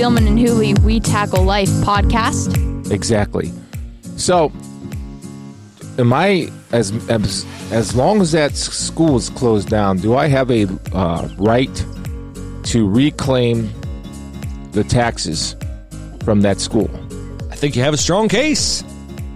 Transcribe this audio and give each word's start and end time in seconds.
Spielman 0.00 0.26
and 0.26 0.40
Hooley 0.40 0.72
We 0.82 0.98
Tackle 0.98 1.44
Life 1.44 1.68
podcast. 1.84 2.90
Exactly. 2.90 3.52
So, 4.16 4.50
am 5.98 6.10
I 6.14 6.50
as 6.72 6.90
as 7.10 7.44
as 7.70 7.94
long 7.94 8.22
as 8.22 8.32
that 8.32 8.56
school 8.56 9.18
is 9.18 9.28
closed 9.28 9.68
down? 9.68 9.98
Do 9.98 10.16
I 10.16 10.26
have 10.28 10.50
a 10.50 10.62
uh, 10.94 11.28
right 11.36 11.84
to 12.62 12.88
reclaim 12.88 13.70
the 14.72 14.84
taxes 14.84 15.54
from 16.24 16.40
that 16.40 16.60
school? 16.60 16.88
I 17.50 17.54
think 17.56 17.76
you 17.76 17.82
have 17.82 17.92
a 17.92 17.98
strong 17.98 18.26
case. 18.30 18.82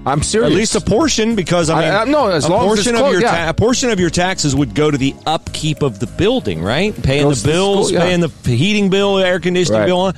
I'm 0.06 0.22
serious. 0.22 0.50
At 0.50 0.56
least 0.56 0.76
a 0.76 0.80
portion, 0.80 1.36
because 1.36 1.68
I 1.68 1.76
I- 1.76 1.80
mean, 2.04 2.08
I- 2.08 2.10
no, 2.10 2.30
as 2.30 2.46
a 2.46 2.48
long 2.50 2.60
as 2.62 2.66
portion 2.68 2.94
it's 2.94 3.02
of 3.04 3.12
your 3.12 3.20
yeah. 3.20 3.50
a 3.50 3.52
portion 3.54 3.90
of 3.90 4.00
your 4.00 4.08
taxes 4.08 4.56
would 4.56 4.74
go 4.74 4.90
to 4.90 4.96
the 4.96 5.14
upkeep 5.26 5.82
of 5.82 5.98
the 5.98 6.06
building, 6.06 6.62
right? 6.62 6.94
Paying 7.02 7.24
Goes 7.24 7.42
the 7.42 7.48
to 7.48 7.52
the 7.52 7.58
bills, 7.58 7.88
school, 7.88 7.98
yeah. 7.98 8.04
paying 8.06 8.20
the 8.20 8.28
heating 8.50 8.88
bill, 8.88 9.18
air 9.18 9.38
conditioning 9.40 9.80
Right. 9.80 9.86
bill. 9.86 10.12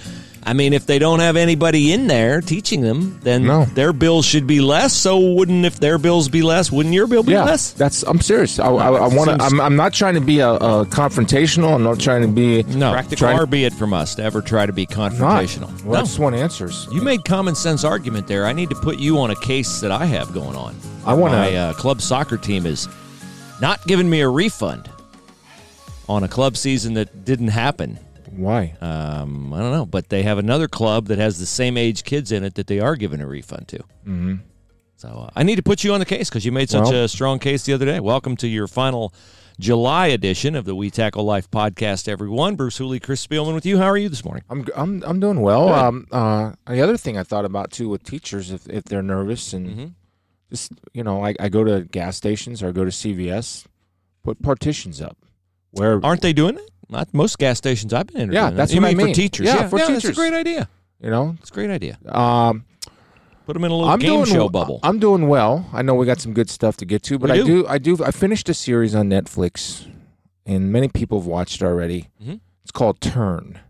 I 0.49 0.53
mean, 0.53 0.73
if 0.73 0.87
they 0.87 1.01
don't 1.01 1.19
have 1.19 1.35
anybody 1.37 1.93
in 1.93 2.07
there 2.07 2.41
teaching 2.41 2.81
them, 2.81 3.19
then 3.25 3.45
No. 3.47 3.65
their 3.65 3.93
bills 3.93 4.25
should 4.25 4.47
be 4.47 4.61
less. 4.61 4.93
So, 4.93 5.19
wouldn't 5.19 5.65
if 5.67 5.81
their 5.81 5.99
bills 5.99 6.29
be 6.29 6.43
less, 6.43 6.71
wouldn't 6.71 6.95
your 6.95 7.09
bill 7.09 7.25
be 7.25 7.33
yeah, 7.33 7.43
less? 7.43 7.73
that's. 7.73 8.05
I'm 8.05 8.21
serious. 8.21 8.61
I, 8.61 8.69
I, 8.69 8.91
I 8.93 9.09
want 9.09 9.29
to. 9.29 9.45
I'm, 9.45 9.61
I'm 9.61 9.75
not 9.75 9.93
trying 9.93 10.15
to 10.15 10.21
be 10.21 10.39
a, 10.39 10.51
a 10.53 10.87
confrontational. 10.87 11.75
I'm 11.75 11.83
not 11.83 11.99
trying 11.99 12.23
to 12.23 12.29
be 12.29 12.63
No, 12.63 12.93
practical 12.93 13.27
far 13.27 13.45
be 13.47 13.65
it 13.65 13.73
from 13.73 13.93
us 13.93 14.15
to 14.15 14.23
ever 14.23 14.41
try 14.41 14.67
to 14.67 14.73
be 14.73 14.87
Not. 14.89 15.13
confrontational. 15.13 15.83
Well, 15.83 15.97
I 15.97 15.99
No. 15.99 16.05
just 16.07 16.21
want 16.21 16.37
answers. 16.37 16.87
You 16.93 17.03
made 17.03 17.25
common 17.25 17.57
sense 17.57 17.83
argument 17.83 18.29
there. 18.29 18.47
I 18.47 18.53
need 18.53 18.71
to 18.71 18.77
put 18.77 19.01
you 19.01 19.19
on 19.19 19.33
a 19.33 19.37
case 19.37 19.81
that 19.81 19.91
I 19.91 20.05
have 20.07 20.33
going 20.33 20.55
on. 20.57 20.77
I 21.05 21.15
wanna- 21.15 21.39
My 21.39 21.57
uh, 21.57 21.73
club 21.73 22.01
soccer 22.01 22.37
team 22.37 22.67
is 22.67 22.87
not 23.61 23.85
giving 23.89 24.09
me 24.09 24.21
a 24.21 24.29
refund 24.29 24.89
on 26.09 26.23
a 26.23 26.29
club 26.29 26.57
season 26.57 26.95
that 26.95 27.25
didn't 27.25 27.49
happen. 27.49 27.99
Why? 28.37 28.75
Um, 28.81 29.53
I 29.53 29.59
don't 29.59 29.73
know, 29.73 29.87
but 29.87 30.09
they 30.09 30.23
have 30.23 30.39
another 30.39 30.69
club 30.69 31.07
that 31.07 31.19
has 31.19 31.39
the 31.39 31.47
same 31.47 31.77
age 31.77 32.05
kids 32.05 32.33
in 32.33 32.45
it 32.45 32.55
that 32.55 32.67
they 32.67 32.81
are 32.81 32.95
giving 32.97 33.21
a 33.21 33.27
refund 33.27 33.69
to. 33.69 33.79
Mm-hmm. 33.79 34.35
So 34.97 35.09
uh, 35.09 35.31
I 35.35 35.43
need 35.43 35.57
to 35.57 35.63
put 35.63 35.85
you 35.85 35.93
on 35.93 36.01
the 36.01 36.07
case 36.07 36.29
because 36.29 36.45
you 36.45 36.53
made 36.53 36.71
such 36.71 36.85
Well- 36.91 37.05
a 37.05 37.09
strong 37.09 37.39
case 37.39 37.65
the 37.65 37.73
other 37.73 37.85
day. 37.87 38.01
Welcome 38.01 38.37
to 38.39 38.49
your 38.49 38.67
final 38.67 39.13
July 39.59 40.09
edition 40.09 40.55
of 40.55 40.65
the 40.67 40.75
We 40.75 40.91
Tackle 40.91 41.25
Life 41.25 41.51
podcast, 41.51 42.09
everyone. 42.09 42.57
Bruce 42.57 42.77
Hooley, 42.79 43.01
Chris 43.01 43.27
Spielman 43.27 43.55
with 43.55 43.65
you. 43.65 43.79
How 43.79 43.87
are 43.87 43.97
you 43.97 44.09
this 44.11 44.25
morning? 44.25 44.43
I'm 44.51 44.67
I'm 44.75 45.03
I'm 45.05 45.19
doing 45.21 45.41
well. 45.41 45.69
Um, 45.71 46.07
uh, 46.13 46.53
the 46.67 46.83
other 46.83 46.97
thing 46.99 47.17
I 47.17 47.23
thought 47.23 47.45
about 47.47 47.71
too 47.71 47.89
with 47.89 48.03
teachers, 48.05 48.51
if 48.51 48.69
if 48.69 48.85
they're 48.85 49.03
nervous 49.03 49.53
and 49.55 49.69
Mhm. 49.69 49.95
just 50.51 50.73
you 50.93 51.03
know, 51.03 51.25
I, 51.25 51.35
I 51.41 51.49
go 51.49 51.65
to 51.65 51.85
gas 51.91 52.17
stations 52.19 52.63
or 52.63 52.69
I 52.69 52.73
go 52.73 52.85
to 52.85 52.91
CVS, 52.91 53.65
put 54.23 54.43
partitions 54.43 55.01
up 55.01 55.17
where 55.71 56.05
Aren't 56.05 56.21
they 56.23 56.33
doing 56.35 56.57
it? 56.57 56.71
Not 56.89 57.13
most 57.13 57.39
gas 57.39 57.59
stations 57.59 57.93
I've 57.93 58.07
been 58.07 58.23
in. 58.23 58.33
Yeah, 58.33 58.51
that's 58.51 58.73
you 58.73 58.81
what 58.81 58.91
I 58.91 58.95
mean 58.95 59.09
for 59.09 59.15
teachers. 59.15 59.47
Yeah, 59.47 59.69
for 59.69 59.79
teachers 59.79 60.03
That's 60.05 60.19
a 60.19 60.21
great 60.21 60.35
idea. 60.35 60.69
you 61.01 61.11
know. 61.11 61.37
It's 61.41 61.51
a 61.51 61.53
great 61.53 61.71
idea. 61.71 61.99
Um, 62.07 62.65
Put 63.47 63.55
them 63.55 63.65
in 63.65 63.71
a 63.71 63.75
little 63.75 63.91
I'm 63.91 64.01
game 64.01 64.11
doing 64.11 64.27
show 64.27 64.49
bubble. 64.49 64.81
I'm 64.83 64.99
doing 64.99 65.29
well. 65.29 65.69
I 65.73 65.83
know 65.83 65.95
we 65.95 66.05
got 66.05 66.21
some 66.21 66.35
good 66.35 66.51
stuff 66.51 66.77
to 66.79 66.85
get 66.85 67.05
to, 67.05 67.19
but 67.19 67.31
I 67.31 67.43
do. 67.43 67.67
I 67.67 67.79
do 67.79 67.97
I 68.05 68.11
finished 68.11 68.49
a 68.49 68.55
series 68.55 68.95
on 68.95 69.09
Netflix, 69.09 69.87
and 70.45 70.73
many 70.73 70.89
people 70.89 71.21
have 71.21 71.27
watched 71.29 71.63
already. 71.63 72.09
Mhm. 72.23 72.41
It's 72.63 72.73
called 72.73 73.01
Turn. 73.01 73.61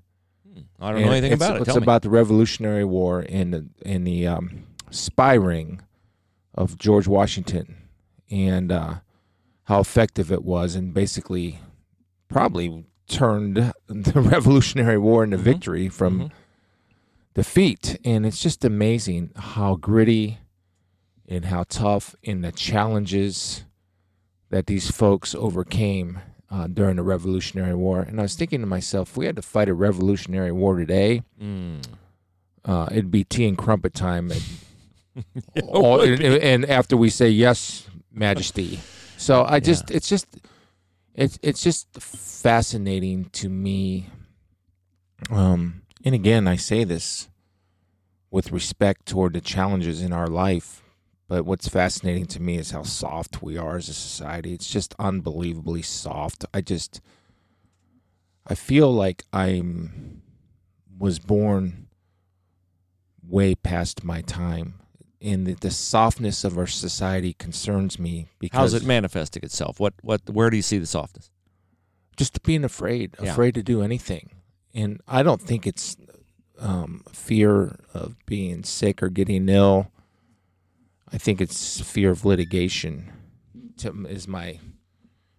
I 0.81 0.93
don't 0.93 1.03
know 1.03 1.11
anything 1.11 1.33
it's, 1.33 1.43
about 1.43 1.57
it. 1.57 1.63
It's 1.63 1.67
Tell 1.67 1.77
me. 1.77 1.83
about 1.83 2.03
the 2.03 2.11
Revolutionary 2.11 2.85
War 2.85 3.21
in 3.21 3.51
the 3.51 3.67
in 3.85 4.05
the 4.05 4.27
um, 4.27 4.65
spy 4.91 5.35
ring 5.35 5.83
of 6.55 6.79
George 6.79 7.07
Washington 7.07 7.77
and 8.31 8.73
uh, 8.73 8.95
how 9.65 9.81
effective 9.81 10.33
it 10.33 10.43
was, 10.43 10.75
and 10.75 10.95
basically 10.95 11.61
probably 12.29 12.85
turned 13.09 13.57
the 13.87 14.21
Revolutionary 14.21 14.99
War 14.99 15.25
into 15.25 15.39
Mhm. 15.39 15.43
victory 15.43 15.89
from 15.89 16.21
Mhm. 16.21 16.31
defeat. 17.35 17.99
And 18.05 18.25
it's 18.27 18.41
just 18.43 18.65
amazing 18.65 19.31
how 19.37 19.77
gritty 19.77 20.39
and 21.29 21.47
how 21.47 21.65
tough 21.69 22.15
and 22.25 22.43
the 22.45 22.53
challenges 22.53 23.65
that 24.51 24.67
these 24.67 24.91
folks 24.91 25.35
overcame 25.35 26.21
uh, 26.49 26.69
during 26.69 26.95
the 26.95 27.03
Revolutionary 27.03 27.75
War. 27.75 28.01
And 28.03 28.21
I 28.21 28.23
was 28.23 28.37
thinking 28.37 28.61
to 28.61 28.67
myself, 28.69 29.11
if 29.11 29.17
we 29.17 29.27
had 29.27 29.35
to 29.35 29.43
fight 29.43 29.69
a 29.69 29.75
Revolutionary 29.75 30.53
War 30.53 30.77
today, 30.77 31.23
Mm. 31.43 31.83
uh, 32.65 32.87
it'd 32.93 33.11
be 33.11 33.25
tea 33.25 33.49
and 33.49 33.59
crumpet 33.59 33.95
time. 33.95 34.31
All, 35.69 36.01
and, 36.01 36.21
and 36.23 36.65
after 36.67 36.97
we 36.97 37.11
say 37.11 37.29
yes, 37.31 37.89
Majesty. 38.13 38.79
So 39.17 39.45
I 39.45 39.59
just, 39.61 39.91
it's 39.91 40.09
just, 40.09 40.27
it's 41.17 41.39
it's 41.43 41.63
just 41.63 41.89
fascinating 42.01 43.31
to 43.31 43.49
me. 43.49 44.11
Um, 45.31 45.83
and 46.05 46.15
again, 46.15 46.47
I 46.47 46.57
say 46.57 46.85
this 46.85 47.29
with 48.31 48.53
respect 48.53 49.07
toward 49.07 49.33
the 49.33 49.41
challenges 49.41 50.03
in 50.03 50.13
our 50.13 50.29
life. 50.29 50.83
But 51.29 51.45
what's 51.45 51.69
fascinating 51.69 52.27
to 52.27 52.43
me 52.43 52.57
is 52.57 52.71
how 52.71 52.85
soft 52.85 53.43
we 53.43 53.57
are 53.57 53.77
as 53.79 53.89
a 53.89 53.95
society. 53.95 54.53
It's 54.53 54.71
just 54.71 54.95
unbelievably 54.99 55.83
soft. 55.83 56.45
I 56.55 56.61
just, 56.61 57.01
I 58.47 58.55
feel 58.55 58.93
like 58.93 59.25
I'm 59.33 60.23
was 60.99 61.19
born 61.19 61.89
way 63.27 63.55
past 63.55 64.05
my 64.05 64.21
time. 64.23 64.81
And 65.27 65.47
the, 65.47 65.55
the 65.55 65.71
softness 65.73 66.45
of 66.45 66.57
our 66.57 66.69
society 66.69 67.33
concerns 67.33 67.99
me 67.99 68.29
because 68.39 68.73
How's 68.73 68.75
it 68.75 68.87
manifesting 68.87 69.43
itself? 69.43 69.81
What 69.81 69.95
what 70.03 70.21
where 70.31 70.51
do 70.51 70.57
you 70.57 70.63
see 70.63 70.79
the 70.79 70.87
softness? 70.87 71.31
just 72.17 72.43
being 72.45 72.65
afraid, 72.65 73.15
Yeah. 73.23 73.33
afraid 73.33 73.55
to 73.57 73.63
do 73.63 73.83
anything. 73.83 74.31
And 74.75 75.01
I 75.07 75.23
don't 75.23 75.43
think 75.43 75.67
it's 75.67 75.97
um, 76.59 77.03
fear 77.13 77.77
of 77.93 78.17
being 78.25 78.65
sick 78.65 79.03
or 79.03 79.11
getting 79.11 79.49
ill. 79.51 79.91
I 81.13 81.19
think 81.19 81.41
it's 81.43 81.81
fear 81.83 82.11
of 82.11 82.25
litigation 82.25 83.13
to, 83.79 84.07
is 84.07 84.27
my 84.27 84.61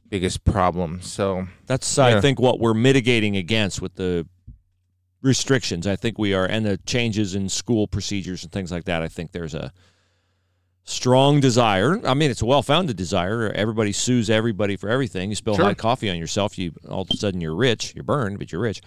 biggest 0.10 0.44
problem. 0.46 1.02
So 1.02 1.48
That's 1.66 1.98
I 1.98 2.12
Yeah. 2.12 2.22
think 2.22 2.40
what 2.40 2.60
we're 2.60 2.76
mitigating 2.76 3.36
against 3.36 3.82
with 3.82 3.96
the 3.96 4.28
restrictions. 5.28 5.86
I 5.86 5.96
think 5.96 6.18
we 6.18 6.34
are 6.34 6.46
and 6.46 6.66
the 6.66 6.78
changes 6.86 7.36
in 7.36 7.50
school 7.50 7.86
procedures 7.88 8.44
and 8.44 8.52
things 8.52 8.72
like 8.72 8.86
that. 8.86 9.04
I 9.04 9.08
think 9.08 9.32
there's 9.32 9.54
a 9.54 9.72
strong 10.84 11.40
desire. 11.40 12.00
I 12.08 12.14
mean, 12.14 12.32
it's 12.32 12.42
a 12.42 12.46
well-founded 12.46 12.96
desire. 12.96 13.52
Everybody 13.54 13.92
sues 13.92 14.30
everybody 14.30 14.76
for 14.78 14.90
everything. 14.90 15.30
You 15.30 15.36
spill 15.36 15.56
Sure. 15.56 15.66
hot 15.66 15.78
coffee 15.78 16.10
on 16.10 16.18
yourself, 16.18 16.58
you 16.58 16.72
all 16.90 17.02
of 17.02 17.10
a 17.12 17.18
sudden 17.18 17.42
you're 17.42 17.56
rich. 17.56 17.94
You're 17.94 18.04
burned, 18.06 18.40
but 18.40 18.52
you're 18.52 18.62
rich. 18.62 18.82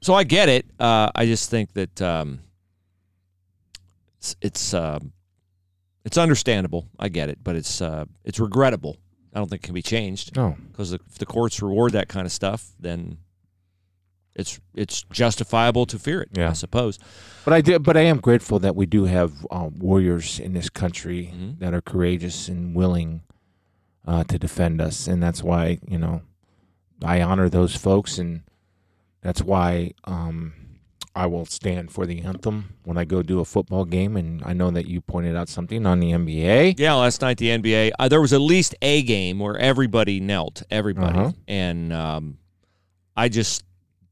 So 0.00 0.14
I 0.14 0.24
get 0.24 0.48
it. 0.48 0.66
Uh, 0.80 1.10
I 1.14 1.26
just 1.26 1.50
think 1.50 1.72
that 1.74 2.02
um, 2.02 2.40
it's 4.18 4.36
it's, 4.40 4.74
um, 4.74 5.12
it's 6.04 6.18
understandable. 6.18 6.88
I 6.98 7.08
get 7.08 7.28
it, 7.28 7.38
but 7.42 7.56
it's 7.56 7.80
uh, 7.80 8.04
it's 8.24 8.40
regrettable. 8.40 8.96
I 9.34 9.38
don't 9.38 9.48
think 9.50 9.62
it 9.64 9.66
can 9.66 9.74
be 9.74 9.82
changed 9.82 10.36
no, 10.36 10.56
because 10.70 10.92
if 10.92 11.00
the 11.18 11.26
courts 11.26 11.60
reward 11.60 11.92
that 11.92 12.08
kind 12.08 12.24
of 12.24 12.32
stuff, 12.32 12.68
then 12.78 13.18
it's 14.34 14.60
it's 14.74 15.02
justifiable 15.12 15.86
to 15.86 15.98
fear 15.98 16.22
it. 16.22 16.30
Yeah. 16.36 16.50
I 16.50 16.52
suppose. 16.54 16.98
but 17.44 17.52
I 17.54 17.60
did. 17.60 17.82
But 17.82 17.96
I 17.96 18.00
am 18.02 18.18
grateful 18.18 18.58
that 18.60 18.74
we 18.76 18.86
do 18.86 19.04
have 19.04 19.32
uh, 19.50 19.68
warriors 19.78 20.40
in 20.40 20.52
this 20.54 20.68
country 20.68 21.32
Mhm. 21.34 21.58
that 21.60 21.72
are 21.74 21.80
courageous 21.82 22.48
and 22.48 22.74
willing 22.74 23.22
uh, 24.06 24.24
to 24.24 24.38
defend 24.38 24.80
us, 24.80 25.06
and 25.08 25.22
that's 25.22 25.42
why 25.42 25.78
you 25.88 25.98
know 25.98 26.22
I 27.02 27.22
honor 27.22 27.48
those 27.48 27.74
folks, 27.76 28.18
and 28.18 28.42
that's 29.22 29.40
why 29.42 29.92
um, 30.04 30.52
I 31.16 31.26
will 31.26 31.46
stand 31.46 31.90
for 31.92 32.04
the 32.04 32.20
anthem 32.22 32.74
when 32.84 32.98
I 32.98 33.04
go 33.04 33.22
do 33.22 33.40
a 33.40 33.44
football 33.44 33.84
game. 33.84 34.16
And 34.16 34.42
I 34.44 34.52
know 34.52 34.70
that 34.72 34.86
you 34.86 35.00
pointed 35.00 35.36
out 35.36 35.48
something 35.48 35.86
on 35.86 36.00
the 36.00 36.10
NBA. 36.12 36.74
Yeah, 36.78 36.94
last 36.94 37.20
night 37.22 37.38
the 37.38 37.48
NBA 37.50 37.92
uh, 37.98 38.08
there 38.08 38.20
was 38.20 38.32
at 38.32 38.40
least 38.40 38.74
a 38.82 39.02
game 39.02 39.38
where 39.38 39.56
everybody 39.56 40.18
knelt, 40.20 40.62
everybody, 40.70 41.18
Uh-huh. 41.18 41.32
and 41.48 41.92
um, 41.92 42.38
I 43.16 43.28
just 43.28 43.64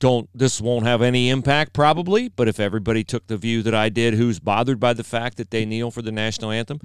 don't. 0.02 0.28
This 0.34 0.60
won't 0.60 0.84
have 0.84 1.00
any 1.00 1.30
impact 1.30 1.72
probably, 1.72 2.28
but 2.28 2.48
if 2.48 2.58
everybody 2.60 3.04
took 3.04 3.26
the 3.28 3.36
view 3.36 3.62
that 3.62 3.74
I 3.74 3.88
did, 3.88 4.14
who's 4.14 4.38
bothered 4.40 4.78
by 4.80 4.92
the 4.92 5.04
fact 5.04 5.36
that 5.38 5.50
they 5.50 5.64
kneel 5.64 5.90
for 5.90 6.02
the 6.02 6.12
national 6.12 6.50
anthem. 6.50 6.80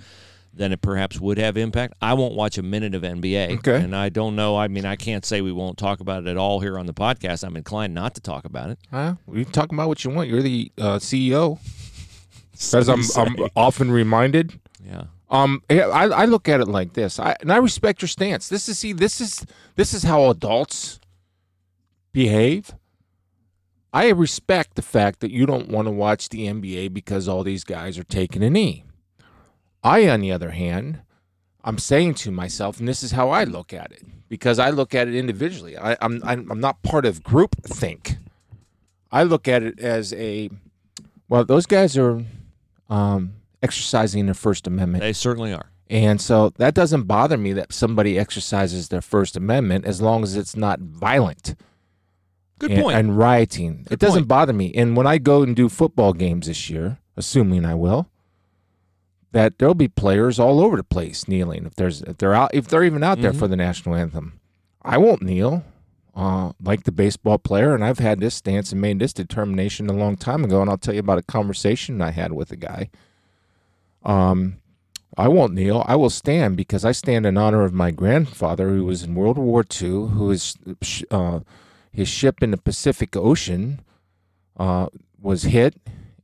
Then 0.54 0.72
it 0.72 0.82
perhaps 0.82 1.20
would 1.20 1.38
have 1.38 1.56
impact. 1.56 1.94
I 2.02 2.14
won't 2.16 2.34
watch 2.34 2.58
a 2.58 2.64
minute 2.64 2.96
of 2.96 3.04
NBA, 3.04 3.58
Okay. 3.60 3.76
and 3.76 3.96
I 3.96 4.10
don't 4.10 4.36
know. 4.36 4.58
I 4.58 4.68
mean, 4.68 4.86
I 4.86 4.96
can't 4.96 5.24
say 5.24 5.42
we 5.42 5.52
won't 5.52 5.78
talk 5.78 6.00
about 6.00 6.24
it 6.26 6.30
at 6.30 6.38
all 6.38 6.62
here 6.62 6.80
on 6.80 6.88
the 6.88 6.96
podcast. 6.96 7.44
I'm 7.44 7.56
inclined 7.56 7.94
not 7.94 8.16
to 8.16 8.22
talk 8.22 8.44
about 8.46 8.72
it. 8.72 8.80
Huh? 8.90 9.16
You 9.32 9.44
can 9.44 9.54
talk 9.54 9.72
about 9.72 9.88
what 9.88 10.04
you 10.04 10.10
want. 10.10 10.30
You're 10.30 10.42
the 10.42 10.72
uh, 10.80 10.98
CEO, 10.98 11.60
as 12.74 12.90
I'm, 12.96 13.02
I'm 13.18 13.50
often 13.56 13.92
reminded. 13.92 14.60
yeah. 14.84 15.04
Um, 15.30 15.62
I, 15.70 15.82
I 15.84 16.26
look 16.26 16.48
at 16.50 16.60
it 16.62 16.68
like 16.70 16.94
this, 16.94 17.20
I, 17.20 17.36
and 17.42 17.52
I 17.54 17.58
respect 17.58 18.02
your 18.02 18.08
stance. 18.10 18.48
This 18.50 18.68
is 18.70 18.80
see, 18.80 18.94
this 18.94 19.20
is 19.22 19.46
this 19.76 19.94
is 19.94 20.04
how 20.04 20.30
adults 20.32 21.00
behave. 22.14 22.72
I 23.94 24.10
respect 24.10 24.76
the 24.76 24.82
fact 24.82 25.22
that 25.22 25.32
you 25.32 25.46
don't 25.46 25.70
want 25.70 25.88
to 25.88 25.92
watch 25.92 26.30
the 26.30 26.48
NBA 26.48 26.94
because 26.94 27.28
all 27.28 27.44
these 27.44 27.64
guys 27.64 27.98
are 27.98 28.04
taking 28.04 28.44
a 28.44 28.50
knee. 28.50 28.84
I, 29.84 30.10
on 30.10 30.22
the 30.22 30.32
other 30.32 30.52
hand, 30.52 31.02
I'm 31.64 31.78
saying 31.78 32.16
to 32.16 32.32
myself, 32.32 32.80
and 32.80 32.88
this 32.88 33.04
is 33.04 33.12
how 33.12 33.30
I 33.30 33.44
look 33.44 33.74
at 33.74 33.92
it, 33.92 34.04
because 34.30 34.60
I 34.60 34.70
look 34.70 34.94
at 34.94 35.08
it 35.08 35.16
individually. 35.16 35.78
I, 35.78 35.96
I'm 36.02 36.22
I'm 36.24 36.52
I'm 36.52 36.60
not 36.60 36.82
part 36.84 37.06
of 37.06 37.24
group 37.24 37.56
think. 37.64 38.18
I 39.12 39.24
look 39.24 39.48
at 39.48 39.64
it 39.64 39.80
as 39.80 40.14
a 40.14 40.50
Well, 41.30 41.46
those 41.46 41.66
guys 41.66 41.98
are 41.98 42.24
um, 42.90 43.34
exercising 43.64 44.26
their 44.26 44.34
First 44.34 44.68
Amendment. 44.68 45.02
They 45.02 45.14
certainly 45.14 45.54
are. 45.54 45.72
And 45.90 46.20
so 46.20 46.50
that 46.58 46.74
doesn't 46.74 47.04
bother 47.04 47.38
me 47.38 47.54
that 47.54 47.72
somebody 47.72 48.20
exercises 48.20 48.90
their 48.90 49.02
First 49.02 49.38
Amendment 49.38 49.86
as 49.86 50.02
long 50.02 50.24
as 50.24 50.36
it's 50.36 50.56
not 50.56 50.80
violent 50.82 51.56
Good 52.60 52.72
and, 52.72 52.82
point. 52.84 52.98
and 52.98 53.18
rioting. 53.18 53.84
Good 53.84 53.94
it 53.94 54.00
doesn't 54.00 54.22
point. 54.22 54.28
bother 54.28 54.54
me. 54.54 54.72
And 54.74 54.96
when 54.98 55.06
I 55.08 55.18
go 55.18 55.44
and 55.44 55.56
do 55.56 55.70
football 55.70 56.14
games 56.14 56.48
this 56.48 56.70
year, 56.70 56.98
assuming 57.16 57.66
I 57.66 57.76
will, 57.76 58.08
that 59.32 59.60
there'll 59.60 59.76
be 59.76 59.88
players 59.88 60.40
all 60.40 60.60
over 60.60 60.78
the 60.78 60.84
place 60.84 61.28
kneeling 61.28 61.66
if 61.66 61.76
there's 61.76 62.02
if 62.04 62.18
they're 62.18 62.34
out 62.34 62.50
if 62.54 62.68
they're 62.68 62.84
even 62.84 63.04
out 63.04 63.22
there 63.22 63.34
Mhm. 63.34 63.40
for 63.40 63.48
the 63.48 63.56
national 63.58 63.96
anthem. 63.96 64.40
I 64.82 64.98
won't 64.98 65.22
kneel. 65.22 65.64
Uh, 66.16 66.52
like 66.64 66.84
the 66.86 66.92
baseball 66.92 67.38
player, 67.38 67.76
and 67.76 67.84
I've 67.86 68.00
had 68.00 68.20
this 68.20 68.34
stance 68.34 68.72
and 68.72 68.82
made 68.82 68.98
this 68.98 69.14
determination 69.14 69.88
a 69.88 69.94
long 69.94 70.16
time 70.18 70.44
ago. 70.44 70.62
And 70.62 70.70
I'll 70.70 70.78
tell 70.80 70.96
you 70.96 71.00
about 71.00 71.20
a 71.20 71.24
conversation 71.24 72.02
I 72.02 72.10
had 72.10 72.32
with 72.34 72.52
a 72.52 72.56
guy. 72.56 72.90
Um, 74.04 74.56
I 75.16 75.28
won't 75.28 75.54
kneel. 75.54 75.84
I 75.88 75.96
will 75.96 76.10
stand 76.10 76.58
because 76.58 76.84
I 76.84 76.92
stand 76.92 77.28
in 77.28 77.38
honor 77.38 77.64
of 77.64 77.74
my 77.74 77.92
grandfather 77.92 78.70
who 78.70 78.86
was 78.86 79.04
in 79.04 79.14
World 79.14 79.38
War 79.38 79.64
II, 79.64 80.08
who 80.08 80.32
is 80.32 80.56
uh, 81.12 81.42
his 81.98 82.08
ship 82.08 82.44
in 82.44 82.52
the 82.52 82.58
Pacific 82.58 83.16
Ocean 83.16 83.82
uh, 84.56 84.86
was 85.20 85.44
hit 85.46 85.74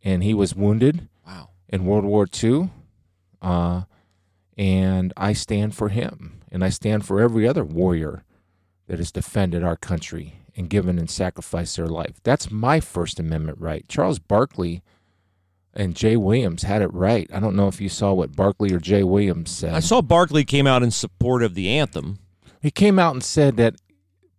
and 0.03 0.21
he 0.21 0.31
was 0.31 0.53
wounded 0.53 1.09
wow. 1.25 1.49
in 1.67 1.87
World 1.87 2.05
War 2.05 2.27
II. 2.31 2.69
Uh, 3.41 3.81
and 4.55 5.13
I 5.17 5.33
stand 5.33 5.73
for 5.73 5.89
him. 5.89 6.41
And 6.51 6.63
I 6.63 6.69
stand 6.69 7.07
for 7.07 7.19
every 7.19 7.47
other 7.47 7.63
warrior 7.63 8.23
that 8.85 8.99
has 8.99 9.11
defended 9.11 9.63
our 9.63 9.75
country 9.75 10.35
and 10.55 10.69
given 10.69 10.99
and 10.99 11.09
sacrificed 11.09 11.75
their 11.75 11.87
life. 11.87 12.21
That's 12.21 12.51
my 12.51 12.79
First 12.79 13.19
Amendment 13.19 13.57
right. 13.59 13.83
Charles 13.87 14.19
Barkley 14.19 14.83
and 15.73 15.95
Jay 15.95 16.15
Williams 16.15 16.61
had 16.61 16.83
it 16.83 16.93
right. 16.93 17.27
I 17.33 17.39
don't 17.39 17.55
know 17.55 17.67
if 17.67 17.81
you 17.81 17.89
saw 17.89 18.13
what 18.13 18.35
Barkley 18.35 18.71
or 18.71 18.79
Jay 18.79 19.01
Williams 19.01 19.49
said. 19.49 19.73
I 19.73 19.79
saw 19.79 20.03
Barkley 20.03 20.45
came 20.45 20.67
out 20.67 20.83
in 20.83 20.91
support 20.91 21.41
of 21.41 21.55
the 21.55 21.67
anthem. 21.69 22.19
He 22.61 22.69
came 22.69 22.99
out 22.99 23.15
and 23.15 23.23
said 23.23 23.57
that 23.57 23.77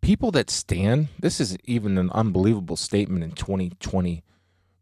people 0.05 0.31
that 0.31 0.51
stand, 0.51 1.09
this 1.19 1.41
is 1.41 1.57
even 1.65 1.97
an 1.97 2.11
unbelievable 2.11 2.77
statement 2.77 3.25
in 3.25 3.33
2020. 3.33 4.23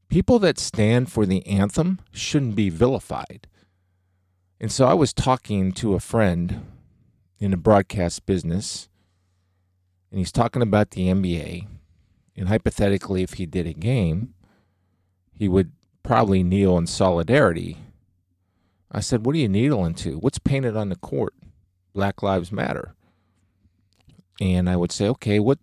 People 0.09 0.41
that 0.41 0.59
stand 0.59 1.13
for 1.13 1.25
the 1.25 1.47
anthem 1.47 2.01
shouldn't 2.11 2.57
be 2.57 2.69
vilified. 2.69 3.47
And 4.61 4.73
so 4.73 4.85
I 4.85 4.95
was 4.95 5.13
talking 5.13 5.71
to 5.75 5.95
a 5.95 6.01
friend 6.01 6.67
in 7.39 7.53
the 7.53 7.57
broadcast 7.57 8.27
business, 8.27 8.89
and 10.11 10.19
he's 10.19 10.33
talking 10.33 10.61
about 10.61 10.91
the 10.91 11.07
NBA. 11.07 11.69
And 12.37 12.49
hypothetically, 12.49 13.23
if 13.23 13.35
he 13.35 13.47
did 13.47 13.69
a 13.69 13.73
game, 13.73 14.35
he 15.33 15.47
would 15.47 15.71
probably 16.03 16.43
kneel 16.43 16.77
in 16.77 16.89
solidarity. 16.89 17.79
I 18.91 18.99
said, 18.99 19.25
What 19.25 19.37
are 19.37 19.39
you 19.39 19.49
kneeling 19.49 19.95
to? 19.95 20.19
What's 20.19 20.41
painted 20.41 20.77
on 20.77 20.89
the 20.89 20.97
court? 20.97 21.35
Black 21.93 22.25
Lives 22.25 22.51
Matter 22.51 22.97
and 24.43 24.69
I 24.69 24.77
would 24.77 24.91
say, 24.93 25.07
okay, 25.09 25.39
what? 25.39 25.59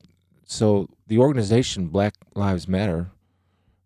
So 0.45 0.87
the 1.07 1.17
organization 1.19 1.87
Black 1.87 2.13
Lives 2.33 2.67
Matter, 2.67 3.11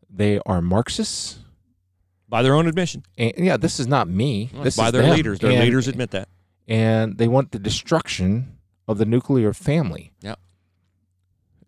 they 0.10 0.40
are 0.46 0.62
Marxists, 0.62 1.40
By 2.30 2.42
their 2.44 2.54
own 2.56 2.68
admission. 2.68 3.04
and 3.18 3.34
yeah, 3.38 3.58
this 3.58 3.80
is 3.80 3.88
not 3.88 4.08
me. 4.08 4.50
This 4.62 4.76
by 4.78 4.88
is 4.88 4.92
their 4.94 5.02
them. 5.02 5.16
leaders. 5.16 5.40
Their 5.40 5.52
And- 5.52 5.62
leaders 5.62 5.88
admit 5.88 6.12
that. 6.12 6.28
and 6.68 7.18
they 7.18 7.28
want 7.28 7.52
the 7.52 7.60
destruction 7.60 8.58
of 8.88 8.98
the 8.98 9.06
nuclear 9.06 9.52
family. 9.54 10.12
Yeah. 10.22 10.36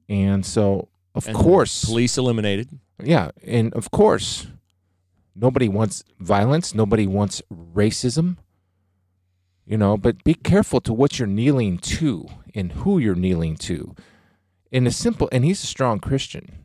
And 0.08 0.46
so, 0.46 0.88
of 1.16 1.28
And 1.28 1.36
course, 1.36 1.86
Police 1.86 2.18
eliminated. 2.18 2.70
yeah, 3.04 3.32
and 3.44 3.74
of 3.74 3.90
course, 3.92 4.48
nobody 5.36 5.68
wants 5.68 6.04
violence. 6.20 6.76
Nobody 6.76 7.08
wants 7.08 7.42
racism. 7.52 8.38
You 9.66 9.78
know, 9.78 9.98
but 9.98 10.24
be 10.24 10.36
careful 10.36 10.80
to 10.82 10.94
what 10.94 11.18
you're 11.18 11.28
kneeling 11.28 11.80
to 11.80 12.28
and 12.54 12.72
who 12.72 13.00
you're 13.00 13.16
kneeling 13.16 13.56
to. 13.58 13.96
In 14.72 14.86
a 14.86 14.92
simple, 14.92 15.28
and 15.32 15.44
he's 15.44 15.64
a 15.64 15.68
strong 15.68 16.00
Christian. 16.00 16.60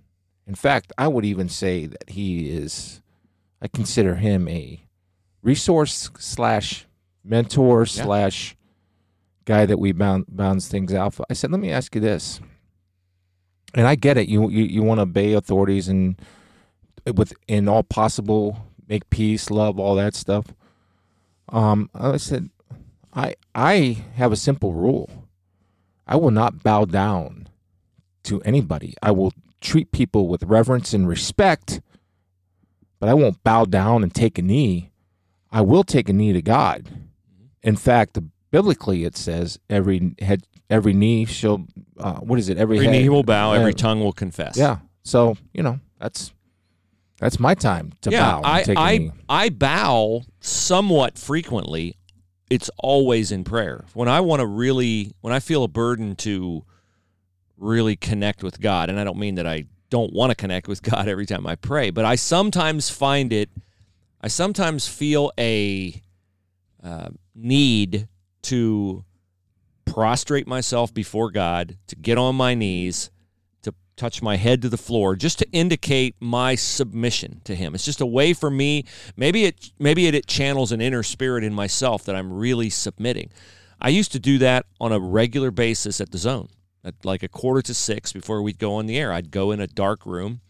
In 0.47 0.55
fact, 0.55 0.93
I 0.99 1.09
would 1.09 1.25
even 1.25 1.49
say 1.49 1.87
that 1.87 2.11
he 2.11 2.51
is. 2.51 3.01
I 3.63 3.69
consider 3.69 4.17
him 4.17 4.49
a 4.49 4.85
resource 5.43 6.11
slash 6.19 6.87
mentor 7.25 7.81
Yeah. 7.81 8.03
slash 8.05 8.57
guy 9.45 9.65
that 9.67 9.79
we 9.79 9.93
bound 9.93 10.25
bounds 10.29 10.69
things 10.69 10.93
out. 10.93 11.15
for. 11.15 11.25
I 11.31 11.35
said, 11.35 11.51
let 11.51 11.61
me 11.61 11.71
ask 11.71 11.95
you 11.95 12.01
this, 12.01 12.41
and 13.75 13.87
I 13.87 13.95
get 13.95 14.19
it. 14.19 14.29
You 14.29 14.49
you, 14.51 14.65
you 14.65 14.83
want 14.83 14.99
to 14.99 15.03
obey 15.03 15.33
authorities 15.33 15.89
and 15.89 16.21
with 17.15 17.33
in 17.49 17.69
all 17.69 17.83
possible 17.83 18.67
make 18.89 19.09
peace, 19.09 19.51
love, 19.51 19.79
all 19.79 19.95
that 19.95 20.15
stuff. 20.15 20.47
Um, 21.49 21.91
I 21.95 22.17
said, 22.17 22.51
I 23.15 23.35
I 23.55 24.05
have 24.15 24.33
a 24.33 24.37
simple 24.37 24.73
rule. 24.73 25.09
I 26.07 26.17
will 26.17 26.31
not 26.31 26.63
bow 26.63 26.85
down 26.85 27.49
to 28.25 28.41
anybody. 28.43 28.95
I 29.03 29.11
will 29.13 29.33
treat 29.61 29.93
people 29.93 30.27
with 30.29 30.43
reverence 30.45 30.93
and 30.95 31.07
respect, 31.09 31.81
but 32.99 33.09
I 33.09 33.15
won't 33.15 33.43
bow 33.45 33.65
down 33.65 34.03
and 34.03 34.15
take 34.15 34.39
a 34.39 34.43
knee. 34.43 34.91
I 35.53 35.61
will 35.61 35.85
take 35.85 36.09
a 36.09 36.13
knee 36.13 36.33
to 36.33 36.43
God. 36.43 36.89
In 37.63 37.77
fact, 37.77 38.19
biblically 38.51 39.05
it 39.05 39.17
says 39.17 39.59
every 39.69 40.15
head, 40.21 40.45
every 40.69 40.93
knee 40.93 41.25
shall. 41.25 41.67
Uh, 41.99 42.15
what 42.15 42.39
is 42.39 42.49
it? 42.49 42.57
Every, 42.59 42.77
Every 42.79 42.87
head, 42.87 43.03
knee 43.03 43.09
will 43.09 43.23
bow, 43.23 43.53
every 43.53 43.75
tongue 43.75 44.01
will 44.01 44.13
confess. 44.13 44.57
yeah. 44.57 44.79
So 45.03 45.37
you 45.53 45.63
know 45.63 45.81
that's 45.99 46.33
that's 47.19 47.39
my 47.41 47.55
time 47.55 47.93
to 48.03 48.11
yeah, 48.11 48.31
bow. 48.33 48.37
and 48.39 48.47
I 48.47 48.63
take 48.63 48.77
a 48.79 48.81
I. 48.81 49.11
I 49.29 49.49
bow 49.51 50.23
somewhat 50.41 51.19
frequently. 51.19 51.97
It's 52.51 52.71
always 52.79 53.33
in 53.33 53.45
prayer. 53.45 53.85
When 53.95 54.09
I 54.09 54.21
want 54.21 54.41
to 54.41 54.47
really, 54.47 55.13
when 55.21 55.33
I 55.33 55.39
feel 55.41 55.65
a 55.65 55.69
burden 55.69 56.17
to 56.17 56.65
really 57.57 57.97
connect 57.97 58.43
with 58.43 58.61
God, 58.61 58.91
and 58.91 58.99
I 58.99 59.05
don't 59.05 59.19
mean 59.19 59.37
that 59.37 59.47
I 59.47 59.65
don't 59.89 60.13
want 60.13 60.31
to 60.31 60.35
connect 60.35 60.69
with 60.69 60.83
God 60.91 61.09
every 61.09 61.27
time 61.27 61.47
I 61.47 61.55
pray, 61.55 61.91
but 61.91 62.05
I 62.05 62.17
sometimes 62.17 62.91
find 62.91 63.33
it. 63.33 63.51
I 64.21 64.29
sometimes 64.29 64.87
feel 64.87 65.33
a 65.39 66.03
uh, 66.83 67.09
need 67.35 68.09
to 68.43 69.05
prostrate 69.85 70.47
myself 70.47 70.93
before 70.93 71.31
God, 71.31 71.77
to 71.89 71.97
get 71.97 72.19
on 72.19 72.37
my 72.37 72.55
knees, 72.55 73.11
touch 74.01 74.23
my 74.23 74.37
head 74.37 74.63
to 74.63 74.69
the 74.71 74.79
floor, 74.79 75.15
just 75.15 75.39
to 75.41 75.51
indicate 75.53 76.15
my 76.21 76.55
submission 76.55 77.43
to 77.45 77.55
Him. 77.55 77.75
It's 77.75 77.85
just 77.85 78.01
a 78.01 78.07
way 78.07 78.33
for 78.33 78.51
me. 78.51 78.85
Maybe 79.15 79.45
it 79.45 79.71
maybe 79.79 80.07
it, 80.07 80.15
it 80.15 80.27
channels 80.27 80.73
an 80.73 80.81
inner 80.81 81.03
spirit 81.03 81.45
in 81.45 81.53
myself 81.53 82.05
that 82.07 82.17
I'm 82.17 82.33
really 82.33 82.71
submitting. 82.71 83.31
I 83.81 83.91
used 83.91 84.13
to 84.13 84.19
do 84.19 84.39
that 84.39 84.65
on 84.81 84.93
a 84.93 84.99
regular 84.99 85.51
basis 85.51 86.01
at 86.01 86.11
the 86.13 86.19
zone. 86.19 86.49
At 86.83 86.95
like 87.05 87.23
a 87.23 87.29
quarter 87.29 87.61
to 87.63 87.75
six 87.75 88.11
before 88.13 88.41
we'd 88.41 88.59
go 88.59 88.75
on 88.77 88.87
the 88.87 88.97
air, 88.99 89.13
I'd 89.13 89.31
go 89.31 89.51
in 89.53 89.61
a 89.61 89.67
dark 89.67 90.07
room 90.07 90.41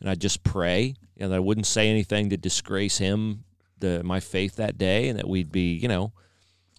and 0.00 0.10
I'd 0.10 0.20
just 0.20 0.42
pray. 0.42 0.94
And 1.18 1.32
I 1.34 1.38
wouldn't 1.38 1.66
say 1.66 1.88
anything 1.88 2.28
to 2.30 2.36
disgrace 2.36 2.98
him, 2.98 3.44
the 3.78 4.02
my 4.04 4.20
faith 4.20 4.56
that 4.56 4.76
day, 4.76 5.08
and 5.08 5.18
that 5.18 5.28
we'd 5.28 5.50
be, 5.50 5.74
you 5.74 5.88
know, 5.88 6.12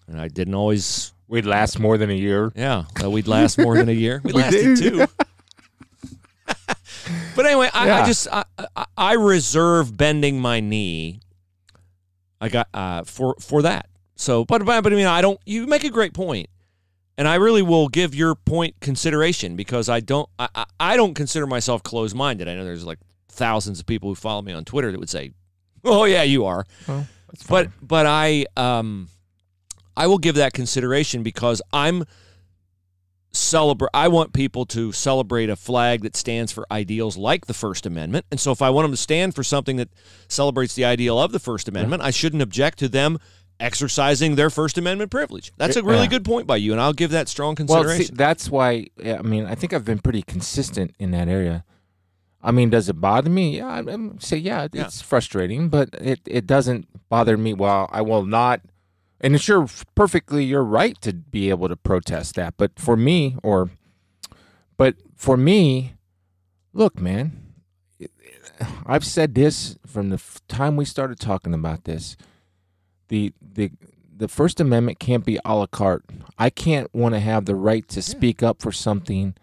and 0.06 0.20
I 0.20 0.28
didn't 0.28 0.54
always 0.54 1.12
We'd 1.26 1.46
last 1.46 1.78
more 1.80 1.96
than 1.98 2.10
a 2.10 2.14
year. 2.14 2.52
yeah, 2.54 2.84
that 3.00 3.10
we'd 3.10 3.26
last 3.26 3.58
more 3.58 3.76
than 3.76 3.88
a 3.88 3.92
year. 3.92 4.20
We, 4.22 4.32
We 4.34 4.42
lasted 4.42 4.76
did. 4.76 5.08
two. 5.08 5.24
But 7.34 7.46
anyway, 7.46 7.70
I, 7.72 7.90
I 7.90 8.06
just 8.06 8.28
I, 8.30 8.44
I, 8.96 9.12
reserve 9.14 9.96
bending 9.96 10.40
my 10.40 10.60
knee. 10.60 11.20
I 12.40 12.48
got 12.48 12.68
uh, 12.74 13.04
for 13.04 13.36
for 13.40 13.62
that. 13.62 13.86
So, 14.16 14.44
but 14.44 14.64
but 14.64 14.82
but 14.82 14.92
I 14.92 14.96
mean, 14.96 15.06
I 15.06 15.20
don't. 15.20 15.40
You 15.44 15.66
make 15.66 15.84
a 15.84 15.90
great 15.90 16.14
point, 16.14 16.48
and 17.16 17.26
I 17.26 17.36
really 17.36 17.62
will 17.62 17.88
give 17.88 18.14
your 18.14 18.34
point 18.34 18.76
consideration 18.80 19.56
because 19.56 19.88
I 19.88 20.00
don't. 20.00 20.28
I, 20.38 20.48
I, 20.54 20.64
I 20.80 20.96
don't 20.96 21.14
consider 21.14 21.46
myself 21.46 21.82
closed 21.82 22.14
minded. 22.14 22.48
I 22.48 22.54
know 22.54 22.64
there's 22.64 22.84
like 22.84 22.98
thousands 23.28 23.80
of 23.80 23.86
people 23.86 24.08
who 24.08 24.14
follow 24.14 24.42
me 24.42 24.52
on 24.52 24.64
Twitter 24.64 24.90
that 24.92 24.98
would 24.98 25.10
say, 25.10 25.32
"Oh 25.84 26.04
yeah, 26.04 26.22
you 26.22 26.44
are." 26.44 26.64
Well, 26.86 27.06
but 27.48 27.70
but 27.82 28.06
I 28.06 28.46
um 28.56 29.08
I 29.96 30.06
will 30.06 30.18
give 30.18 30.36
that 30.36 30.52
consideration 30.52 31.22
because 31.22 31.62
I'm 31.72 32.04
celebrate 33.36 33.90
I 33.92 34.08
want 34.08 34.32
people 34.32 34.64
to 34.66 34.92
celebrate 34.92 35.50
a 35.50 35.56
flag 35.56 36.02
that 36.02 36.16
stands 36.16 36.52
for 36.52 36.66
ideals 36.70 37.16
like 37.16 37.46
the 37.46 37.54
First 37.54 37.84
Amendment. 37.86 38.26
And 38.30 38.38
so 38.40 38.52
if 38.52 38.62
I 38.62 38.70
want 38.70 38.84
them 38.84 38.92
to 38.92 38.96
stand 38.96 39.34
for 39.34 39.42
something 39.42 39.76
that 39.76 39.88
celebrates 40.28 40.74
the 40.74 40.84
ideal 40.84 41.18
of 41.20 41.32
the 41.32 41.38
First 41.40 41.68
Amendment, 41.68 42.02
I 42.02 42.10
shouldn't 42.10 42.42
object 42.42 42.78
to 42.78 42.88
them 42.88 43.18
exercising 43.60 44.34
their 44.34 44.50
First 44.50 44.78
Amendment 44.78 45.10
privilege. 45.10 45.52
That's 45.56 45.76
a 45.76 45.82
really 45.82 46.02
Yeah. 46.02 46.06
good 46.10 46.24
point 46.24 46.46
by 46.46 46.56
you 46.56 46.72
and 46.72 46.80
I'll 46.80 46.92
give 46.92 47.10
that 47.10 47.28
strong 47.28 47.54
consideration. 47.54 47.88
well, 47.98 48.06
see, 48.06 48.12
that's 48.14 48.50
why. 48.50 48.86
Yeah, 49.02 49.18
I 49.18 49.22
mean, 49.22 49.46
I 49.46 49.54
think 49.54 49.72
I've 49.72 49.84
been 49.84 50.00
pretty 50.00 50.22
consistent 50.22 50.94
in 50.98 51.10
that 51.12 51.28
area. 51.28 51.64
I 52.42 52.50
mean, 52.50 52.68
does 52.68 52.88
it 52.88 53.00
bother 53.00 53.30
me? 53.30 53.56
Yeah, 53.58 53.68
I, 53.68 53.78
I 53.80 53.96
say 54.18 54.36
yeah, 54.36 54.68
Yeah. 54.72 54.84
it's 54.84 55.00
frustrating, 55.00 55.68
but 55.70 55.88
it 55.94 56.20
it 56.26 56.46
doesn't 56.46 56.86
bother 57.08 57.36
me. 57.38 57.54
Well, 57.54 57.88
I 57.90 58.02
will 58.02 58.26
not. 58.26 58.60
And 59.20 59.34
it's 59.34 59.48
your 59.48 59.66
perfectly 59.94 60.44
your 60.44 60.64
right 60.64 61.00
to 61.00 61.12
be 61.12 61.48
able 61.50 61.68
to 61.68 61.76
protest 61.76 62.34
that. 62.34 62.54
But 62.56 62.78
for 62.78 62.96
me, 62.96 63.36
or, 63.42 63.70
but 64.76 64.96
for 65.16 65.36
me, 65.36 65.94
look, 66.72 67.00
man, 67.00 67.44
I've 68.86 69.04
said 69.04 69.34
this 69.34 69.78
from 69.86 70.10
the 70.10 70.22
time 70.48 70.76
we 70.76 70.84
started 70.84 71.18
talking 71.18 71.54
about 71.54 71.84
this. 71.84 72.16
The 73.08 73.32
the 73.40 73.70
the 74.16 74.28
First 74.28 74.60
Amendment 74.60 74.98
can't 74.98 75.24
be 75.24 75.38
a 75.44 75.54
la 75.54 75.66
carte. 75.66 76.04
I 76.38 76.50
can't 76.50 76.92
want 76.94 77.14
to 77.14 77.20
have 77.20 77.46
the 77.46 77.54
right 77.54 77.86
to 77.88 78.02
speak 78.02 78.42
up 78.42 78.62
for 78.62 78.72
something 78.72 79.34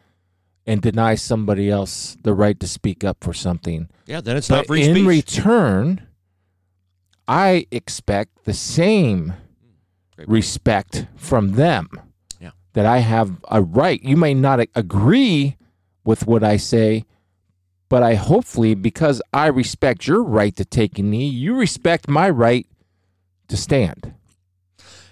and 0.65 0.81
deny 0.81 1.15
somebody 1.15 1.69
else 1.69 2.15
the 2.23 2.33
right 2.33 2.59
to 2.59 2.67
speak 2.67 3.03
up 3.03 3.17
for 3.21 3.33
something. 3.33 3.89
Yeah, 4.05 4.21
then 4.21 4.37
it's 4.37 4.47
but 4.47 4.57
not 4.57 4.67
free 4.67 4.83
in 4.83 4.95
speech. 4.95 5.07
return, 5.07 6.07
I 7.27 7.67
expect 7.71 8.45
the 8.45 8.53
same. 8.53 9.33
Respect 10.27 11.05
from 11.15 11.53
them. 11.53 11.89
Yeah. 12.39 12.51
That 12.73 12.85
I 12.85 12.99
have 12.99 13.31
a 13.49 13.61
right. 13.61 14.01
You 14.03 14.17
may 14.17 14.33
not 14.33 14.59
agree 14.75 15.57
with 16.03 16.25
what 16.27 16.43
I 16.43 16.57
say, 16.57 17.05
but 17.89 18.03
I 18.03 18.15
hopefully, 18.15 18.73
because 18.75 19.21
I 19.33 19.47
respect 19.47 20.07
your 20.07 20.23
right 20.23 20.55
to 20.55 20.65
take 20.65 20.97
a 20.97 21.03
knee, 21.03 21.27
you 21.27 21.55
respect 21.55 22.07
my 22.07 22.29
right 22.29 22.65
to 23.49 23.57
stand. 23.57 24.13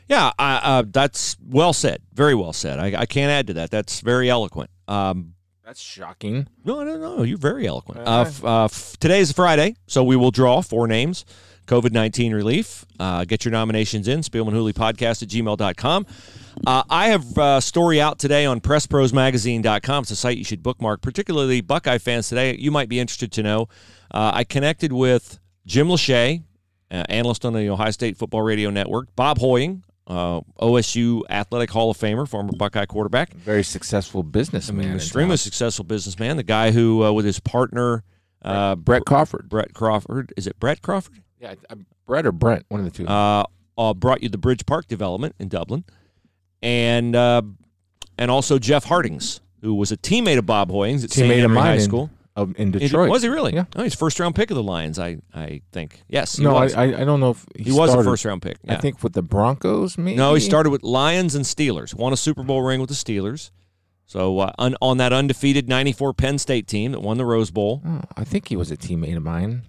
Yeah, 0.08 0.32
I, 0.39 0.56
uh, 0.63 0.84
that's 0.88 1.38
well 1.46 1.74
said. 1.74 2.01
Very 2.13 2.34
well 2.34 2.54
said. 2.54 2.80
I, 2.80 3.01
I 3.01 3.06
can't 3.06 3.30
add 3.30 3.48
to 3.48 3.54
that. 3.56 3.70
That's 3.70 4.00
very 4.01 4.28
eloquent. 4.30 4.72
Um, 4.88 5.36
That's 5.63 5.80
shocking. 5.80 6.48
no, 6.66 6.84
no, 6.84 6.98
no. 6.98 7.22
You're 7.22 7.38
very 7.38 7.68
eloquent. 7.68 8.00
Uh, 8.08 8.25
uh, 8.44 8.66
f- 8.66 8.98
today 9.00 9.20
is 9.20 9.32
Friday, 9.32 9.75
so 9.86 10.04
we 10.04 10.16
will 10.16 10.32
draw 10.32 10.62
four 10.62 10.88
names. 10.88 11.25
COVID 11.70 11.92
19 11.92 12.34
relief. 12.34 12.84
Uh, 13.00 13.24
get 13.26 13.46
your 13.46 13.52
nominations 13.52 14.08
in. 14.08 14.22
Spielman 14.22 14.54
Hooley 14.54 14.74
podcast 14.74 15.22
at 15.22 15.30
gmail.com. 15.30 16.06
Uh, 16.66 16.84
I 16.90 17.10
have 17.10 17.38
a 17.38 17.62
story 17.62 18.02
out 18.02 18.18
today 18.18 18.46
on 18.48 18.60
PressProsMagazine.com. 18.60 20.02
It's 20.02 20.12
a 20.12 20.16
site 20.16 20.38
you 20.40 20.44
should 20.44 20.64
bookmark, 20.64 21.02
particularly 21.02 21.62
Buckeye 21.62 22.00
fans 22.00 22.28
today. 22.28 22.56
You 22.58 22.72
might 22.72 22.90
be 22.90 23.00
interested 23.00 23.32
to 23.34 23.44
know. 23.44 23.68
Uh, 24.12 24.32
I 24.34 24.44
connected 24.44 24.92
with 24.92 25.40
Jim 25.68 25.88
Lachey, 25.90 26.44
uh, 26.90 27.04
analyst 27.08 27.46
on 27.46 27.54
the 27.54 27.70
Ohio 27.70 27.92
State 27.92 28.18
Football 28.18 28.42
Radio 28.42 28.72
Network, 28.72 29.16
Bob 29.16 29.38
Hoying, 29.38 29.84
uh, 30.08 30.42
OSU 30.60 31.22
Athletic 31.30 31.70
Hall 31.70 31.92
of 31.92 31.98
Famer, 32.00 32.28
former 32.28 32.52
Buckeye 32.58 32.88
quarterback, 32.88 33.32
Very 33.36 33.64
successful 33.64 34.24
businessman. 34.24 34.86
in 34.86 34.96
extremely 34.96 35.34
town. 35.34 35.38
successful 35.38 35.86
businessman, 35.86 36.36
the 36.36 36.42
guy 36.44 36.72
who, 36.72 37.04
uh, 37.04 37.12
with 37.12 37.26
his 37.26 37.40
partner, 37.40 38.04
uh, 38.42 38.76
Brett 38.76 39.06
Crawford. 39.06 39.48
Brett 39.50 39.76
Crawford, 39.76 40.34
is 40.36 40.48
it 40.48 40.60
Brett 40.60 40.82
Crawford? 40.82 41.22
Yeah, 41.39 41.55
I- 41.69 41.75
Brett 42.05 42.25
or 42.25 42.31
Brent, 42.31 42.65
one 42.69 42.79
of 42.81 42.86
the 42.86 42.91
two. 42.91 43.08
Uh, 43.08 43.43
uh, 43.77 43.93
brought 43.93 44.22
you 44.24 44.29
the 44.29 44.38
Bridge 44.38 44.65
Park 44.65 44.88
development 44.88 45.36
in 45.39 45.48
Dublin, 45.48 45.84
and 46.62 47.15
uh, 47.15 47.41
and 48.17 48.29
also 48.31 48.60
Jeff 48.60 48.86
Hartings, 48.86 49.41
who 49.62 49.74
was 49.75 49.91
a 49.91 49.98
teammate 49.98 50.38
of 50.38 50.46
Bob 50.46 50.69
Hoying's 50.72 51.03
at 51.03 51.12
St. 51.12 51.43
Of 51.46 51.51
mine 51.51 51.63
High 51.63 51.74
in- 51.75 51.81
School. 51.81 52.10
of, 52.36 52.53
in 52.60 52.72
Detroit. 52.72 53.10
was 53.10 53.22
he 53.24 53.29
really? 53.29 53.53
Yeah. 53.53 53.65
Oh, 53.75 53.84
he's 53.84 53.96
first 53.96 54.19
round 54.19 54.36
pick 54.36 54.50
of 54.51 54.55
the 54.55 54.63
Lions. 54.63 55.00
I 55.00 55.17
I 55.34 55.62
think. 55.72 56.01
Yes. 56.08 56.38
He 56.38 56.43
no, 56.43 56.55
I, 56.55 56.63
was. 56.65 56.74
I 56.74 56.84
I 56.84 57.03
don't 57.05 57.19
know 57.19 57.31
if 57.31 57.46
he, 57.55 57.65
he 57.65 57.72
was 57.72 57.89
a 57.89 57.93
started- 57.93 58.10
first 58.10 58.25
round 58.25 58.41
pick. 58.41 58.58
I 58.67 58.74
yeah. 58.74 58.79
think 58.81 59.01
with 59.03 59.13
the 59.13 59.22
Broncos, 59.24 59.98
maybe. 59.98 60.17
No, 60.17 60.34
he 60.34 60.39
started 60.41 60.69
with 60.72 60.84
Lions 60.84 61.36
and 61.36 61.46
Steelers. 61.46 61.93
Won 61.93 62.12
a 62.13 62.17
Super 62.17 62.43
Bowl 62.43 62.62
ring 62.62 62.79
with 62.81 62.89
the 62.89 62.96
Steelers. 62.96 63.51
So 64.05 64.39
uh, 64.39 64.51
un- 64.58 64.75
on 64.81 64.98
that 64.98 65.13
undefeated 65.13 65.69
'94 65.69 66.13
Penn 66.15 66.38
State 66.39 66.67
team 66.67 66.91
that 66.93 67.01
won 67.01 67.17
the 67.17 67.25
Rose 67.25 67.51
Bowl. 67.51 67.81
Oh, 67.86 68.01
I 68.17 68.24
think 68.24 68.48
he 68.48 68.55
was 68.58 68.72
a 68.72 68.77
teammate 68.77 69.15
of 69.15 69.24
mine. 69.24 69.63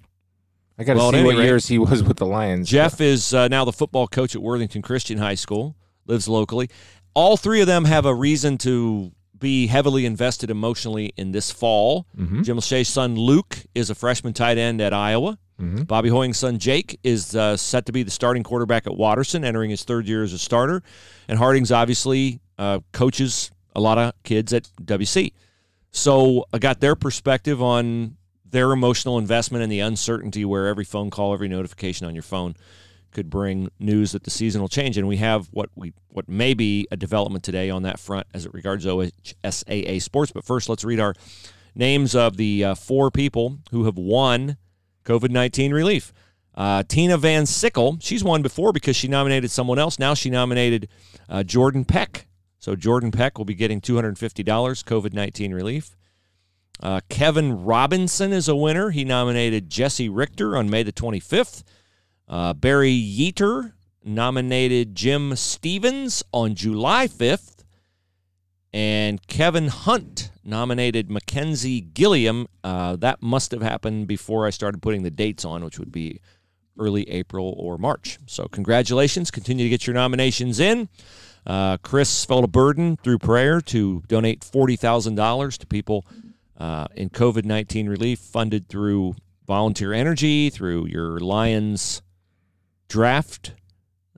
I 0.80 0.84
got 0.84 0.94
to 0.94 0.98
Well, 0.98 1.12
see 1.12 1.22
what 1.22 1.36
rate- 1.36 1.44
years 1.44 1.68
he 1.68 1.78
was 1.78 2.02
with 2.02 2.16
the 2.16 2.24
Lions. 2.24 2.66
Jeff 2.68 3.02
is 3.02 3.34
uh, 3.34 3.48
now 3.48 3.66
the 3.66 3.72
football 3.72 4.08
coach 4.08 4.34
at 4.34 4.40
Worthington 4.40 4.80
Christian 4.80 5.18
High 5.18 5.34
School, 5.34 5.76
lives 6.06 6.26
locally. 6.26 6.70
All 7.12 7.36
three 7.36 7.60
of 7.60 7.66
them 7.66 7.84
have 7.84 8.06
a 8.06 8.14
reason 8.14 8.56
to 8.58 9.12
be 9.38 9.66
heavily 9.66 10.06
invested 10.06 10.48
emotionally 10.50 11.12
in 11.18 11.32
this 11.32 11.50
fall. 11.50 12.06
Mhm. 12.18 12.44
Jim 12.44 12.56
Lachey's 12.56 12.88
son 12.88 13.14
Luke 13.14 13.58
is 13.74 13.90
a 13.90 13.94
freshman 13.94 14.32
tight 14.32 14.56
end 14.56 14.80
at 14.80 14.94
Iowa. 14.94 15.38
Mhm. 15.60 15.86
Bobby 15.86 16.08
Hoying's 16.08 16.38
son 16.38 16.58
Jake 16.58 16.98
is 17.04 17.36
uh, 17.36 17.56
set 17.58 17.84
to 17.86 17.92
be 17.92 18.02
the 18.02 18.10
starting 18.10 18.42
quarterback 18.42 18.86
at 18.86 18.96
Watterson, 18.96 19.44
entering 19.44 19.68
his 19.70 19.84
third 19.84 20.08
year 20.08 20.22
as 20.22 20.32
a 20.32 20.38
starter. 20.38 20.82
And 21.28 21.36
Hartings 21.38 21.70
obviously 21.70 22.40
uh, 22.58 22.80
coaches 22.92 23.50
a 23.76 23.80
lot 23.80 23.98
of 23.98 24.12
kids 24.24 24.52
at 24.54 24.68
WC. 24.82 25.32
So 25.90 26.46
I 26.54 26.58
got 26.58 26.80
their 26.80 26.94
perspective 26.94 27.60
on 27.62 28.16
their 28.50 28.72
emotional 28.72 29.18
investment 29.18 29.62
and 29.62 29.70
the 29.70 29.80
uncertainty 29.80 30.44
where 30.44 30.66
every 30.66 30.84
phone 30.84 31.10
call, 31.10 31.32
every 31.32 31.48
notification 31.48 32.06
on 32.06 32.14
your 32.14 32.22
phone 32.22 32.54
could 33.12 33.28
bring 33.28 33.68
news 33.78 34.12
that 34.12 34.22
the 34.22 34.30
season 34.30 34.60
will 34.60 34.68
change. 34.68 34.96
And 34.96 35.08
we 35.08 35.16
have 35.16 35.48
what 35.50 35.70
we 35.74 35.92
what 36.08 36.28
may 36.28 36.54
be 36.54 36.86
a 36.90 36.96
development 36.96 37.42
today 37.42 37.68
on 37.70 37.82
that 37.82 37.98
front 37.98 38.26
as 38.32 38.46
it 38.46 38.54
regards 38.54 38.86
OSAA 38.86 40.00
sports. 40.00 40.32
But 40.32 40.44
first, 40.44 40.68
let's 40.68 40.84
read 40.84 41.00
our 41.00 41.14
names 41.74 42.14
of 42.14 42.36
the 42.36 42.64
uh, 42.64 42.74
four 42.74 43.10
people 43.10 43.58
who 43.70 43.84
have 43.84 43.96
won 43.96 44.56
COVID 45.04 45.30
nineteen 45.30 45.72
relief. 45.72 46.12
Uh, 46.54 46.82
Tina 46.82 47.16
Van 47.16 47.46
Sickle, 47.46 47.98
she's 48.00 48.22
won 48.22 48.42
before 48.42 48.72
because 48.72 48.96
she 48.96 49.08
nominated 49.08 49.50
someone 49.50 49.78
else. 49.78 49.98
Now 49.98 50.14
she 50.14 50.30
nominated 50.30 50.88
uh, 51.28 51.42
Jordan 51.42 51.84
Peck. 51.84 52.26
So 52.58 52.76
Jordan 52.76 53.10
Peck 53.10 53.38
will 53.38 53.44
be 53.44 53.54
getting 53.54 53.80
two 53.80 53.94
hundred 53.94 54.08
and 54.08 54.18
fifty 54.18 54.42
dollars 54.42 54.82
COVID 54.82 55.14
nineteen 55.14 55.54
relief. 55.54 55.96
Uh, 56.82 57.00
Kevin 57.08 57.64
Robinson 57.64 58.32
is 58.32 58.48
a 58.48 58.56
winner. 58.56 58.90
He 58.90 59.04
nominated 59.04 59.68
Jesse 59.68 60.08
Richter 60.08 60.56
on 60.56 60.70
May 60.70 60.82
the 60.82 60.92
25th. 60.92 61.62
Uh, 62.26 62.54
Barry 62.54 62.90
Yeater 62.92 63.72
nominated 64.02 64.94
Jim 64.94 65.36
Stevens 65.36 66.22
on 66.32 66.54
July 66.54 67.06
5th. 67.06 67.64
And 68.72 69.26
Kevin 69.26 69.68
Hunt 69.68 70.30
nominated 70.44 71.10
Mackenzie 71.10 71.80
Gilliam. 71.80 72.46
Uh, 72.62 72.96
that 72.96 73.20
must 73.20 73.50
have 73.50 73.62
happened 73.62 74.06
before 74.06 74.46
I 74.46 74.50
started 74.50 74.80
putting 74.80 75.02
the 75.02 75.10
dates 75.10 75.44
on, 75.44 75.64
which 75.64 75.78
would 75.78 75.92
be 75.92 76.20
early 76.78 77.08
April 77.10 77.54
or 77.58 77.76
March. 77.78 78.18
So, 78.26 78.46
congratulations. 78.46 79.30
Continue 79.30 79.64
to 79.64 79.68
get 79.68 79.86
your 79.86 79.94
nominations 79.94 80.60
in. 80.60 80.88
Uh, 81.44 81.78
Chris 81.78 82.24
felt 82.24 82.44
a 82.44 82.48
burden 82.48 82.96
through 82.96 83.18
prayer 83.18 83.60
to 83.60 84.02
donate 84.06 84.40
$40,000 84.40 85.58
to 85.58 85.66
people 85.66 86.06
uh, 86.60 86.86
in 86.94 87.08
COVID 87.10 87.44
19 87.44 87.88
relief 87.88 88.18
funded 88.20 88.68
through 88.68 89.14
volunteer 89.46 89.92
energy, 89.92 90.50
through 90.50 90.86
your 90.86 91.18
Lions 91.18 92.02
draft 92.88 93.54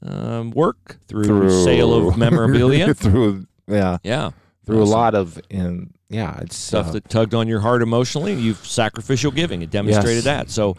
um, 0.03 0.51
work, 0.51 0.99
through, 1.07 1.25
Through- 1.25 1.65
sale 1.65 2.09
of 2.09 2.17
memorabilia. 2.27 2.93
through 3.03 3.47
yeah, 3.69 3.99
yeah. 4.03 4.31
through 4.67 4.83
Awesome. 4.83 4.93
a 4.93 4.97
lot 4.97 5.15
of 5.15 5.41
and 5.51 5.95
yeah, 6.09 6.39
it's 6.41 6.57
Stuff 6.57 6.89
uh, 6.89 6.93
that 6.93 7.09
tugged 7.09 7.33
on 7.35 7.49
your 7.49 7.61
heart 7.61 7.81
emotionally. 7.83 8.35
You've 8.35 8.67
sacrificial 8.67 9.31
giving. 9.31 9.63
It 9.63 9.71
demonstrated 9.71 10.25
Yes. 10.25 10.25
that. 10.25 10.51
So, 10.51 10.77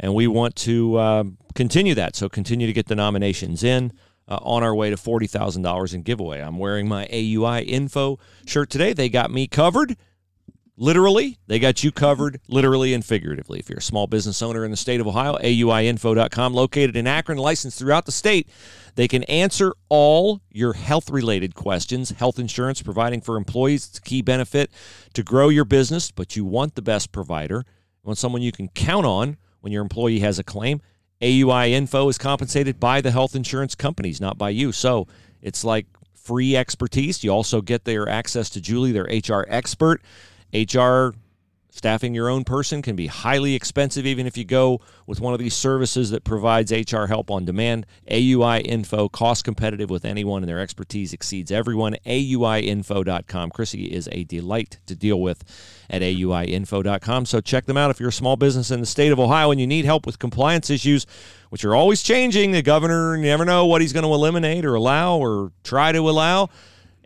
and 0.00 0.14
we 0.14 0.26
want 0.26 0.56
to 0.56 0.98
um, 0.98 1.38
continue 1.54 1.94
that. 1.94 2.16
So, 2.16 2.28
continue 2.28 2.66
to 2.66 2.72
get 2.72 2.86
the 2.88 2.96
nominations 2.96 3.62
in. 3.64 3.92
Uh, 4.26 4.38
on 4.40 4.62
our 4.62 4.74
way 4.74 4.88
to 4.88 4.96
forty 4.96 5.26
thousand 5.26 5.60
dollars 5.60 5.92
in 5.92 6.00
giveaway. 6.00 6.40
I'm 6.40 6.58
wearing 6.58 6.88
my 6.88 7.06
AUI 7.12 7.60
info 7.66 8.18
shirt 8.46 8.70
today. 8.70 8.94
They 8.94 9.10
got 9.10 9.30
me 9.30 9.46
covered. 9.46 9.98
Literally, 10.76 11.38
they 11.46 11.60
got 11.60 11.84
you 11.84 11.92
covered 11.92 12.40
literally 12.48 12.94
and 12.94 13.04
figuratively. 13.04 13.60
If 13.60 13.68
you're 13.68 13.78
a 13.78 13.82
small 13.82 14.08
business 14.08 14.42
owner 14.42 14.64
in 14.64 14.72
the 14.72 14.76
state 14.76 15.00
of 15.00 15.06
Ohio, 15.06 15.36
AUIinfo.com, 15.36 16.52
located 16.52 16.96
in 16.96 17.06
Akron, 17.06 17.38
licensed 17.38 17.78
throughout 17.78 18.06
the 18.06 18.12
state, 18.12 18.48
they 18.96 19.06
can 19.06 19.22
answer 19.24 19.72
all 19.88 20.40
your 20.50 20.72
health 20.72 21.10
related 21.10 21.54
questions. 21.54 22.10
Health 22.10 22.40
insurance 22.40 22.82
providing 22.82 23.20
for 23.20 23.36
employees 23.36 23.88
is 23.88 23.98
a 23.98 24.00
key 24.00 24.20
benefit 24.20 24.72
to 25.12 25.22
grow 25.22 25.48
your 25.48 25.64
business, 25.64 26.10
but 26.10 26.34
you 26.34 26.44
want 26.44 26.74
the 26.74 26.82
best 26.82 27.12
provider. 27.12 27.64
You 27.66 28.08
want 28.08 28.18
someone 28.18 28.42
you 28.42 28.52
can 28.52 28.66
count 28.68 29.06
on 29.06 29.36
when 29.60 29.72
your 29.72 29.82
employee 29.82 30.20
has 30.20 30.40
a 30.40 30.44
claim. 30.44 30.80
AUI 31.22 31.70
Info 31.70 32.08
is 32.08 32.18
compensated 32.18 32.80
by 32.80 33.00
the 33.00 33.12
health 33.12 33.36
insurance 33.36 33.76
companies, 33.76 34.20
not 34.20 34.36
by 34.36 34.50
you. 34.50 34.72
So 34.72 35.06
it's 35.40 35.62
like 35.62 35.86
free 36.14 36.56
expertise. 36.56 37.22
You 37.22 37.30
also 37.30 37.60
get 37.60 37.84
their 37.84 38.08
access 38.08 38.50
to 38.50 38.60
Julie, 38.60 38.90
their 38.90 39.04
HR 39.04 39.46
expert. 39.48 40.02
HR 40.54 41.14
staffing 41.74 42.14
your 42.14 42.28
own 42.28 42.44
person 42.44 42.82
can 42.82 42.94
be 42.94 43.08
highly 43.08 43.54
expensive 43.54 44.06
even 44.06 44.28
if 44.28 44.36
you 44.36 44.44
go 44.44 44.80
with 45.08 45.20
one 45.20 45.34
of 45.34 45.40
these 45.40 45.54
services 45.54 46.10
that 46.10 46.22
provides 46.22 46.70
HR 46.70 47.06
help 47.06 47.32
on 47.32 47.44
demand. 47.44 47.84
AUI 48.08 48.60
Info, 48.64 49.08
cost 49.08 49.44
competitive 49.44 49.90
with 49.90 50.04
anyone, 50.04 50.42
and 50.42 50.48
their 50.48 50.60
expertise 50.60 51.12
exceeds 51.12 51.50
everyone. 51.50 51.96
AUIinfo.com. 52.06 53.50
Chrissy 53.50 53.86
is 53.86 54.08
a 54.12 54.22
delight 54.22 54.78
to 54.86 54.94
deal 54.94 55.20
with 55.20 55.42
at 55.90 56.00
AUIinfo.com. 56.00 57.26
So 57.26 57.40
check 57.40 57.66
them 57.66 57.76
out 57.76 57.90
if 57.90 57.98
you're 57.98 58.10
a 58.10 58.12
small 58.12 58.36
business 58.36 58.70
in 58.70 58.78
the 58.78 58.86
state 58.86 59.10
of 59.10 59.18
Ohio 59.18 59.50
and 59.50 59.60
you 59.60 59.66
need 59.66 59.84
help 59.84 60.06
with 60.06 60.20
compliance 60.20 60.70
issues, 60.70 61.06
which 61.50 61.64
are 61.64 61.74
always 61.74 62.04
changing. 62.04 62.52
The 62.52 62.62
governor, 62.62 63.16
you 63.16 63.22
never 63.22 63.44
know 63.44 63.66
what 63.66 63.80
he's 63.80 63.92
going 63.92 64.04
to 64.04 64.14
eliminate 64.14 64.64
or 64.64 64.76
allow 64.76 65.18
or 65.18 65.50
try 65.64 65.90
to 65.90 66.08
allow. 66.08 66.50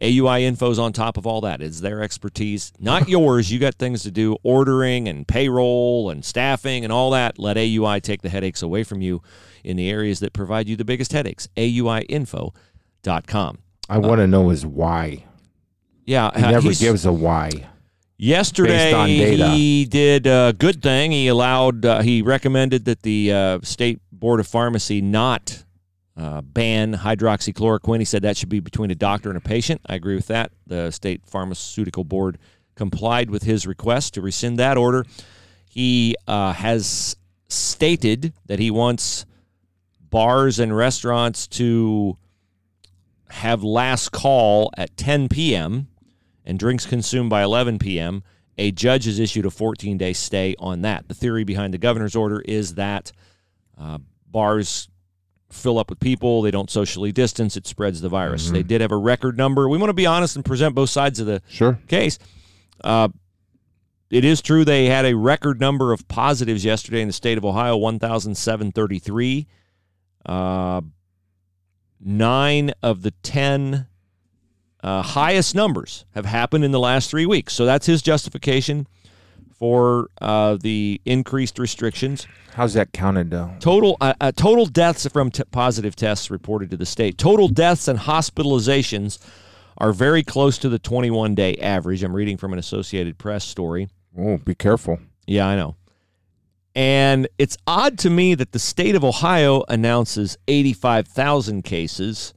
AUI 0.02 0.42
Info's 0.42 0.78
on 0.78 0.92
top 0.92 1.16
of 1.16 1.26
all 1.26 1.40
that. 1.40 1.60
It's 1.60 1.80
their 1.80 2.02
expertise, 2.02 2.72
not 2.78 3.08
yours. 3.08 3.50
You 3.50 3.58
got 3.58 3.74
things 3.74 4.02
to 4.04 4.10
do, 4.10 4.36
ordering 4.42 5.08
and 5.08 5.26
payroll 5.26 6.10
and 6.10 6.24
staffing 6.24 6.84
and 6.84 6.92
all 6.92 7.10
that. 7.10 7.38
Let 7.38 7.56
AUI 7.56 8.00
take 8.00 8.22
the 8.22 8.28
headaches 8.28 8.62
away 8.62 8.84
from 8.84 9.00
you 9.02 9.22
in 9.64 9.76
the 9.76 9.90
areas 9.90 10.20
that 10.20 10.32
provide 10.32 10.68
you 10.68 10.76
the 10.76 10.84
biggest 10.84 11.12
headaches. 11.12 11.48
AUIinfo.com. 11.56 13.58
I 13.88 13.98
want 13.98 14.20
to 14.20 14.26
know 14.26 14.50
his 14.50 14.66
why. 14.66 15.24
Yeah, 16.04 16.30
He 16.36 16.44
uh, 16.44 16.50
never 16.52 16.72
gives 16.72 17.04
a 17.06 17.12
why. 17.12 17.50
Yesterday, 18.16 18.92
Based 18.92 18.96
on 18.96 19.08
data. 19.08 19.48
he 19.50 19.84
did 19.84 20.26
a 20.26 20.54
good 20.56 20.82
thing. 20.82 21.12
He 21.12 21.28
allowed, 21.28 21.84
uh, 21.84 22.02
he 22.02 22.22
recommended 22.22 22.84
that 22.86 23.02
the 23.02 23.32
uh, 23.32 23.58
state 23.62 24.00
board 24.10 24.40
of 24.40 24.46
pharmacy 24.46 25.00
not 25.00 25.64
uh, 26.18 26.40
ban 26.40 26.94
hydroxychloroquine. 26.94 28.00
He 28.00 28.04
said 28.04 28.22
that 28.22 28.36
should 28.36 28.48
be 28.48 28.60
between 28.60 28.90
a 28.90 28.96
doctor 28.96 29.28
and 29.28 29.38
a 29.38 29.40
patient. 29.40 29.80
I 29.86 29.94
agree 29.94 30.16
with 30.16 30.26
that. 30.26 30.50
The 30.66 30.90
state 30.90 31.22
pharmaceutical 31.24 32.02
board 32.02 32.38
complied 32.74 33.30
with 33.30 33.44
his 33.44 33.66
request 33.66 34.14
to 34.14 34.20
rescind 34.20 34.58
that 34.58 34.76
order. 34.76 35.06
He 35.68 36.16
uh, 36.26 36.52
has 36.54 37.16
stated 37.48 38.32
that 38.46 38.58
he 38.58 38.70
wants 38.70 39.26
bars 40.00 40.58
and 40.58 40.76
restaurants 40.76 41.46
to 41.46 42.16
have 43.30 43.62
last 43.62 44.10
call 44.10 44.72
at 44.76 44.96
10 44.96 45.28
p.m. 45.28 45.86
and 46.44 46.58
drinks 46.58 46.84
consumed 46.84 47.30
by 47.30 47.42
11 47.42 47.78
p.m. 47.78 48.24
A 48.56 48.72
judge 48.72 49.04
has 49.04 49.20
issued 49.20 49.46
a 49.46 49.50
14 49.50 49.98
day 49.98 50.12
stay 50.14 50.56
on 50.58 50.82
that. 50.82 51.06
The 51.06 51.14
theory 51.14 51.44
behind 51.44 51.72
the 51.74 51.78
governor's 51.78 52.16
order 52.16 52.40
is 52.40 52.74
that 52.74 53.12
uh, 53.78 53.98
bars 54.26 54.88
fill 55.50 55.78
up 55.78 55.88
with 55.90 55.98
people, 56.00 56.42
they 56.42 56.50
don't 56.50 56.70
socially 56.70 57.10
distance, 57.12 57.56
it 57.56 57.66
spreads 57.66 58.00
the 58.00 58.08
virus. 58.08 58.50
They 58.50 58.62
did 58.62 58.80
have 58.80 58.92
a 58.92 58.96
record 58.96 59.36
number. 59.38 59.68
We 59.68 59.78
want 59.78 59.88
to 59.90 59.94
be 59.94 60.06
honest 60.06 60.36
and 60.36 60.44
present 60.44 60.74
both 60.74 60.90
sides 60.90 61.20
of 61.20 61.26
the 61.26 61.40
Sure. 61.48 61.78
case. 61.88 62.18
Uh, 62.84 63.08
it 64.10 64.24
is 64.24 64.40
true 64.40 64.64
they 64.64 64.86
had 64.86 65.04
a 65.04 65.14
record 65.14 65.60
number 65.60 65.92
of 65.92 66.06
positives 66.08 66.64
yesterday 66.64 67.00
in 67.02 67.06
the 67.08 67.12
state 67.12 67.36
of 67.38 67.44
Ohio 67.44 67.76
1,733. 67.76 69.46
Uh, 70.26 70.80
nine 72.00 72.72
of 72.82 73.02
the 73.02 73.10
10 73.22 73.86
uh, 74.82 75.02
highest 75.02 75.54
numbers 75.54 76.04
have 76.14 76.24
happened 76.24 76.64
in 76.64 76.70
the 76.70 76.78
last 76.78 77.10
three 77.10 77.26
weeks. 77.26 77.52
So 77.54 77.66
that's 77.66 77.86
his 77.86 78.00
justification 78.02 78.86
for 79.58 80.08
uh, 80.20 80.56
the 80.60 81.00
increased 81.04 81.58
restrictions. 81.58 82.26
How's 82.54 82.74
that 82.74 82.92
counted 82.92 83.30
though? 83.30 83.52
Total 83.60 83.96
uh, 84.00 84.14
uh, 84.20 84.32
total 84.32 84.66
deaths 84.66 85.06
from 85.08 85.30
t- 85.30 85.42
positive 85.50 85.96
tests 85.96 86.30
reported 86.30 86.70
to 86.70 86.76
the 86.76 86.86
state. 86.86 87.18
Total 87.18 87.48
deaths 87.48 87.88
and 87.88 87.98
hospitalizations 87.98 89.18
are 89.76 89.92
very 89.92 90.22
close 90.22 90.58
to 90.58 90.68
the 90.68 90.78
21 90.78 91.34
day 91.34 91.56
average. 91.56 92.02
I'm 92.02 92.14
reading 92.14 92.36
from 92.36 92.52
an 92.52 92.58
Associated 92.58 93.18
Press 93.18 93.44
story. 93.44 93.88
Oh, 94.16 94.38
be 94.38 94.54
careful. 94.54 94.98
Yeah, 95.26 95.46
I 95.46 95.56
know. 95.56 95.76
And 96.74 97.28
it's 97.38 97.56
odd 97.66 97.98
to 98.00 98.10
me 98.10 98.34
that 98.36 98.52
the 98.52 98.58
state 98.58 98.94
of 98.94 99.04
Ohio 99.04 99.64
announces 99.68 100.38
85,000 100.46 101.62
cases. 101.62 102.34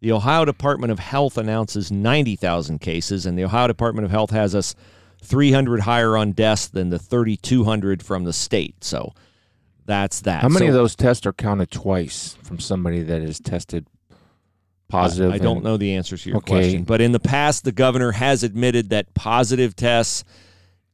The 0.00 0.12
Ohio 0.12 0.44
Department 0.44 0.90
of 0.90 0.98
Health 0.98 1.36
announces 1.36 1.90
90,000 1.90 2.80
cases, 2.80 3.26
and 3.26 3.38
the 3.38 3.44
Ohio 3.44 3.66
Department 3.66 4.04
of 4.04 4.10
Health 4.10 4.30
has 4.30 4.54
us 4.54 4.74
300 5.24 5.80
higher 5.80 6.16
on 6.16 6.32
deaths 6.32 6.68
than 6.68 6.90
the 6.90 6.98
3,200 6.98 8.02
from 8.02 8.24
the 8.24 8.32
state. 8.32 8.84
So 8.84 9.12
that's 9.86 10.20
that. 10.22 10.42
How 10.42 10.48
many 10.48 10.66
So- 10.66 10.68
of 10.70 10.74
those 10.74 10.94
tests 10.96 11.26
are 11.26 11.32
counted 11.32 11.70
twice 11.70 12.36
from 12.42 12.58
somebody 12.58 13.02
that 13.02 13.20
is 13.22 13.40
tested 13.40 13.86
positive? 14.88 15.32
I, 15.32 15.34
I 15.36 15.38
don't 15.38 15.58
and- 15.58 15.64
know 15.64 15.76
the 15.76 15.94
answer 15.94 16.16
to 16.16 16.28
your 16.28 16.38
Okay. 16.38 16.52
question, 16.52 16.82
but 16.84 17.00
in 17.00 17.12
the 17.12 17.20
past, 17.20 17.64
the 17.64 17.72
governor 17.72 18.12
has 18.12 18.42
admitted 18.42 18.90
that 18.90 19.12
positive 19.14 19.74
tests. 19.74 20.24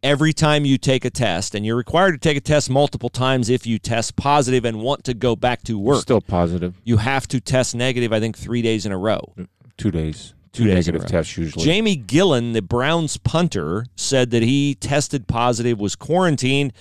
Every 0.03 0.33
time 0.33 0.65
you 0.65 0.79
take 0.79 1.05
a 1.05 1.11
test, 1.11 1.55
and 1.55 1.67
you're 1.67 1.77
required 1.77 2.13
to 2.13 2.19
take 2.19 2.39
a 2.39 2.41
test 2.41 2.71
multiple 2.71 3.11
times 3.11 3.51
if 3.51 3.67
you 3.67 3.79
test 3.79 4.17
positive 4.17 4.65
and 4.65 4.81
want 4.81 5.05
to 5.05 5.13
go 5.13 5.37
back 5.37 5.63
to 5.65 5.79
work, 5.79 6.01
Still 6.01 6.23
positive. 6.23 6.75
you 6.85 6.97
have 6.97 7.29
to 7.29 7.39
test 7.39 7.75
negative. 7.75 8.11
I 8.11 8.19
think 8.19 8.39
three 8.39 8.63
days 8.63 8.87
in 8.87 8.93
a 8.93 8.97
row. 8.99 9.35
Mm, 9.37 9.49
two 9.77 9.91
days. 9.91 10.33
Two 10.53 10.65
Two 10.65 10.71
days 10.71 10.89
in 10.89 10.95
a 10.95 10.99
negative 10.99 11.11
tests 11.11 11.37
usually. 11.37 11.65
Jamie 11.65 11.97
Gillan, 11.97 12.55
the 12.55 12.63
Browns 12.63 13.17
punter, 13.17 13.87
said 13.97 14.31
that 14.31 14.43
he 14.43 14.75
tested 14.75 15.29
positive, 15.29 15.79
was 15.79 15.95
quarantined, 15.95 16.73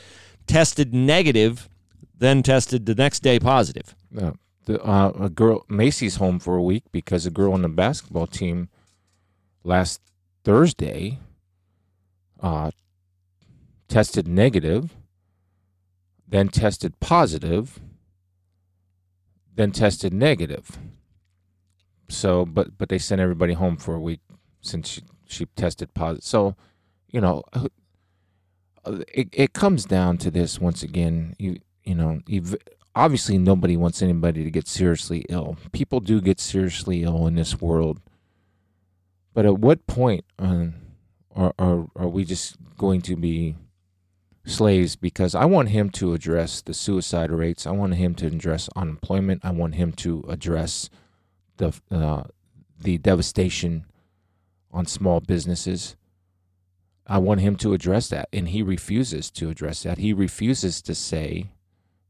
tested 0.47 0.93
negative, 0.93 1.69
then 2.17 2.41
tested 2.41 2.85
the 2.85 2.95
next 2.95 3.19
day 3.19 3.39
positive. 3.39 3.95
Uh, 4.19 4.31
the, 4.65 4.81
uh, 4.83 5.11
a 5.19 5.29
girl, 5.29 5.65
Macy's 5.69 6.15
home 6.15 6.39
for 6.39 6.55
a 6.55 6.63
week 6.63 6.83
because 6.91 7.25
a 7.25 7.31
girl 7.31 7.53
on 7.53 7.61
the 7.61 7.69
basketball 7.69 8.27
team 8.27 8.69
last 9.63 10.01
Thursday 10.43 11.19
uh, 12.39 12.71
tested 13.87 14.27
negative, 14.27 14.95
then 16.27 16.49
tested 16.49 16.99
positive, 16.99 17.79
then 19.55 19.71
tested 19.71 20.13
negative. 20.13 20.77
So, 22.09 22.45
but 22.45 22.77
but 22.77 22.89
they 22.89 22.97
sent 22.97 23.21
everybody 23.21 23.53
home 23.53 23.77
for 23.77 23.95
a 23.95 23.99
week 23.99 24.19
since 24.61 24.89
she, 24.89 25.01
she 25.27 25.45
tested 25.55 25.93
positive. 25.93 26.23
So, 26.23 26.55
you 27.09 27.21
know, 27.21 27.43
uh, 27.53 27.67
it 29.13 29.29
it 29.31 29.53
comes 29.53 29.85
down 29.85 30.17
to 30.19 30.31
this 30.31 30.59
once 30.59 30.83
again. 30.83 31.35
You 31.37 31.57
you 31.83 31.95
know, 31.95 32.21
ev- 32.31 32.57
obviously 32.95 33.37
nobody 33.37 33.77
wants 33.77 34.01
anybody 34.01 34.43
to 34.43 34.51
get 34.51 34.67
seriously 34.67 35.25
ill. 35.29 35.57
People 35.71 35.99
do 35.99 36.19
get 36.19 36.39
seriously 36.39 37.03
ill 37.03 37.27
in 37.27 37.35
this 37.35 37.61
world. 37.61 38.01
But 39.33 39.45
at 39.45 39.59
what 39.59 39.85
point 39.85 40.25
um, 40.39 40.73
are, 41.35 41.53
are 41.59 41.87
are 41.95 42.09
we 42.09 42.25
just 42.25 42.55
going 42.77 43.01
to 43.03 43.15
be 43.15 43.55
slaves? 44.45 44.95
Because 44.95 45.35
I 45.35 45.45
want 45.45 45.69
him 45.69 45.91
to 45.91 46.13
address 46.13 46.61
the 46.61 46.73
suicide 46.73 47.31
rates. 47.31 47.67
I 47.67 47.71
want 47.71 47.95
him 47.95 48.15
to 48.15 48.27
address 48.27 48.67
unemployment. 48.75 49.45
I 49.45 49.51
want 49.51 49.75
him 49.75 49.91
to 49.93 50.25
address 50.27 50.89
the 51.59 51.73
uh, 51.91 52.23
the 52.81 52.97
devastation 52.97 53.85
on 54.71 54.85
small 54.87 55.19
businesses. 55.19 55.95
I 57.05 57.17
want 57.19 57.41
him 57.41 57.55
to 57.57 57.73
address 57.73 58.09
that, 58.09 58.27
and 58.33 58.49
he 58.49 58.61
refuses 58.61 59.31
to 59.31 59.49
address 59.49 59.83
that. 59.83 59.97
He 59.97 60.13
refuses 60.13 60.81
to 60.83 60.93
say, 60.93 61.47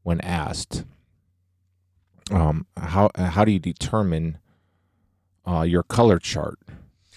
when 0.02 0.20
asked, 0.20 0.84
um, 2.30 2.66
how 2.76 3.10
how 3.16 3.44
do 3.44 3.52
you 3.52 3.58
determine 3.58 4.38
uh, 5.46 5.62
your 5.62 5.82
color 5.82 6.18
chart? 6.18 6.58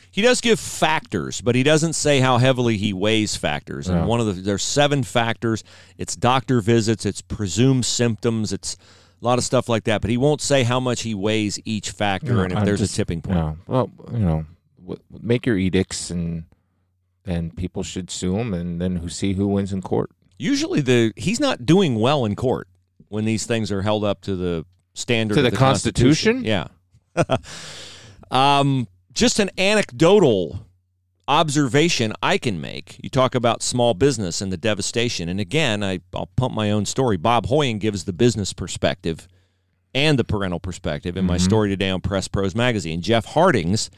He 0.09 0.21
does 0.21 0.41
give 0.41 0.59
factors, 0.59 1.41
but 1.41 1.55
he 1.55 1.63
doesn't 1.63 1.93
say 1.93 2.19
how 2.19 2.37
heavily 2.37 2.77
he 2.77 2.93
weighs 2.93 3.35
factors. 3.35 3.87
And 3.89 3.99
Yeah. 3.99 4.05
one 4.05 4.19
of 4.19 4.27
the 4.27 4.33
there's 4.33 4.63
seven 4.63 5.03
factors. 5.03 5.63
It's 5.97 6.15
doctor 6.15 6.61
visits, 6.61 7.05
it's 7.05 7.21
presumed 7.21 7.85
symptoms, 7.85 8.53
it's 8.53 8.77
a 9.23 9.25
lot 9.25 9.37
of 9.37 9.43
stuff 9.45 9.69
like 9.69 9.85
that. 9.85 10.01
But 10.01 10.09
he 10.09 10.17
won't 10.17 10.41
say 10.41 10.63
how 10.63 10.79
much 10.79 11.01
he 11.03 11.15
weighs 11.15 11.57
each 11.65 11.91
factor 11.91 12.35
Yeah, 12.35 12.43
and 12.43 12.51
if 12.51 12.57
I'm 12.59 12.65
there's 12.65 12.79
just- 12.79 12.93
a 12.93 12.95
tipping 12.97 13.21
point. 13.21 13.37
Yeah, 13.37 13.53
well, 13.67 13.89
you 14.11 14.19
know, 14.19 14.45
make 15.21 15.45
your 15.45 15.57
edicts, 15.57 16.09
and 16.11 16.43
and 17.25 17.55
people 17.55 17.83
should 17.83 18.11
sue 18.11 18.37
him, 18.37 18.53
and 18.53 18.81
then 18.81 18.97
who 18.97 19.07
see 19.09 19.33
who 19.33 19.47
wins 19.47 19.71
in 19.71 19.81
court. 19.81 20.11
Usually 20.37 20.81
the 20.81 21.13
he's 21.15 21.39
not 21.39 21.65
doing 21.65 21.95
well 21.95 22.25
in 22.25 22.35
court 22.35 22.67
when 23.07 23.23
these 23.23 23.45
things 23.45 23.71
are 23.71 23.81
held 23.81 24.03
up 24.03 24.19
to 24.21 24.35
the 24.35 24.65
standard 24.93 25.35
To 25.35 25.39
of 25.39 25.43
the 25.45 25.51
the 25.51 25.55
Constitution. 25.57 26.43
Yeah. 26.43 26.67
um, 28.31 28.87
just 29.13 29.39
an 29.39 29.51
anecdotal 29.57 30.65
observation 31.27 32.13
I 32.21 32.37
can 32.37 32.59
make. 32.59 32.99
You 33.01 33.09
talk 33.09 33.35
about 33.35 33.63
small 33.63 33.93
business 33.93 34.41
and 34.41 34.51
the 34.51 34.57
devastation, 34.57 35.29
and 35.29 35.39
again, 35.39 35.83
I, 35.83 36.01
I'll 36.13 36.29
pump 36.35 36.53
my 36.53 36.71
own 36.71 36.85
story. 36.85 37.17
Bob 37.17 37.47
Hoying 37.47 37.79
gives 37.79 38.05
the 38.05 38.13
business 38.13 38.53
perspective 38.53 39.27
and 39.93 40.17
the 40.17 40.23
parental 40.23 40.59
perspective 40.59 41.17
in 41.17 41.25
my 41.25 41.35
mm-hmm. 41.35 41.43
story 41.43 41.69
today 41.69 41.89
on 41.89 42.01
Press 42.01 42.27
Pros 42.27 42.55
magazine. 42.55 43.01
Jeff 43.01 43.25
Hartings 43.25 43.89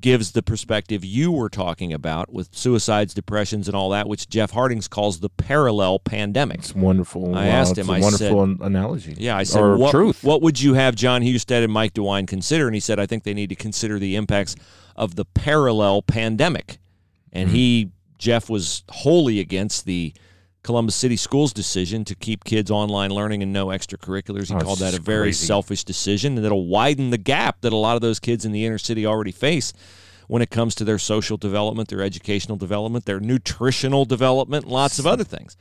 gives 0.00 0.32
the 0.32 0.42
perspective 0.42 1.04
you 1.04 1.32
were 1.32 1.48
talking 1.48 1.92
about 1.92 2.32
with 2.32 2.54
suicides, 2.54 3.14
depressions, 3.14 3.66
and 3.66 3.76
all 3.76 3.90
that, 3.90 4.08
which 4.08 4.28
Jeff 4.28 4.50
Hartings 4.50 4.88
calls 4.88 5.20
the 5.20 5.30
parallel 5.30 5.98
pandemic. 5.98 6.58
It's 6.58 6.74
wonderful. 6.74 7.34
I 7.34 7.46
Wow, 7.46 7.52
asked 7.52 7.78
him, 7.78 7.88
a 7.88 7.94
I 7.94 8.00
wonderful 8.00 8.42
an- 8.42 8.58
analogy. 8.60 9.14
Yeah, 9.16 9.36
I 9.36 9.44
said, 9.44 9.62
or 9.62 9.76
what, 9.76 9.90
truth. 9.90 10.22
what 10.22 10.42
would 10.42 10.60
you 10.60 10.74
have 10.74 10.94
Jon 10.94 11.22
Husted 11.22 11.62
and 11.62 11.72
Mike 11.72 11.94
DeWine 11.94 12.26
consider? 12.26 12.66
And 12.66 12.74
he 12.74 12.80
said, 12.80 12.98
I 12.98 13.06
think 13.06 13.24
they 13.24 13.34
need 13.34 13.48
to 13.48 13.56
consider 13.56 13.98
the 13.98 14.16
impacts 14.16 14.54
of 14.96 15.16
the 15.16 15.24
parallel 15.24 16.02
pandemic. 16.02 16.78
And 17.32 17.48
hmm. 17.48 17.54
he, 17.54 17.90
Jeff, 18.18 18.50
was 18.50 18.84
wholly 18.90 19.40
against 19.40 19.86
the 19.86 20.12
Columbus 20.66 20.96
City 20.96 21.16
Schools 21.16 21.52
decision 21.52 22.04
to 22.04 22.14
keep 22.16 22.42
kids 22.44 22.70
online 22.70 23.10
learning 23.10 23.42
and 23.42 23.52
no 23.52 23.68
extracurriculars. 23.68 24.48
He 24.48 24.54
Oh, 24.54 24.58
called 24.58 24.80
that 24.80 24.94
a 24.94 25.00
very 25.00 25.26
crazy. 25.28 25.46
selfish 25.46 25.84
decision 25.84 26.34
and 26.36 26.44
that'll 26.44 26.66
widen 26.66 27.10
the 27.10 27.18
gap 27.18 27.60
that 27.60 27.72
a 27.72 27.76
lot 27.76 27.94
of 27.94 28.02
those 28.02 28.18
kids 28.18 28.44
in 28.44 28.50
the 28.52 28.66
inner 28.66 28.76
city 28.78 29.06
already 29.06 29.30
face 29.32 29.72
when 30.26 30.42
it 30.42 30.50
comes 30.50 30.74
to 30.74 30.84
their 30.84 30.98
social 30.98 31.36
development, 31.36 31.88
their 31.88 32.02
educational 32.02 32.56
development, 32.56 33.04
their 33.04 33.20
nutritional 33.20 34.04
development, 34.04 34.64
and 34.64 34.72
lots 34.72 34.98
of 34.98 35.06
other 35.06 35.22
things. 35.22 35.56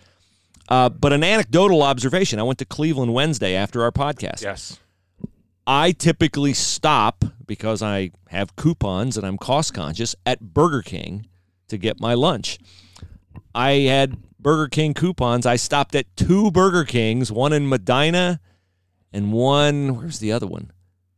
Uh, 0.68 0.89
but 0.89 1.13
an 1.13 1.24
anecdotal 1.24 1.84
observation 1.84 2.39
I 2.39 2.44
went 2.44 2.58
to 2.58 2.65
Cleveland 2.65 3.13
Wednesday 3.13 3.54
after 3.56 3.84
our 3.84 3.91
podcast. 3.91 4.41
yes. 4.41 4.80
I 5.68 5.91
typically 5.91 6.54
stop 6.54 7.24
because 7.46 7.82
I 7.84 8.12
have 8.30 8.56
coupons 8.56 9.18
and 9.18 9.26
I'm 9.26 9.38
cost 9.38 9.74
conscious 9.74 10.15
at 10.26 10.39
Burger 10.54 10.82
King 10.82 11.28
to 11.70 11.78
get 11.78 12.00
my 12.00 12.13
lunch. 12.15 12.58
I 13.54 13.72
had 13.72 14.18
Burger 14.45 14.67
King 14.67 14.93
coupons. 14.93 15.47
I 15.47 15.55
stopped 15.55 15.95
at 15.95 16.15
two 16.15 16.51
Burger 16.51 16.84
Kings, 16.84 17.31
one 17.31 17.51
in 17.51 17.67
Medina 17.67 18.39
and 19.12 19.34
one, 19.34 19.97
where's 19.97 20.19
the 20.19 20.31
other 20.31 20.45
one? 20.45 20.71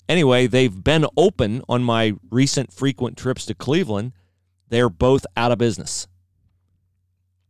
Anyway, 0.07 0.47
they've 0.47 0.81
been 0.81 1.05
open 1.17 1.61
on 1.67 1.83
my 1.83 2.13
recent 2.31 2.71
frequent 2.71 3.17
trips 3.17 3.45
to 3.47 3.53
Cleveland. 3.53 4.13
They're 4.69 4.87
both 4.87 5.25
out 5.35 5.51
of 5.51 5.57
business. 5.57 6.07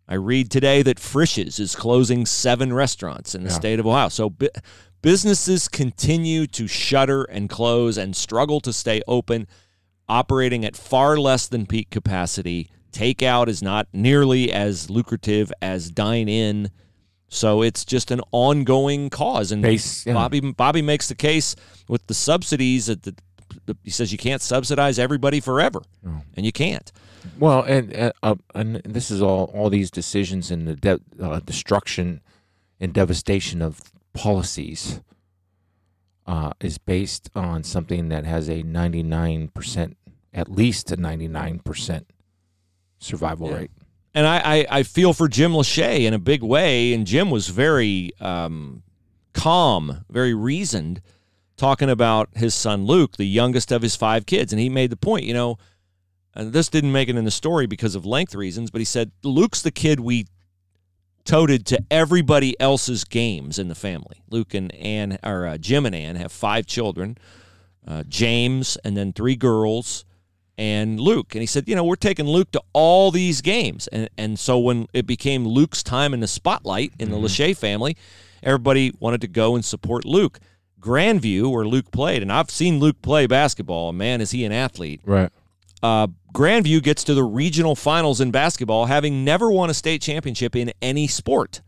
I 0.08 0.16
read 0.16 0.50
today 0.50 0.82
that 0.82 1.00
Frisch's 1.00 1.60
is 1.60 1.76
closing 1.76 2.26
seven 2.26 2.74
restaurants 2.74 3.36
in 3.36 3.44
the 3.44 3.50
Yeah. 3.52 3.56
state 3.56 3.80
of 3.80 3.86
Ohio. 3.86 4.10
So 4.10 4.32
bu- 4.32 4.48
businesses 5.04 5.68
continue 5.68 6.48
to 6.48 6.66
shutter 6.66 7.22
and 7.26 7.52
close 7.52 7.98
and 8.00 8.16
struggle 8.16 8.62
to 8.62 8.74
stay 8.74 9.04
open, 9.08 9.46
operating 10.10 10.66
at 10.66 10.76
far 10.76 11.18
less 11.20 11.48
than 11.48 11.68
peak 11.68 11.92
capacity. 11.92 12.72
Takeout 12.92 13.48
is 13.48 13.62
not 13.62 13.88
nearly 13.94 14.52
as 14.52 14.90
lucrative 14.90 15.52
as 15.62 15.90
dine 15.90 16.30
in. 16.30 16.72
So 17.30 17.62
it's 17.62 17.84
just 17.84 18.10
an 18.12 18.22
ongoing 18.32 19.10
cause. 19.10 19.52
And 19.52 19.62
Base- 19.62 20.06
yeah. 20.06 20.14
Bobby 20.14 20.40
Bobby 20.40 20.82
makes 20.82 21.08
the 21.10 21.16
case 21.16 21.56
with 21.88 22.08
the 22.08 22.14
subsidies 22.14 22.86
that 22.86 23.04
the, 23.04 23.16
the, 23.66 23.78
he 23.84 23.90
says 23.90 24.12
you 24.12 24.18
can't 24.18 24.42
subsidize 24.42 24.98
everybody 24.98 25.40
forever, 25.42 25.82
and 26.36 26.46
you 26.46 26.52
can't. 26.54 26.90
Well, 27.38 27.64
and 27.64 27.94
uh, 27.94 28.14
uh, 28.24 28.36
and 28.56 28.78
this 28.86 29.12
is 29.12 29.22
all 29.22 29.52
all 29.54 29.70
these 29.70 29.92
decisions 29.92 30.52
and 30.52 30.68
the 30.68 30.76
de- 30.76 31.00
uh, 31.22 31.42
destruction 31.42 32.22
and 32.80 32.94
devastation 32.94 33.62
of 33.62 33.82
policies 34.14 35.02
uh, 36.26 36.54
is 36.62 36.78
based 36.78 37.30
on 37.36 37.64
something 37.64 38.08
that 38.08 38.24
has 38.24 38.50
a 38.50 38.64
ninety 38.64 39.04
nine 39.04 39.50
percent, 39.50 39.98
at 40.34 40.50
least 40.50 40.92
a 40.92 40.98
ninety 40.98 41.28
nine 41.28 41.60
percent 41.60 42.08
survival 43.00 43.50
Yeah. 43.50 43.56
rate. 43.58 43.72
And 44.14 44.26
I, 44.26 44.38
I, 44.40 44.66
I 44.80 44.84
feel 44.84 45.14
for 45.14 45.28
Jim 45.28 45.52
Lachey 45.52 46.02
in 46.06 46.14
a 46.14 46.20
big 46.20 46.42
way. 46.42 46.94
And 46.94 47.06
Jim 47.06 47.30
was 47.30 47.50
very 47.50 48.12
um, 48.20 48.82
calm, 49.34 50.06
very 50.10 50.34
reasoned, 50.34 51.02
talking 51.56 51.90
about 51.90 52.30
his 52.36 52.56
son 52.56 52.86
Luke, 52.86 53.18
the 53.18 53.28
youngest 53.28 53.72
of 53.72 53.82
his 53.84 53.96
five 53.96 54.26
kids. 54.26 54.52
And 54.52 54.60
he 54.60 54.70
made 54.70 54.90
the 54.90 54.98
point, 54.98 55.26
you 55.26 55.34
know, 55.34 55.58
and 56.34 56.52
this 56.52 56.70
didn't 56.70 56.92
make 56.92 57.10
it 57.10 57.16
in 57.16 57.26
the 57.26 57.32
story 57.32 57.68
because 57.68 57.94
of 57.96 58.06
length 58.06 58.34
reasons, 58.34 58.72
but 58.72 58.80
he 58.80 58.86
said, 58.86 59.12
Luke's 59.24 59.62
the 59.62 59.72
kid 59.72 60.00
we 60.00 60.26
toted 61.26 61.66
to 61.68 61.80
everybody 61.92 62.60
else's 62.60 63.04
games 63.04 63.60
in 63.60 63.68
the 63.68 63.76
family. 63.76 64.24
Luke 64.30 64.54
and 64.54 64.74
Ann, 64.76 65.20
or 65.24 65.46
uh, 65.46 65.58
Jim 65.58 65.86
and 65.86 65.94
Ann 65.94 66.16
have 66.16 66.32
five 66.32 66.66
children 66.66 67.18
uh, 67.88 68.04
James, 68.08 68.78
and 68.84 68.98
then 68.98 69.14
three 69.14 69.36
girls 69.36 70.06
and 70.58 71.00
Luke. 71.00 71.36
And 71.36 71.42
he 71.42 71.46
said, 71.46 71.68
you 71.68 71.76
know, 71.76 71.84
we're 71.84 71.96
taking 71.96 72.26
Luke 72.26 72.52
to 72.52 72.62
all 72.74 73.12
these 73.12 73.42
games. 73.42 73.88
And 73.88 74.10
and 74.18 74.40
so 74.40 74.58
when 74.58 74.88
it 74.94 75.06
became 75.06 75.48
Luke's 75.48 75.84
time 75.84 76.14
in 76.14 76.20
the 76.20 76.28
spotlight 76.28 76.94
in 77.00 77.12
the 77.12 77.18
Lachey 77.18 77.56
family, 77.56 77.96
everybody 78.44 78.94
wanted 79.00 79.22
to 79.22 79.28
go 79.28 79.56
and 79.56 79.64
support 79.64 80.06
Luke. 80.06 80.40
Grandview, 80.80 81.52
where 81.52 81.66
Luke 81.66 81.92
played, 81.92 82.22
and 82.22 82.32
I've 82.32 82.52
seen 82.52 82.80
Luke 82.80 83.02
play 83.02 83.26
basketball. 83.26 83.90
and 83.90 83.98
Man, 83.98 84.22
is 84.22 84.32
he 84.32 84.46
an 84.46 84.52
athlete? 84.52 85.02
Right. 85.06 85.32
Uh, 85.82 86.08
Grandview 86.34 86.82
gets 86.84 87.04
to 87.06 87.14
the 87.14 87.24
regional 87.24 87.76
finals 87.76 88.22
in 88.22 88.32
basketball, 88.32 88.86
having 88.86 89.26
never 89.26 89.52
won 89.52 89.70
a 89.70 89.74
state 89.74 90.02
championship 90.02 90.56
in 90.56 90.72
any 90.82 91.08
sport. 91.08 91.62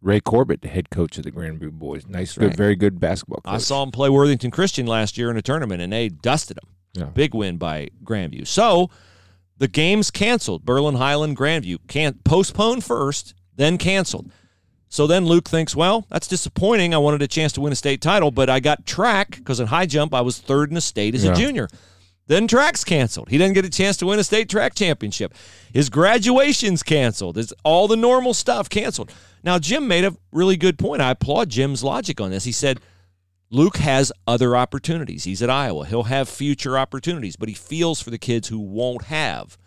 Ray 0.00 0.20
Corbett, 0.20 0.62
the 0.62 0.68
head 0.68 0.90
coach 0.90 1.16
of 1.18 1.24
the 1.24 1.30
Grandview 1.30 1.70
Boys, 1.70 2.06
nice, 2.08 2.36
right. 2.36 2.48
good, 2.48 2.56
very 2.56 2.74
good 2.74 2.98
basketball 2.98 3.40
coach. 3.40 3.54
I 3.54 3.58
saw 3.58 3.84
him 3.84 3.92
play 3.92 4.10
Worthington 4.10 4.50
Christian 4.50 4.86
last 4.86 5.16
year 5.16 5.30
in 5.30 5.36
a 5.36 5.42
tournament, 5.42 5.80
and 5.80 5.92
they 5.92 6.08
dusted 6.08 6.58
him. 6.58 6.68
Yeah. 6.94 7.04
Big 7.06 7.34
win 7.34 7.56
by 7.56 7.88
Grandview. 8.04 8.46
So 8.46 8.90
the 9.58 9.68
game's 9.68 10.10
canceled. 10.10 10.64
Berlin 10.64 10.96
Highland, 10.96 11.36
Grandview 11.36 11.78
can't 11.88 12.22
postpone 12.24 12.80
first, 12.82 13.34
then 13.56 13.78
canceled. 13.78 14.30
So 14.88 15.06
then 15.06 15.24
Luke 15.24 15.48
thinks, 15.48 15.74
well, 15.74 16.06
that's 16.10 16.26
disappointing. 16.28 16.92
I 16.94 16.98
wanted 16.98 17.22
a 17.22 17.26
chance 17.28 17.52
to 17.54 17.62
win 17.62 17.72
a 17.72 17.76
state 17.76 18.02
title, 18.02 18.30
but 18.30 18.50
I 18.50 18.60
got 18.60 18.84
track 18.84 19.30
because 19.36 19.58
in 19.58 19.68
high 19.68 19.86
jump 19.86 20.12
I 20.12 20.20
was 20.20 20.38
third 20.38 20.68
in 20.68 20.74
the 20.74 20.82
state 20.82 21.14
as 21.14 21.24
Yeah. 21.24 21.32
a 21.32 21.34
junior. 21.36 21.68
Then 22.26 22.46
track's 22.46 22.84
canceled. 22.84 23.30
He 23.30 23.38
didn't 23.38 23.54
get 23.54 23.64
a 23.64 23.70
chance 23.70 23.96
to 23.98 24.06
win 24.06 24.18
a 24.18 24.24
state 24.24 24.48
track 24.50 24.74
championship. 24.74 25.34
His 25.72 25.88
graduation's 25.88 26.82
canceled. 26.82 27.38
It's 27.38 27.52
all 27.64 27.88
the 27.88 27.96
normal 27.96 28.34
stuff 28.34 28.68
canceled. 28.68 29.10
Now 29.42 29.58
Jim 29.58 29.88
made 29.88 30.04
a 30.04 30.14
really 30.30 30.56
good 30.56 30.78
point. 30.78 31.00
I 31.02 31.10
applaud 31.12 31.48
Jim's 31.48 31.82
logic 31.82 32.20
on 32.20 32.30
this. 32.30 32.44
He 32.44 32.52
said 32.52 32.78
Luke 33.52 33.76
has 33.76 34.10
other 34.26 34.56
opportunities. 34.56 35.24
He's 35.24 35.42
at 35.42 35.50
Iowa. 35.50 35.84
He'll 35.86 36.04
have 36.04 36.26
future 36.26 36.78
opportunities, 36.78 37.36
but 37.36 37.50
he 37.50 37.54
feels 37.54 38.00
for 38.00 38.08
the 38.08 38.16
kids 38.16 38.48
who 38.48 38.58
won't 38.58 39.04
have 39.04 39.58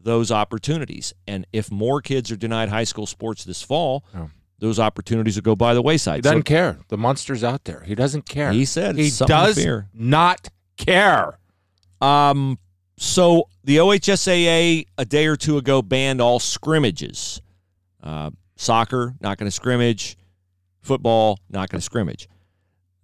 those 0.00 0.30
opportunities. 0.30 1.12
And 1.26 1.44
if 1.52 1.68
more 1.72 2.00
kids 2.00 2.30
are 2.30 2.36
denied 2.36 2.68
high 2.68 2.84
school 2.84 3.04
sports 3.04 3.42
this 3.42 3.62
fall, 3.62 4.04
those 4.60 4.78
opportunities 4.78 5.34
will 5.34 5.42
go 5.42 5.56
by 5.56 5.74
the 5.74 5.82
wayside. 5.82 6.18
He 6.18 6.20
doesn't 6.22 6.38
So 6.38 6.42
care. 6.44 6.78
The 6.86 6.96
monster's 6.96 7.42
out 7.42 7.64
there. 7.64 7.80
He 7.84 7.96
doesn't 7.96 8.26
care. 8.28 8.52
he 8.52 8.64
said 8.64 8.96
he 8.96 9.08
it's 9.08 9.16
something 9.16 9.36
to 9.36 9.42
does 9.46 9.54
not 9.92 10.48
care. 10.76 11.40
Um, 12.00 12.60
so 12.96 13.48
the 13.64 13.78
OHSAA 13.78 14.86
a 14.96 15.04
day 15.04 15.26
or 15.26 15.34
two 15.34 15.58
ago 15.58 15.82
banned 15.82 16.20
all 16.20 16.38
scrimmages. 16.38 17.42
Uh, 18.00 18.30
soccer, 18.54 19.16
not 19.20 19.36
going 19.36 19.48
to 19.48 19.54
scrimmage. 19.54 20.16
Football, 20.80 21.40
not 21.50 21.68
going 21.68 21.80
to 21.80 21.84
scrimmage. 21.84 22.28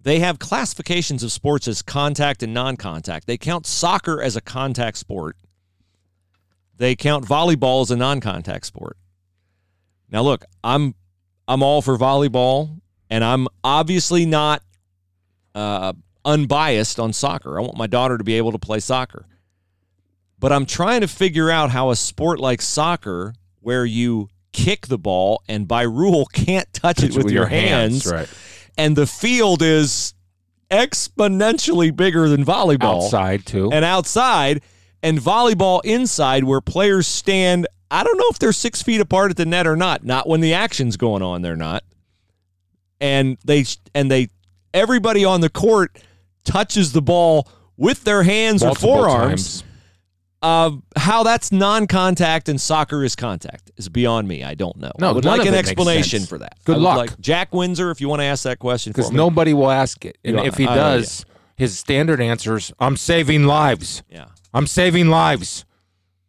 They 0.03 0.19
have 0.19 0.37
classifications 0.37 1.23
of 1.23 1.31
sports 1.31 1.67
as 1.67 1.81
contact 1.81 2.43
and 2.43 2.53
non-contact. 2.53 3.25
They 3.25 3.37
count 3.37 3.65
soccer 3.65 4.21
as 4.21 4.35
a 4.35 4.41
contact 4.41 4.97
sport. 4.97 5.37
They 6.77 6.95
count 6.95 7.25
volleyball 7.25 7.81
as 7.83 7.91
a 7.91 7.95
non-contact 7.95 8.65
sport. 8.65 8.97
Now, 10.11 10.21
look, 10.21 10.45
I'm 10.63 10.93
I'm 11.47 11.63
all 11.63 11.81
for 11.81 11.97
volleyball, 11.97 12.81
and 13.09 13.23
I'm 13.23 13.47
obviously 13.63 14.25
not 14.25 14.61
uh, 15.55 15.93
unbiased 16.25 16.99
on 16.99 17.13
soccer. 17.13 17.57
I 17.57 17.61
want 17.61 17.77
my 17.77 17.87
daughter 17.87 18.17
to 18.17 18.23
be 18.23 18.35
able 18.35 18.51
to 18.51 18.59
play 18.59 18.79
soccer. 18.79 19.25
But 20.37 20.51
I'm 20.51 20.65
trying 20.65 21.01
to 21.01 21.07
figure 21.07 21.49
out 21.49 21.71
how 21.71 21.89
a 21.91 21.95
sport 21.95 22.39
like 22.39 22.61
soccer, 22.61 23.33
where 23.61 23.85
you 23.85 24.29
kick 24.51 24.87
the 24.87 24.97
ball 24.97 25.41
and 25.47 25.67
by 25.67 25.83
rule 25.83 26.25
can't 26.33 26.71
touch 26.73 27.01
it 27.01 27.15
with, 27.15 27.31
your, 27.31 27.45
hands, 27.45 28.05
right? 28.05 28.29
And 28.77 28.95
the 28.95 29.07
field 29.07 29.61
is 29.61 30.13
exponentially 30.71 31.95
bigger 31.95 32.27
than 32.29 32.43
volleyball 32.45 33.03
Outside 33.03 33.45
too. 33.45 33.71
and 33.71 33.85
outside, 33.85 34.61
and 35.01 35.19
volleyball 35.19 35.81
inside, 35.83 36.43
where 36.43 36.61
players 36.61 37.07
stand. 37.07 37.67
I 37.91 38.03
don't 38.03 38.17
know 38.17 38.25
if 38.31 38.39
they're 38.39 38.51
six 38.53 38.81
feet 38.81 39.01
apart 39.01 39.31
at 39.31 39.37
the 39.37 39.45
net 39.45 39.67
or 39.67 39.75
not. 39.75 40.03
Not 40.03 40.27
when 40.27 40.41
the 40.41 40.53
action's 40.53 40.97
going 40.97 41.21
on, 41.21 41.41
they're 41.41 41.55
not. 41.55 41.83
And 42.99 43.37
they 43.45 43.65
and 43.93 44.09
they 44.09 44.29
everybody 44.73 45.25
on 45.25 45.41
the 45.41 45.49
court 45.49 45.97
touches 46.45 46.93
the 46.93 47.01
ball 47.01 47.47
with 47.77 48.03
their 48.03 48.23
hands 48.23 48.63
Multiple 48.63 48.89
or 48.91 49.05
forearms. 49.07 49.61
times. 49.61 49.63
Uh, 50.43 50.71
how 50.97 51.23
that's 51.23 51.53
non-contact 51.53 52.49
and 52.49 52.59
soccer 52.59 53.03
is 53.03 53.15
contact 53.15 53.71
is 53.77 53.87
beyond 53.87 54.27
me. 54.27 54.43
I 54.43 54.55
don't 54.55 54.75
know. 54.77 54.91
No, 54.99 55.09
I 55.09 55.11
would 55.13 55.23
like 55.23 55.45
an 55.45 55.53
explanation 55.53 56.25
for 56.25 56.37
that. 56.37 56.57
Good 56.65 56.77
luck. 56.79 56.97
Like 56.97 57.19
Jack 57.19 57.53
Windsor, 57.53 57.89
if 57.91 58.01
you 58.01 58.09
want 58.09 58.19
to 58.19 58.25
ask 58.25 58.43
that 58.43 58.59
question 58.59 58.91
because 58.91 59.11
nobody 59.11 59.53
will 59.53 59.71
ask 59.71 60.03
it. 60.03 60.17
And 60.23 60.35
Yeah, 60.35 60.43
if 60.43 60.57
he 60.57 60.67
I 60.67 60.75
does, 60.75 61.25
his 61.55 61.79
standard 61.79 62.19
answer 62.19 62.57
is, 62.57 62.73
"I'm 62.77 62.97
saving 62.97 63.45
lives. 63.45 64.03
yeah. 64.09 64.25
I'm 64.53 64.67
saving 64.67 65.07
lives." 65.09 65.63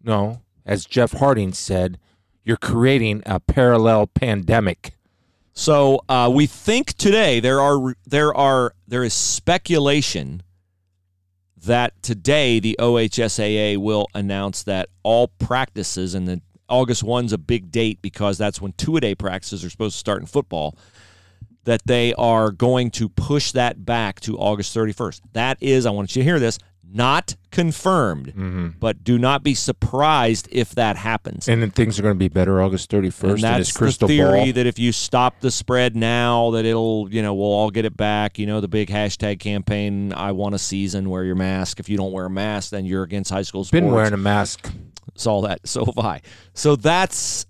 No, 0.03 0.43
as 0.65 0.87
Jeff 0.87 1.13
Hartings 1.13 1.59
said, 1.59 1.99
you're 2.45 2.57
creating 2.57 3.23
a 3.27 3.41
parallel 3.41 4.07
pandemic. 4.07 4.95
So 5.55 6.01
uh, 6.09 6.31
we 6.33 6.47
think 6.47 6.93
today 6.95 7.41
there 7.41 7.61
are 7.61 7.95
there 8.07 8.33
are 8.35 8.75
there 8.87 9.03
is 9.03 9.13
speculation 9.15 10.43
that 11.67 12.01
today 12.03 12.61
the 12.61 12.77
OHSAA 12.79 13.77
will 13.77 14.07
announce 14.15 14.63
that 14.65 14.89
all 15.03 15.29
practices 15.29 16.15
and 16.15 16.27
the 16.27 16.41
August 16.69 17.03
one's 17.03 17.33
a 17.33 17.39
big 17.39 17.71
date 17.71 18.01
because 18.03 18.39
that's 18.39 18.61
when 18.61 18.73
two 18.73 18.97
a 18.97 19.01
day 19.01 19.15
practices 19.15 19.65
are 19.65 19.71
supposed 19.71 19.95
to 19.95 19.99
start 19.99 20.21
in 20.21 20.27
football. 20.27 20.77
That 21.65 21.87
they 21.87 22.13
are 22.15 22.51
going 22.51 22.91
to 22.93 23.09
push 23.09 23.53
that 23.53 23.87
back 23.87 24.21
to 24.21 24.37
August 24.37 24.77
31st. 24.77 25.23
That 25.33 25.57
is, 25.63 25.87
I 25.87 25.91
want 25.91 26.15
you 26.15 26.21
to 26.21 26.25
hear 26.25 26.39
this, 26.39 26.59
not 26.93 27.37
confirmed, 27.51 28.29
mm-hmm. 28.29 28.69
but 28.79 29.05
do 29.05 29.19
not 29.19 29.43
be 29.43 29.55
surprised 29.55 30.49
if 30.51 30.71
that 30.77 30.97
happens. 30.97 31.49
And 31.49 31.63
then 31.63 31.71
things 31.71 31.99
are 31.99 32.03
going 32.03 32.15
to 32.15 32.19
be 32.19 32.29
better 32.29 32.61
August 32.61 32.91
31st. 32.91 33.31
And 33.31 33.43
that's 33.43 33.73
crystal 33.73 34.09
the 34.09 34.17
theory 34.17 34.45
ball. 34.45 34.53
that 34.55 34.67
if 34.67 34.79
you 34.79 34.93
stop 34.93 35.41
the 35.41 35.51
spread 35.51 35.97
now, 35.97 36.51
that 36.53 36.65
it'll, 36.65 37.13
you 37.13 37.23
know, 37.23 37.35
we'll 37.35 37.47
all 37.47 37.71
get 37.71 37.85
it 37.85 37.97
back. 37.97 38.39
You 38.39 38.47
know, 38.47 38.61
the 38.61 38.69
big 38.69 38.89
hashtag 38.89 39.41
campaign, 39.41 40.13
I 40.13 40.33
want 40.33 40.55
a 40.55 40.59
season, 40.59 41.11
wear 41.11 41.25
your 41.25 41.35
mask. 41.35 41.81
If 41.81 41.89
you 41.89 41.97
don't 41.97 42.13
wear 42.13 42.27
a 42.27 42.31
mask, 42.31 42.71
then 42.71 42.85
you're 42.85 43.03
against 43.03 43.31
high 43.31 43.43
school 43.43 43.65
sports. 43.65 43.81
Been 43.81 43.93
wearing 43.93 44.13
a 44.13 44.19
mask. 44.19 44.71
Saw 45.15 45.43
that. 45.43 45.61
So 45.67 45.85
have 45.85 45.99
I. 45.99 46.21
So 46.55 46.77
that's 46.77 47.47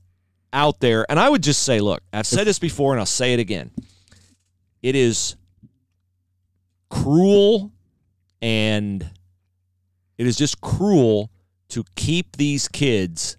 out 0.52 0.80
there. 0.80 1.04
And 1.10 1.18
I 1.18 1.28
would 1.28 1.42
just 1.42 1.62
say, 1.62 1.80
look, 1.80 2.02
I've 2.12 2.26
said 2.26 2.46
this 2.46 2.58
before 2.58 2.92
and 2.92 3.00
I'll 3.00 3.06
say 3.06 3.34
it 3.34 3.40
again. 3.40 3.70
It 4.82 4.94
is 4.94 5.36
cruel 6.90 7.72
and 8.40 9.10
it 10.18 10.26
is 10.26 10.36
just 10.36 10.60
cruel 10.60 11.30
to 11.68 11.84
keep 11.96 12.36
these 12.36 12.68
kids 12.68 13.36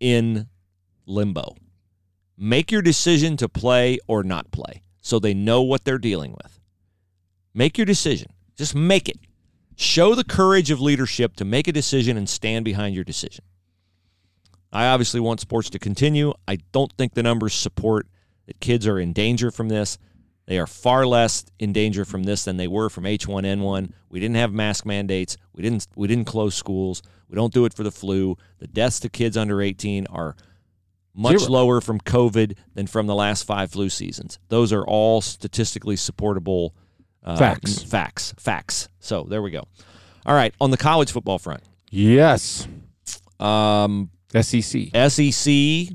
in 0.00 0.48
limbo. 1.06 1.56
Make 2.36 2.70
your 2.70 2.82
decision 2.82 3.36
to 3.38 3.48
play 3.48 3.98
or 4.06 4.22
not 4.22 4.50
play 4.50 4.82
so 5.00 5.18
they 5.18 5.34
know 5.34 5.62
what 5.62 5.84
they're 5.84 5.98
dealing 5.98 6.32
with. 6.32 6.60
Make 7.54 7.78
your 7.78 7.86
decision. 7.86 8.32
Just 8.56 8.74
make 8.74 9.08
it. 9.08 9.18
Show 9.76 10.14
the 10.14 10.24
courage 10.24 10.70
of 10.70 10.80
leadership 10.80 11.36
to 11.36 11.44
make 11.44 11.68
a 11.68 11.72
decision 11.72 12.16
and 12.16 12.28
stand 12.28 12.64
behind 12.64 12.94
your 12.94 13.04
decision. 13.04 13.44
I 14.72 14.86
obviously 14.86 15.20
want 15.20 15.40
sports 15.40 15.70
to 15.70 15.78
continue. 15.78 16.34
I 16.48 16.58
don't 16.72 16.92
think 16.98 17.14
the 17.14 17.22
numbers 17.22 17.54
support 17.54 18.08
that 18.46 18.60
kids 18.60 18.86
are 18.86 18.98
in 18.98 19.12
danger 19.12 19.50
from 19.50 19.68
this. 19.68 19.96
They 20.46 20.58
are 20.58 20.66
far 20.66 21.06
less 21.06 21.44
in 21.58 21.72
danger 21.72 22.04
from 22.04 22.22
this 22.22 22.44
than 22.44 22.56
they 22.56 22.68
were 22.68 22.88
from 22.88 23.04
H1N1. 23.04 23.90
We 24.10 24.20
didn't 24.20 24.36
have 24.36 24.52
mask 24.52 24.86
mandates. 24.86 25.36
We 25.52 25.62
didn't 25.62 25.86
we 25.96 26.06
didn't 26.06 26.26
close 26.26 26.54
schools. 26.54 27.02
We 27.28 27.34
don't 27.34 27.52
do 27.52 27.64
it 27.64 27.74
for 27.74 27.82
the 27.82 27.90
flu. 27.90 28.36
The 28.58 28.68
deaths 28.68 29.00
to 29.00 29.08
kids 29.08 29.36
under 29.36 29.60
18 29.60 30.06
are 30.06 30.36
much 31.14 31.38
Zero. 31.40 31.50
lower 31.50 31.80
from 31.80 31.98
COVID 32.00 32.56
than 32.74 32.86
from 32.86 33.06
the 33.08 33.14
last 33.14 33.42
five 33.44 33.72
flu 33.72 33.88
seasons. 33.88 34.38
Those 34.48 34.72
are 34.72 34.84
all 34.84 35.20
statistically 35.20 35.96
supportable 35.96 36.74
uh, 37.24 37.36
Facts. 37.36 37.82
Facts. 37.82 38.32
Facts. 38.38 38.88
So 39.00 39.24
there 39.24 39.42
we 39.42 39.50
go. 39.50 39.64
All 40.24 40.34
right, 40.34 40.54
on 40.60 40.70
the 40.70 40.76
college 40.76 41.10
football 41.10 41.38
front, 41.38 41.62
Yes. 41.90 42.68
um, 43.40 44.10
SEC. 44.32 44.90
SEC 45.08 45.88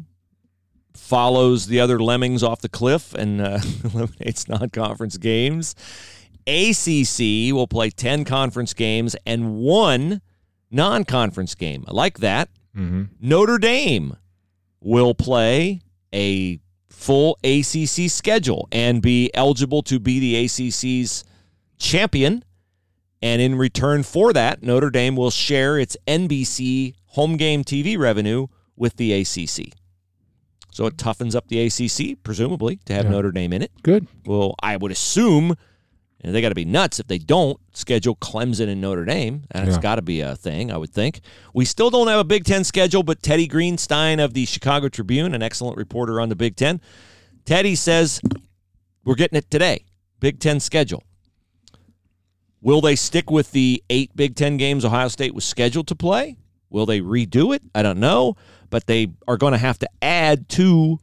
follows 1.11 1.67
the 1.67 1.77
other 1.77 1.99
lemmings 1.99 2.41
off 2.41 2.61
the 2.61 2.69
cliff 2.69 3.13
and 3.13 3.41
uh, 3.41 3.59
eliminates 3.83 4.47
non-conference 4.47 5.17
games. 5.17 5.75
ACC 6.47 7.53
will 7.53 7.67
play 7.67 7.89
10 7.89 8.23
conference 8.23 8.73
games 8.73 9.13
and 9.25 9.57
one 9.57 10.21
non-conference 10.71 11.53
game. 11.55 11.83
I 11.85 11.91
like 11.91 12.19
that. 12.19 12.47
Mm-hmm. 12.77 13.03
Notre 13.19 13.57
Dame 13.57 14.15
will 14.79 15.13
play 15.13 15.81
a 16.13 16.61
full 16.87 17.37
ACC 17.43 18.09
schedule 18.09 18.69
and 18.71 19.01
be 19.01 19.29
eligible 19.33 19.83
to 19.83 19.99
be 19.99 20.21
the 20.21 20.45
ACC's 20.45 21.25
champion. 21.77 22.45
And 23.21 23.41
in 23.41 23.55
return 23.55 24.03
for 24.03 24.31
that, 24.31 24.63
Notre 24.63 24.89
Dame 24.89 25.17
will 25.17 25.29
share 25.29 25.77
its 25.77 25.97
NBC 26.07 26.95
home 27.07 27.35
game 27.35 27.65
TV 27.65 27.97
revenue 27.97 28.47
with 28.77 28.95
the 28.95 29.11
ACC. 29.11 29.73
So 30.71 30.85
it 30.87 30.97
toughens 30.97 31.35
up 31.35 31.47
the 31.49 31.59
ACC, 31.65 32.17
presumably, 32.23 32.79
to 32.85 32.93
have 32.93 33.05
Yeah. 33.05 33.11
Notre 33.11 33.31
Dame 33.31 33.53
in 33.53 33.61
it. 33.61 33.71
Good. 33.83 34.07
Well, 34.25 34.55
I 34.63 34.77
would 34.77 34.91
assume 34.91 35.55
and 36.23 36.35
they 36.35 36.41
got 36.41 36.49
to 36.49 36.55
be 36.55 36.65
nuts 36.65 36.99
if 36.99 37.07
they 37.07 37.17
don't 37.17 37.59
schedule 37.73 38.15
Clemson 38.15 38.67
and 38.69 38.79
Notre 38.79 39.05
Dame. 39.05 39.41
That's 39.51 39.71
Yeah. 39.77 39.81
got 39.81 39.95
to 39.95 40.03
be 40.03 40.21
a 40.21 40.35
thing, 40.35 40.71
I 40.71 40.77
would 40.77 40.91
think. 40.91 41.21
We 41.51 41.65
still 41.65 41.89
don't 41.89 42.07
have 42.09 42.19
a 42.19 42.23
Big 42.23 42.45
Ten 42.45 42.63
schedule, 42.63 43.01
but 43.01 43.23
Teddy 43.23 43.47
Greenstein 43.47 44.23
of 44.23 44.35
the 44.35 44.45
Chicago 44.45 44.87
Tribune, 44.87 45.33
an 45.33 45.41
excellent 45.41 45.77
reporter 45.77 46.21
on 46.21 46.29
the 46.29 46.35
Big 46.35 46.55
Ten, 46.55 46.79
Teddy 47.43 47.73
says 47.73 48.21
we're 49.03 49.15
getting 49.15 49.35
it 49.39 49.49
today. 49.49 49.83
Big 50.19 50.39
Ten 50.39 50.59
schedule. 50.59 51.01
Will 52.61 52.81
they 52.81 52.95
stick 52.95 53.31
with 53.31 53.51
the 53.51 53.83
eight 53.89 54.15
Big 54.15 54.35
Ten 54.35 54.57
games 54.57 54.85
Ohio 54.85 55.07
State 55.07 55.33
was 55.33 55.43
scheduled 55.45 55.87
to 55.87 55.95
play? 55.95 56.37
Will 56.69 56.85
they 56.85 57.01
redo 57.01 57.55
it? 57.55 57.63
I 57.73 57.81
don't 57.81 57.99
know, 57.99 58.35
but 58.71 58.87
they 58.87 59.09
are 59.27 59.37
going 59.37 59.51
to 59.51 59.59
have 59.59 59.77
to 59.77 59.89
add 60.01 60.49
two 60.49 60.99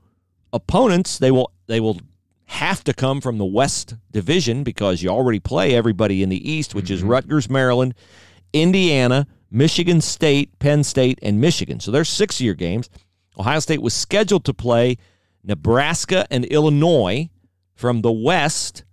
opponents. 0.53 1.19
They 1.19 1.31
will 1.31 1.53
they 1.69 1.79
will 1.79 2.01
have 2.47 2.83
to 2.85 2.95
come 2.95 3.21
from 3.21 3.39
the 3.39 3.45
West 3.45 3.95
Division 4.11 4.65
because 4.65 5.03
you 5.03 5.11
already 5.11 5.39
play 5.39 5.75
everybody 5.75 6.25
in 6.25 6.31
the 6.31 6.51
East, 6.51 6.75
which 6.75 6.91
is 6.91 7.01
mm-hmm. 7.01 7.11
Rutgers, 7.11 7.49
Maryland, 7.49 7.95
Indiana, 8.53 9.29
Michigan 9.51 10.01
State, 10.01 10.59
Penn 10.59 10.83
State, 10.83 11.19
and 11.23 11.41
Michigan. 11.41 11.79
So 11.79 11.91
there's 11.93 12.09
six 12.09 12.41
year 12.41 12.55
games. 12.55 12.89
Ohio 13.39 13.61
State 13.61 13.83
was 13.83 13.95
scheduled 13.95 14.45
to 14.47 14.55
play 14.55 14.97
Nebraska 15.45 16.27
and 16.31 16.45
Illinois 16.47 17.29
from 17.75 18.01
the 18.01 18.11
West. 18.11 18.85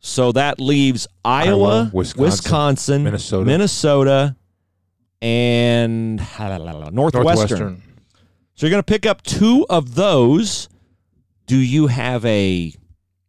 So 0.00 0.32
that 0.32 0.60
leaves 0.60 1.06
Iowa, 1.24 1.50
Iowa, 1.50 1.90
Wisconsin, 1.92 2.24
Wisconsin, 2.24 3.04
Minnesota, 3.04 3.46
Minnesota. 3.46 4.36
And 5.22 6.16
Northwestern. 6.16 6.94
Northwestern. 6.94 7.82
So 8.54 8.66
you're 8.66 8.70
going 8.70 8.82
to 8.82 8.92
pick 8.92 9.06
up 9.06 9.22
two 9.22 9.66
of 9.68 9.94
those. 9.94 10.68
Do 11.46 11.56
you 11.56 11.88
have 11.88 12.24
a 12.24 12.74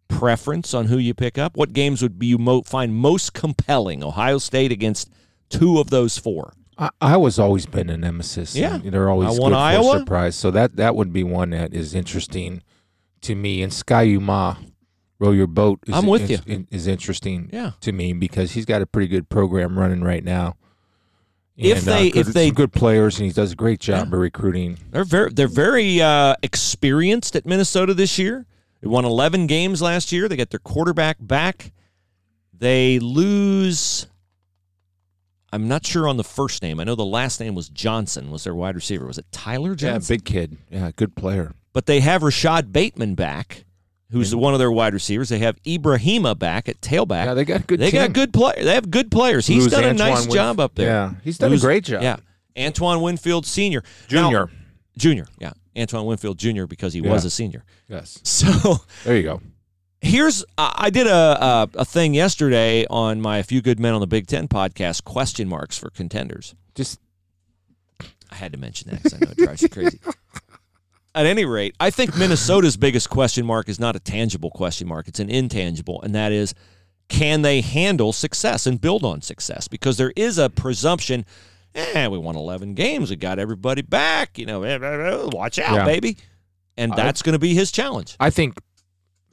preference 0.07 0.73
on 0.73 0.85
who 0.85 0.97
you 0.97 1.13
pick 1.13 1.37
up? 1.37 1.57
What 1.57 1.73
games 1.73 2.01
would 2.01 2.17
you 2.21 2.37
mo- 2.37 2.61
find 2.63 2.93
most 2.93 3.33
compelling? 3.33 4.03
Ohio 4.03 4.37
State 4.37 4.71
against 4.71 5.09
two 5.49 5.79
of 5.79 5.89
those 5.89 6.17
four. 6.17 6.53
I, 6.77 6.89
Iowa's 7.01 7.39
always 7.39 7.65
been 7.65 7.89
a 7.89 7.97
nemesis. 7.97 8.55
Yeah. 8.55 8.75
and 8.75 8.91
they're 8.91 9.09
always 9.09 9.35
I 9.35 9.37
good 9.41 9.53
Iowa. 9.53 9.99
surprise. 9.99 10.35
So 10.35 10.51
that 10.51 10.75
that 10.77 10.95
would 10.95 11.11
be 11.13 11.23
one 11.23 11.51
that 11.51 11.73
is 11.73 11.93
interesting 11.95 12.61
to 13.21 13.35
me. 13.35 13.61
And 13.61 13.73
Ski-U-Mah, 13.73 14.55
row 15.19 15.31
your 15.31 15.47
boat. 15.47 15.79
Is, 15.87 15.95
I'm 15.95 16.07
with 16.07 16.29
is, 16.29 16.41
you. 16.45 16.67
Is 16.71 16.87
interesting 16.87 17.49
Yeah. 17.51 17.71
to 17.81 17.91
me 17.91 18.13
because 18.13 18.51
he's 18.51 18.65
got 18.65 18.81
a 18.81 18.85
pretty 18.85 19.07
good 19.07 19.29
program 19.29 19.77
running 19.77 20.01
right 20.03 20.23
now. 20.23 20.55
If 21.57 21.79
And, 21.79 21.87
they- 21.87 22.09
uh, 22.09 22.13
good, 22.13 22.27
if 22.27 22.33
they- 22.33 22.51
good 22.51 22.71
players, 22.73 23.17
and 23.19 23.27
he 23.27 23.33
does 23.33 23.51
a 23.51 23.55
great 23.55 23.79
job 23.79 24.07
Yeah. 24.09 24.13
of 24.15 24.19
recruiting. 24.19 24.77
They're 24.91 25.03
very 25.03 25.31
they're 25.31 25.47
very 25.47 26.01
uh, 26.01 26.35
experienced 26.41 27.35
at 27.35 27.45
Minnesota 27.45 27.93
this 27.93 28.17
year. 28.17 28.45
They 28.81 28.87
won 28.87 29.05
11 29.05 29.45
games 29.47 29.81
last 29.81 30.11
year. 30.11 30.27
They 30.27 30.35
got 30.37 30.49
their 30.49 30.59
quarterback 30.59 31.17
back. 31.19 31.71
They 32.57 32.97
lose. 32.99 34.07
I'm 35.53 35.67
not 35.67 35.85
sure 35.85 36.07
on 36.07 36.17
the 36.17 36.23
first 36.23 36.61
name. 36.63 36.79
I 36.79 36.85
know 36.85 36.95
the 36.95 37.03
last 37.05 37.39
name 37.39 37.53
was 37.55 37.67
Johnson. 37.69 38.31
Was 38.31 38.45
their 38.45 38.55
wide 38.55 38.75
receiver? 38.75 39.05
Was 39.05 39.17
it 39.17 39.25
Tyler 39.31 39.75
Johnson? 39.75 40.13
Yeah, 40.13 40.17
big 40.17 40.25
kid. 40.25 40.57
Yeah, 40.71 40.91
good 40.95 41.15
player. 41.15 41.53
but 41.73 41.85
they 41.85 41.99
have 41.99 42.23
Rashod 42.23 42.71
Bateman 42.73 43.15
back, 43.15 43.65
who's 44.11 44.35
one 44.35 44.53
of 44.53 44.59
their 44.59 44.71
wide 44.71 44.93
receivers. 44.93 45.29
They 45.29 45.39
have 45.39 45.61
Ibrahima 45.63 46.37
back 46.37 46.67
at 46.69 46.81
tailback. 46.81 47.25
Yeah, 47.25 47.33
they 47.33 47.45
got 47.45 47.67
good. 47.67 47.79
they 47.79 47.91
team. 47.91 48.01
got 48.01 48.13
good 48.13 48.33
play. 48.33 48.53
They 48.63 48.73
have 48.73 48.89
good 48.91 49.09
players. 49.11 49.47
He's 49.47 49.63
Lose 49.63 49.71
done 49.71 49.83
a 49.85 49.93
nice 49.93 50.25
Winf- 50.27 50.33
job 50.33 50.59
up 50.59 50.75
there. 50.75 50.87
Yeah, 50.89 51.13
he's 51.23 51.37
done 51.37 51.51
Lose- 51.51 51.63
a 51.63 51.67
great 51.67 51.83
job. 51.85 52.01
Yeah, 52.03 52.17
Antoine 52.57 53.01
Winfield 53.01 53.45
Senior, 53.45 53.83
Now- 54.11 54.23
Junior. 54.29 54.49
Junior. 54.97 55.27
Yeah, 55.39 55.53
Antoine 55.77 56.05
Winfield 56.05 56.37
Junior 56.37 56.67
because 56.67 56.93
he 56.93 56.99
Yeah. 56.99 57.11
was 57.11 57.23
a 57.25 57.29
senior. 57.29 57.63
yes. 57.87 58.19
So 58.23 58.81
There 59.05 59.15
you 59.17 59.23
go. 59.23 59.41
here's 60.01 60.43
I 60.57 60.73
I 60.75 60.89
did 60.89 61.07
a, 61.07 61.11
a 61.43 61.69
a 61.75 61.85
thing 61.85 62.13
yesterday 62.13 62.85
on 62.89 63.21
my 63.21 63.37
"A 63.37 63.43
Few 63.43 63.61
Good 63.61 63.79
Men 63.79 63.93
on 63.93 64.01
the 64.01 64.07
Big 64.07 64.27
Ten" 64.27 64.47
podcast. 64.49 65.03
Question 65.05 65.47
marks 65.47 65.77
for 65.77 65.89
contenders. 65.89 66.53
Just 66.75 66.99
I 68.29 68.35
had 68.35 68.51
to 68.53 68.57
mention 68.57 68.89
that 68.91 69.03
because 69.03 69.13
I 69.13 69.17
know 69.25 69.31
it 69.31 69.37
drives 69.37 69.61
you 69.61 69.69
crazy. 69.69 69.99
At 71.13 71.25
any 71.25 71.43
rate, 71.43 71.75
I 71.79 71.89
think 71.89 72.15
Minnesota's 72.17 72.77
biggest 72.77 73.09
question 73.09 73.45
mark 73.45 73.67
is 73.67 73.79
not 73.79 73.95
a 73.95 73.99
tangible 73.99 74.49
question 74.49 74.87
mark; 74.87 75.07
it's 75.09 75.19
an 75.19 75.29
intangible, 75.29 76.01
and 76.01 76.15
that 76.15 76.31
is, 76.31 76.53
can 77.09 77.41
they 77.41 77.59
handle 77.59 78.13
success 78.13 78.65
and 78.65 78.79
build 78.79 79.03
on 79.03 79.21
success? 79.21 79.67
Because 79.67 79.97
there 79.97 80.13
is 80.15 80.37
a 80.37 80.49
presumption. 80.49 81.25
Eh, 81.75 82.07
we 82.07 82.17
won 82.17 82.35
11 82.37 82.73
games. 82.75 83.09
We 83.09 83.17
got 83.17 83.39
everybody 83.39 83.81
back. 83.81 84.37
You 84.37 84.45
know, 84.45 84.63
eh, 84.63 84.77
eh, 84.81 85.11
eh, 85.13 85.29
watch 85.33 85.59
out, 85.59 85.75
Yeah. 85.75 85.85
baby. 85.85 86.17
And 86.77 86.93
that's 86.93 87.21
going 87.21 87.33
to 87.33 87.39
be 87.39 87.53
his 87.53 87.71
challenge. 87.71 88.15
I 88.19 88.29
think, 88.29 88.57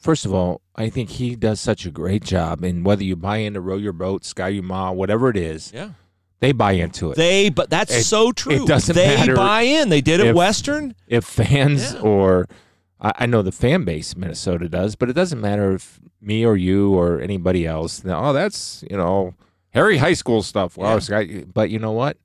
first 0.00 0.24
of 0.26 0.34
all, 0.34 0.60
I 0.74 0.88
think 0.90 1.10
he 1.10 1.36
does 1.36 1.60
such 1.60 1.86
a 1.86 1.90
great 1.90 2.24
job. 2.24 2.62
And 2.64 2.84
whether 2.84 3.04
you 3.04 3.14
buy 3.16 3.38
into 3.38 3.60
Row 3.60 3.76
Your 3.76 3.92
Boat, 3.92 4.24
Ski-U-Mah, 4.24 4.92
whatever 4.92 5.30
it 5.30 5.36
is, 5.36 5.72
Yeah. 5.72 5.90
They 6.40 6.52
buy 6.52 6.72
into 6.72 7.10
it. 7.10 7.16
They, 7.16 7.48
but 7.50 7.68
that's 7.70 7.94
It- 7.94 8.04
so 8.04 8.32
true. 8.32 8.62
It 8.64 8.66
doesn't 8.68 8.94
they 8.94 9.16
matter 9.16 9.34
buy 9.36 9.62
in. 9.62 9.88
They 9.88 10.00
did 10.00 10.20
it 10.20 10.28
if- 10.28 10.36
Western. 10.36 10.94
if 11.06 11.24
fans 11.24 11.94
Yeah. 11.94 12.00
or 12.00 12.48
I, 13.00 13.12
I 13.20 13.26
know 13.26 13.42
the 13.42 13.52
fan 13.52 13.84
base 13.84 14.16
Minnesota 14.16 14.68
does, 14.68 14.96
but 14.96 15.08
it 15.08 15.12
doesn't 15.14 15.40
matter 15.40 15.72
if 15.72 16.00
me 16.20 16.44
or 16.44 16.56
you 16.56 16.94
or 16.94 17.20
anybody 17.20 17.66
else. 17.66 18.02
Oh, 18.04 18.32
that's 18.32 18.84
you 18.90 18.96
know 18.96 19.34
Harry 19.70 19.98
High 19.98 20.14
School 20.14 20.42
stuff. 20.42 20.76
Well, 20.76 20.98
Yeah. 21.08 21.42
But 21.52 21.70
you 21.70 21.78
know 21.78 21.92
what? 21.92 22.16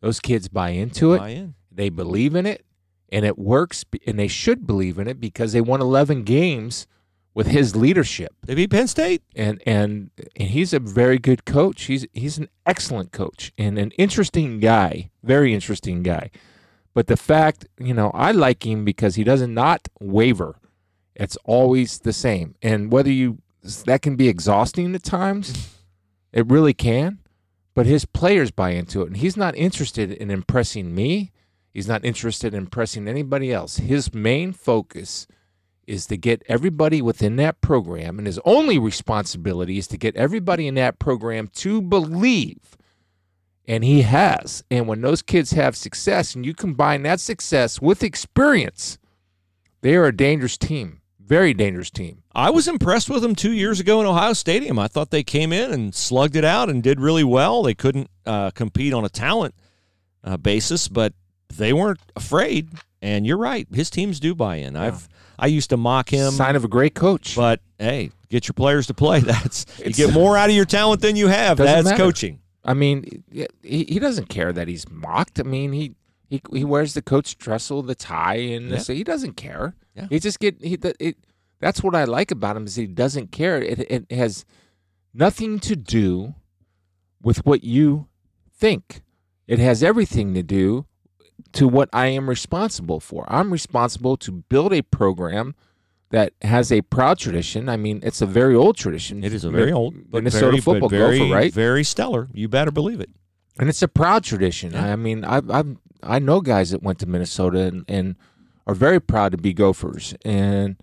Those 0.00 0.20
kids 0.20 0.48
buy 0.48 0.70
into 0.70 1.12
it. 1.14 1.18
Buy 1.18 1.28
in. 1.30 1.54
They 1.70 1.88
believe 1.88 2.34
in 2.34 2.44
it, 2.46 2.64
and 3.10 3.24
it 3.24 3.38
works. 3.38 3.84
And 4.06 4.18
they 4.18 4.28
should 4.28 4.66
believe 4.66 4.98
in 4.98 5.08
it 5.08 5.20
because 5.20 5.52
they 5.52 5.60
won 5.60 5.80
11 5.80 6.22
games 6.24 6.86
with 7.34 7.46
his 7.46 7.74
leadership. 7.74 8.34
They 8.42 8.54
beat 8.54 8.70
Penn 8.70 8.88
State. 8.88 9.22
and 9.34 9.62
and 9.66 10.10
and 10.36 10.48
he's 10.48 10.72
a 10.72 10.78
very 10.78 11.18
good 11.18 11.44
coach. 11.44 11.84
He's 11.84 12.06
he's 12.12 12.38
an 12.38 12.48
excellent 12.66 13.12
coach 13.12 13.52
and 13.56 13.78
an 13.78 13.90
interesting 13.92 14.60
guy, 14.60 15.10
very 15.22 15.54
interesting 15.54 16.02
guy. 16.02 16.30
But 16.94 17.06
the 17.06 17.16
fact, 17.16 17.66
you 17.78 17.94
know, 17.94 18.10
I 18.12 18.32
like 18.32 18.66
him 18.66 18.84
because 18.84 19.14
he 19.14 19.24
doesn't 19.24 19.54
not 19.54 19.88
waver. 19.98 20.56
It's 21.14 21.36
always 21.44 22.00
the 22.00 22.12
same, 22.12 22.54
and 22.62 22.92
whether 22.92 23.10
you 23.10 23.38
that 23.86 24.02
can 24.02 24.16
be 24.16 24.28
exhausting 24.28 24.94
at 24.94 25.02
times, 25.02 25.78
it 26.32 26.46
really 26.46 26.74
can. 26.74 27.18
But 27.74 27.86
his 27.86 28.04
players 28.04 28.50
buy 28.50 28.70
into 28.70 29.00
it, 29.00 29.06
and 29.06 29.16
he's 29.16 29.36
not 29.36 29.56
interested 29.56 30.12
in 30.12 30.30
impressing 30.30 30.94
me. 30.94 31.32
He's 31.72 31.88
not 31.88 32.04
interested 32.04 32.52
in 32.52 32.64
impressing 32.64 33.08
anybody 33.08 33.50
else. 33.50 33.78
His 33.78 34.12
main 34.12 34.52
focus 34.52 35.26
is 35.86 36.06
to 36.06 36.16
get 36.16 36.42
everybody 36.48 37.02
within 37.02 37.36
that 37.36 37.60
program, 37.60 38.18
and 38.18 38.26
his 38.26 38.38
only 38.44 38.78
responsibility 38.78 39.78
is 39.78 39.86
to 39.88 39.98
get 39.98 40.16
everybody 40.16 40.66
in 40.66 40.74
that 40.76 40.98
program 40.98 41.48
to 41.48 41.82
believe. 41.82 42.76
And 43.66 43.84
he 43.84 44.02
has. 44.02 44.64
And 44.70 44.88
when 44.88 45.00
those 45.00 45.22
kids 45.22 45.52
have 45.52 45.76
success, 45.76 46.34
and 46.34 46.44
you 46.44 46.54
combine 46.54 47.02
that 47.02 47.20
success 47.20 47.80
with 47.80 48.02
experience, 48.02 48.98
they 49.82 49.94
are 49.94 50.06
a 50.06 50.16
dangerous 50.16 50.56
team, 50.56 51.00
very 51.20 51.54
dangerous 51.54 51.90
team. 51.90 52.22
I 52.34 52.50
was 52.50 52.68
impressed 52.68 53.10
with 53.10 53.22
them 53.22 53.34
two 53.34 53.52
years 53.52 53.80
ago 53.80 54.00
in 54.00 54.06
Ohio 54.06 54.32
Stadium. 54.32 54.78
I 54.78 54.88
thought 54.88 55.10
they 55.10 55.22
came 55.22 55.52
in 55.52 55.72
and 55.72 55.94
slugged 55.94 56.36
it 56.36 56.44
out 56.44 56.70
and 56.70 56.82
did 56.82 57.00
really 57.00 57.24
well. 57.24 57.62
They 57.62 57.74
couldn't 57.74 58.10
uh, 58.24 58.50
compete 58.50 58.92
on 58.92 59.04
a 59.04 59.08
talent 59.08 59.54
uh, 60.24 60.36
basis, 60.36 60.88
but 60.88 61.14
they 61.48 61.72
weren't 61.72 62.00
afraid. 62.16 62.70
And 63.02 63.26
you're 63.26 63.36
right, 63.36 63.66
his 63.74 63.90
teams 63.90 64.20
do 64.20 64.34
buy 64.34 64.56
in. 64.56 64.76
I've 64.76 65.08
I 65.38 65.46
used 65.46 65.70
to 65.70 65.76
mock 65.76 66.08
him, 66.10 66.30
Sign 66.32 66.54
of 66.56 66.64
a 66.64 66.68
great 66.68 66.94
coach. 66.94 67.34
but 67.34 67.60
hey, 67.78 68.12
get 68.28 68.46
your 68.46 68.54
players 68.54 68.86
to 68.86 68.94
play. 68.94 69.18
That's 69.20 69.66
you 69.84 69.92
get 69.92 70.14
more 70.14 70.36
out 70.38 70.48
of 70.50 70.54
your 70.56 70.64
talent 70.64 71.00
than 71.02 71.16
you 71.16 71.26
have. 71.26 71.56
That's 71.58 71.84
matter. 71.84 71.96
coaching. 71.96 72.38
I 72.64 72.74
mean, 72.74 73.24
he, 73.32 73.84
he 73.88 73.98
doesn't 73.98 74.28
care 74.28 74.52
that 74.52 74.68
he's 74.68 74.88
mocked. 74.88 75.40
I 75.40 75.42
mean, 75.42 75.72
he 75.72 75.96
he, 76.30 76.40
he 76.52 76.64
wears 76.64 76.94
the 76.94 77.02
coach 77.02 77.36
Tressel, 77.38 77.82
the 77.82 77.96
tie, 77.96 78.36
and 78.36 78.70
Yeah. 78.70 78.78
the, 78.78 78.94
he 78.94 79.02
doesn't 79.04 79.34
care. 79.36 79.74
Yeah. 79.96 80.06
He 80.08 80.18
just 80.20 80.38
get 80.38 80.62
he 80.62 80.76
that- 80.76 80.96
it. 81.00 81.16
That's 81.58 81.82
what 81.82 81.94
I 81.96 82.04
like 82.04 82.30
about 82.30 82.56
him 82.56 82.66
is 82.66 82.76
he 82.76 82.86
doesn't 82.86 83.32
care. 83.32 83.60
It 83.60 83.80
it 83.90 84.12
has 84.12 84.44
nothing 85.12 85.58
to 85.60 85.74
do 85.76 86.34
with 87.20 87.44
what 87.44 87.64
you 87.64 88.06
think. 88.54 89.02
It 89.48 89.58
has 89.58 89.82
everything 89.82 90.34
to 90.34 90.42
do 90.44 90.86
to 91.52 91.68
what 91.68 91.88
I 91.92 92.06
am 92.06 92.28
responsible 92.28 93.00
for. 93.00 93.24
I'm 93.28 93.52
responsible 93.52 94.16
to 94.18 94.32
build 94.32 94.72
a 94.72 94.82
program 94.82 95.54
that 96.10 96.32
has 96.42 96.70
a 96.70 96.82
proud 96.82 97.18
tradition. 97.18 97.68
I 97.68 97.76
mean, 97.76 98.00
it's 98.02 98.20
a 98.20 98.26
very 98.26 98.54
old 98.54 98.76
tradition. 98.76 99.24
It 99.24 99.32
is 99.32 99.44
a 99.44 99.50
very 99.50 99.72
old, 99.72 99.94
Minnesota 100.12 100.46
very, 100.46 100.60
football 100.60 100.88
very, 100.88 101.18
gopher, 101.18 101.34
right? 101.34 101.52
Very 101.52 101.84
stellar. 101.84 102.28
You 102.32 102.48
better 102.48 102.70
believe 102.70 103.00
it. 103.00 103.10
and 103.58 103.68
it's 103.68 103.82
a 103.82 103.88
proud 103.88 104.24
tradition. 104.24 104.72
Yeah. 104.72 104.92
I 104.92 104.96
mean, 104.96 105.24
I 105.24 105.40
I 105.50 105.64
I 106.02 106.18
know 106.18 106.40
guys 106.40 106.70
that 106.70 106.82
went 106.82 106.98
to 107.00 107.06
Minnesota 107.06 107.60
and, 107.60 107.84
and 107.88 108.16
are 108.66 108.74
very 108.74 109.00
proud 109.00 109.32
to 109.32 109.38
be 109.38 109.52
Gophers, 109.52 110.14
and 110.24 110.76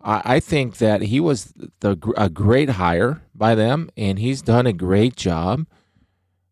I, 0.00 0.22
I 0.36 0.40
think 0.40 0.78
that 0.78 1.02
he 1.02 1.20
was 1.20 1.52
the 1.80 1.98
a 2.16 2.28
great 2.28 2.70
hire 2.70 3.22
by 3.34 3.54
them, 3.54 3.90
and 3.96 4.18
he's 4.18 4.42
done 4.42 4.66
a 4.66 4.72
great 4.72 5.16
job, 5.16 5.66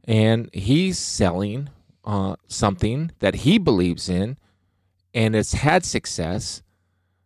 and 0.05 0.51
he's 0.53 0.99
selling 0.99 1.69
uh, 2.05 2.37
something 2.49 3.11
that 3.21 3.35
he 3.37 3.59
believes 3.59 4.09
in, 4.09 4.37
and 5.15 5.35
it's 5.37 5.53
had 5.55 5.85
success. 5.85 6.63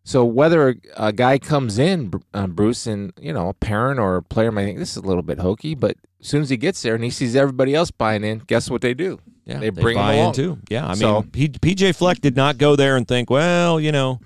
So 0.06 0.24
whether 0.24 0.68
a, 0.70 0.74
a 0.96 1.12
guy 1.12 1.38
comes 1.38 1.78
in, 1.78 2.12
uh, 2.34 2.46
Bruce, 2.46 2.86
and 2.86 3.12
you 3.20 3.32
know, 3.32 3.48
a 3.48 3.54
parent 3.54 3.98
or 4.00 4.16
a 4.16 4.22
player 4.22 4.52
might 4.52 4.64
think 4.64 4.78
this 4.78 4.90
is 4.92 4.96
a 4.98 5.06
little 5.06 5.22
bit 5.22 5.38
hokey, 5.38 5.74
but 5.74 5.96
as 6.20 6.26
soon 6.28 6.42
as 6.42 6.50
he 6.50 6.56
gets 6.56 6.82
there 6.82 6.94
and 6.94 7.04
he 7.04 7.10
sees 7.10 7.34
everybody 7.36 7.74
else 7.74 7.90
buying 7.90 8.24
in, 8.24 8.38
guess 8.46 8.70
what 8.70 8.80
they 8.82 8.94
do? 8.94 9.18
Yeah, 9.46 9.58
They 9.60 9.68
bring 9.70 9.96
him 9.96 10.02
buy 10.02 10.14
in 10.14 10.32
too. 10.32 10.58
Yeah, 10.70 10.84
I 10.86 10.90
mean, 10.90 10.96
So- 10.98 11.22
P- 11.30 11.48
PJ 11.48 11.94
Fleck 11.94 12.20
did 12.20 12.34
not 12.36 12.56
go 12.58 12.76
there 12.76 12.96
and 12.96 13.06
think, 13.06 13.28
well, 13.28 13.78
you 13.78 13.92
know, 13.92 14.20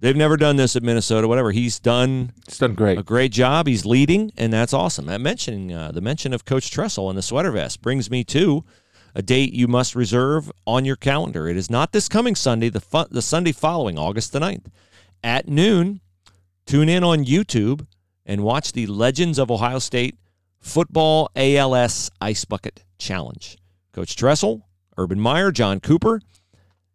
they've 0.00 0.16
never 0.16 0.36
done 0.36 0.56
this 0.56 0.74
at 0.74 0.82
Minnesota. 0.82 1.28
Whatever. 1.28 1.52
He's 1.52 1.78
done 1.78 2.32
It's 2.48 2.58
done 2.58 2.74
great. 2.74 2.98
a 2.98 3.04
great 3.04 3.30
job. 3.30 3.68
He's 3.68 3.86
leading, 3.86 4.32
and 4.36 4.52
that's 4.52 4.72
awesome. 4.72 5.06
That 5.06 5.20
mentioning 5.20 5.72
uh, 5.72 5.92
the 5.92 6.00
mention 6.00 6.32
of 6.34 6.44
Coach 6.44 6.72
Tressel 6.72 7.08
and 7.08 7.16
the 7.16 7.22
sweater 7.22 7.52
vest 7.52 7.82
brings 7.82 8.10
me 8.10 8.24
to 8.24 8.64
a 9.14 9.22
date 9.22 9.52
you 9.52 9.68
must 9.68 9.94
reserve 9.94 10.50
on 10.66 10.84
your 10.84 10.96
calendar. 10.96 11.48
It 11.48 11.56
is 11.56 11.70
not 11.70 11.92
this 11.92 12.08
coming 12.08 12.34
Sunday, 12.34 12.68
the 12.68 12.80
fu- 12.80 13.08
the 13.10 13.22
Sunday 13.22 13.52
following, 13.52 13.98
August 13.98 14.32
the 14.32 14.40
9th. 14.40 14.66
At 15.22 15.48
noon, 15.48 16.00
tune 16.66 16.88
in 16.88 17.04
on 17.04 17.24
YouTube 17.24 17.86
and 18.24 18.42
watch 18.42 18.72
the 18.72 18.86
Legends 18.86 19.38
of 19.38 19.50
Ohio 19.50 19.78
State 19.78 20.16
Football 20.60 21.30
ALS 21.36 22.10
Ice 22.20 22.44
Bucket 22.44 22.84
Challenge. 22.98 23.58
Coach 23.92 24.16
Tressel, 24.16 24.66
Urban 24.96 25.20
Meyer, 25.20 25.50
John 25.50 25.80
Cooper, 25.80 26.20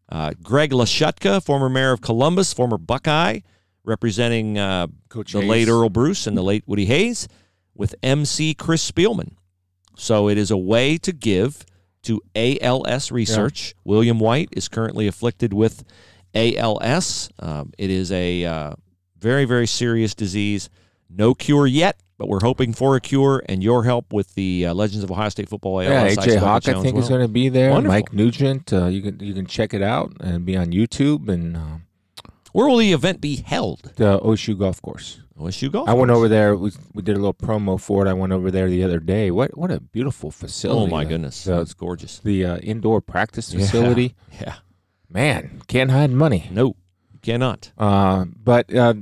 uh, 0.09 0.33
Greg 0.41 0.71
Lashutka, 0.71 1.43
former 1.43 1.69
mayor 1.69 1.91
of 1.91 2.01
Columbus, 2.01 2.53
former 2.53 2.77
Buckeye, 2.77 3.39
representing 3.83 4.57
uh, 4.57 4.87
Coach 5.09 5.33
the 5.33 5.41
Hayes. 5.41 5.49
late 5.49 5.67
Earle 5.67 5.89
Bruce 5.89 6.27
and 6.27 6.37
the 6.37 6.41
late 6.41 6.63
Woody 6.65 6.85
Hayes, 6.85 7.27
with 7.75 7.93
MC 8.01 8.53
Chris 8.53 8.89
Spielman. 8.89 9.33
So 9.95 10.29
it 10.29 10.37
is 10.37 10.49
a 10.49 10.57
way 10.57 10.97
to 10.99 11.11
give 11.11 11.65
to 12.07 12.21
ALS 12.35 13.11
research. 13.11 13.75
William 13.83 14.19
White 14.19 14.49
is 14.53 14.67
currently 14.67 15.07
afflicted 15.07 15.53
with 15.53 15.83
ALS. 16.33 17.29
Um, 17.39 17.73
it 17.77 17.89
is 17.89 18.11
a 18.11 18.45
uh, 18.45 18.73
very, 19.19 19.45
very 19.45 19.67
serious 19.67 20.15
disease. 20.15 20.69
No 21.09 21.33
cure 21.33 21.67
yet, 21.67 21.99
but 22.17 22.27
we're 22.27 22.41
hoping 22.41 22.73
for 22.73 22.95
a 22.95 23.01
cure 23.01 23.43
and 23.47 23.61
your 23.63 23.83
help 23.83 24.13
with 24.13 24.33
the 24.35 24.67
uh, 24.67 24.73
Legends 24.73 25.03
of 25.03 25.11
Ohio 25.11 25.29
State 25.29 25.49
Football 25.49 25.81
ALS. 25.81 26.15
Yeah, 26.15 26.23
AJ 26.23 26.37
Hawk, 26.37 26.67
I 26.67 26.81
think, 26.81 26.97
is 26.97 27.09
going 27.09 27.21
to 27.21 27.27
be 27.27 27.49
there. 27.49 27.71
Wonderful. 27.71 27.93
Mike 27.93 28.13
Nugent, 28.13 28.71
uh, 28.73 28.85
you 28.85 29.01
can 29.01 29.19
you 29.19 29.33
can 29.33 29.45
check 29.45 29.73
it 29.73 29.81
out 29.81 30.13
and 30.19 30.45
be 30.45 30.55
on 30.57 30.67
YouTube 30.67 31.29
and 31.29 31.57
uh, 31.57 31.77
Where 32.51 32.67
will 32.67 32.77
the 32.77 32.93
event 32.93 33.21
be 33.21 33.37
held? 33.37 33.91
the 33.95 34.19
OSU 34.19 34.57
Golf 34.57 34.81
Course. 34.81 35.19
OSU 35.39 35.71
Golf. 35.71 35.87
I 35.87 35.93
went 35.93 36.09
Course. 36.09 36.17
over 36.17 36.27
there. 36.27 36.55
We, 36.55 36.71
we 36.93 37.01
did 37.03 37.15
a 37.15 37.19
little 37.19 37.33
promo 37.33 37.79
for 37.79 38.05
it. 38.05 38.09
I 38.09 38.13
went 38.13 38.33
over 38.33 38.49
there 38.49 38.69
the 38.69 38.83
other 38.83 38.99
day. 38.99 39.29
What 39.31 39.57
what 39.57 39.71
a 39.71 39.79
beautiful 39.79 40.31
facility! 40.31 40.81
Oh 40.81 40.87
my 40.87 41.03
The- 41.03 41.09
goodness, 41.09 41.43
the, 41.43 41.57
that's 41.57 41.73
gorgeous. 41.73 42.19
the 42.19 42.43
uh, 42.45 42.57
indoor 42.57 43.01
practice 43.01 43.53
facility. 43.53 44.15
Yeah, 44.41 44.55
Man, 45.09 45.61
can't 45.67 45.91
hide 45.91 46.11
money. 46.11 46.49
no, 46.51 46.75
you 47.13 47.19
cannot. 47.21 47.71
Uh, 47.77 48.25
but 48.43 48.73
uh, 48.73 48.95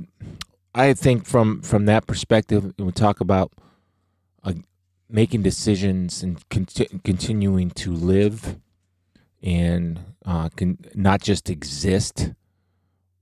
I 0.74 0.92
think 0.94 1.24
from 1.26 1.62
from 1.62 1.86
that 1.86 2.06
perspective, 2.06 2.72
we 2.78 2.92
talk 2.92 3.20
about 3.20 3.52
uh, 4.44 4.52
making 5.08 5.42
decisions 5.42 6.22
and 6.22 6.46
conti- 6.50 7.00
continuing 7.02 7.70
to 7.70 7.92
live 7.92 8.56
and 9.42 10.00
uh, 10.24 10.48
con- 10.50 10.78
not 10.94 11.22
just 11.22 11.48
exist 11.48 12.32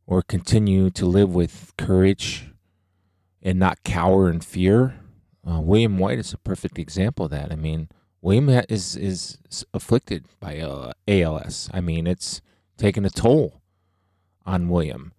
or 0.06 0.20
continue 0.22 0.90
to 0.90 1.06
live 1.06 1.34
with 1.34 1.72
courage 1.78 2.50
and 3.44 3.58
not 3.58 3.84
cower 3.84 4.30
in 4.30 4.40
fear. 4.40 4.94
Uh, 5.48 5.60
William 5.60 5.98
White 5.98 6.18
is 6.18 6.32
a 6.32 6.38
perfect 6.38 6.78
example 6.78 7.26
of 7.26 7.30
that. 7.30 7.52
I 7.52 7.56
mean, 7.56 7.88
William 8.22 8.48
is 8.48 8.96
is 8.96 9.38
afflicted 9.74 10.26
by 10.40 10.58
uh, 10.58 10.92
ALS. 11.06 11.68
I 11.72 11.80
mean, 11.80 12.06
it's 12.06 12.40
taken 12.78 13.04
a 13.04 13.10
toll 13.10 13.60
on 14.46 14.70
William, 14.70 15.12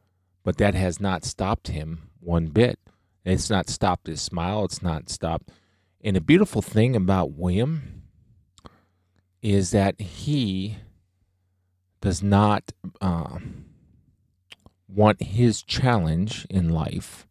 but 0.43 0.57
that 0.57 0.73
has 0.73 0.99
not 0.99 1.23
stopped 1.23 1.67
him 1.67 2.09
one 2.19 2.47
bit. 2.47 2.79
It's 3.23 3.49
not 3.49 3.69
stopped 3.69 4.07
his 4.07 4.21
smile. 4.21 4.65
It's 4.65 4.81
not 4.81 5.09
stopped. 5.09 5.51
And 6.03 6.15
the 6.15 6.21
beautiful 6.21 6.61
thing 6.61 6.95
about 6.95 7.31
William 7.31 8.03
is 9.41 9.71
that 9.71 9.99
he 10.01 10.77
does 12.01 12.21
not 12.21 12.71
uh, 13.01 13.39
want 14.87 15.21
his 15.21 15.63
challenge 15.63 16.45
in 16.49 16.69
life, 16.69 17.27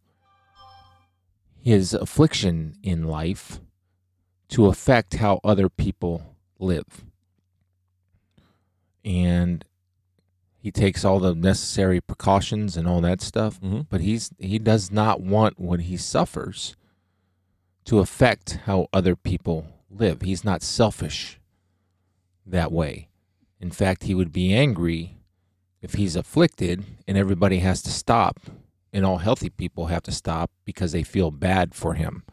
his 1.65 1.95
affliction 1.95 2.75
in 2.83 3.07
life, 3.07 3.59
to 4.47 4.67
affect 4.67 5.15
how 5.15 5.39
other 5.43 5.67
people 5.67 6.35
live. 6.59 7.03
And 9.03 9.65
he 10.59 10.69
takes 10.69 11.03
all 11.03 11.19
the 11.19 11.33
necessary 11.33 11.99
precautions 11.99 12.77
and 12.77 12.87
all 12.87 13.01
that 13.01 13.19
stuff, 13.19 13.57
hmm 13.57 13.81
but 13.89 13.99
he's 13.99 14.29
he 14.37 14.59
does 14.59 14.91
not 14.91 15.21
want 15.21 15.59
what 15.59 15.81
he 15.81 15.97
suffers 15.97 16.75
to 17.85 17.97
affect 17.97 18.59
how 18.65 18.87
other 18.93 19.15
people 19.15 19.65
live. 19.89 20.21
He's 20.21 20.43
not 20.43 20.61
selfish 20.61 21.39
that 22.45 22.71
way. 22.71 23.09
In 23.59 23.71
fact, 23.71 24.03
he 24.03 24.13
would 24.13 24.31
be 24.31 24.53
angry 24.53 25.17
if 25.81 25.95
he's 25.95 26.15
afflicted 26.15 26.85
and 27.07 27.17
everybody 27.17 27.59
has 27.59 27.81
to 27.81 27.89
stop 27.89 28.39
and 28.95 29.05
all 29.05 29.17
healthy 29.17 29.49
people 29.49 29.87
have 29.87 30.01
to 30.03 30.11
stop 30.11 30.49
because 30.63 30.93
they 30.93 31.03
feel 31.03 31.29
bad 31.29 31.75
for 31.75 31.95
him. 31.95 32.23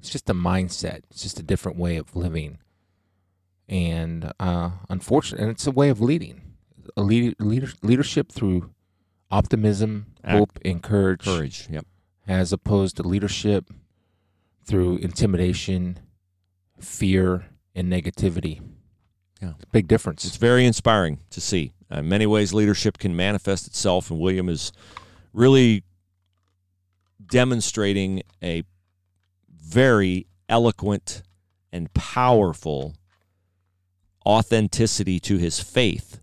It's 0.00 0.08
just 0.08 0.30
a 0.30 0.34
mindset. 0.34 1.02
It's 1.10 1.22
just 1.22 1.38
a 1.38 1.42
different 1.42 1.76
way 1.76 1.98
of 1.98 2.16
living. 2.16 2.58
And 3.68 4.32
uh, 4.40 4.70
unfortunately, 4.88 5.42
and 5.44 5.50
it's 5.52 5.66
a 5.66 5.70
way 5.70 5.90
of 5.90 6.00
leading. 6.00 6.40
A 6.96 7.02
lead, 7.02 7.36
leader, 7.38 7.68
leadership 7.82 8.32
through 8.32 8.70
optimism, 9.30 10.06
Act- 10.24 10.38
hope, 10.38 10.58
and 10.64 10.82
courage, 10.82 11.24
Courage. 11.24 11.68
Yep. 11.70 11.84
as 12.26 12.54
opposed 12.54 12.96
to 12.96 13.02
leadership 13.02 13.68
through 14.64 14.96
intimidation, 14.96 15.98
fear, 16.80 17.46
and 17.74 17.92
negativity. 17.92 18.62
Yeah. 19.42 19.50
It's 19.56 19.64
a 19.64 19.72
big 19.72 19.86
difference. 19.88 20.24
It's 20.24 20.36
very 20.36 20.64
inspiring 20.64 21.20
to 21.30 21.40
see. 21.42 21.74
Uh, 21.92 21.98
in 21.98 22.08
many 22.08 22.26
ways, 22.26 22.54
leadership 22.54 22.96
can 22.96 23.14
manifest 23.14 23.66
itself, 23.66 24.10
and 24.10 24.18
William 24.18 24.48
is 24.48 24.72
really 25.34 25.84
demonstrating 27.30 28.22
a 28.42 28.64
very 29.50 30.26
eloquent 30.48 31.22
and 31.72 31.92
powerful 31.94 32.94
authenticity 34.26 35.20
to 35.20 35.36
his 35.38 35.60
faith 35.60 36.20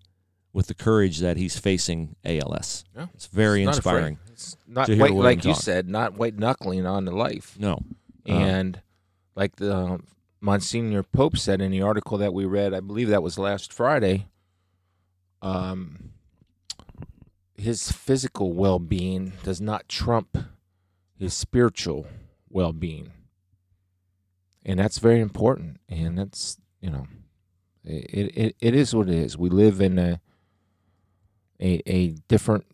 with 0.53 0.68
the 0.68 0.74
courage 0.74 1.20
that 1.20 1.38
he's 1.38 1.60
facing 1.60 2.16
ALS. 2.24 2.86
Yeah. 2.95 3.08
It's 3.14 3.28
very 3.28 3.64
afraid. 3.64 3.76
inspiring. 3.76 4.20
It's 4.32 4.58
not 4.68 4.89
white, 4.89 5.14
like 5.14 5.43
you 5.45 5.53
talk. 5.53 5.62
said, 5.62 5.88
not 5.88 6.14
white 6.18 6.38
knuckling 6.38 6.86
on 6.86 7.06
the 7.06 7.12
life. 7.12 7.56
No. 7.60 7.80
Uh, 8.28 8.32
And 8.34 8.82
like 9.36 9.58
the 9.58 9.99
Monsignor 10.41 11.03
Pope 11.03 11.38
said 11.38 11.62
in 11.62 11.72
the 11.72 11.82
article 11.82 12.18
that 12.18 12.34
we 12.34 12.45
read, 12.45 12.74
I 12.74 12.80
believe 12.80 13.10
that 13.10 13.24
was 13.24 13.38
last 13.38 13.74
Friday. 13.74 14.28
Um, 15.41 16.12
his 17.58 17.91
physical 17.91 18.53
well-being 18.53 19.34
does 19.43 19.62
not 19.62 19.88
trump 19.89 20.38
his 21.20 21.34
spiritual 21.34 22.07
well-being, 22.49 23.11
and 24.66 24.80
that's 24.80 24.99
very 24.99 25.20
important. 25.20 25.78
And 25.89 26.18
that's 26.18 26.57
you 26.82 26.89
know, 26.89 27.07
it 27.84 28.38
it, 28.38 28.55
it 28.59 28.76
is 28.76 28.93
what 28.95 29.09
it 29.09 29.16
is. 29.16 29.38
We 29.38 29.49
live 29.49 29.82
in 29.82 29.97
a 29.97 30.20
a 31.59 31.82
a 31.86 32.07
different 32.28 32.66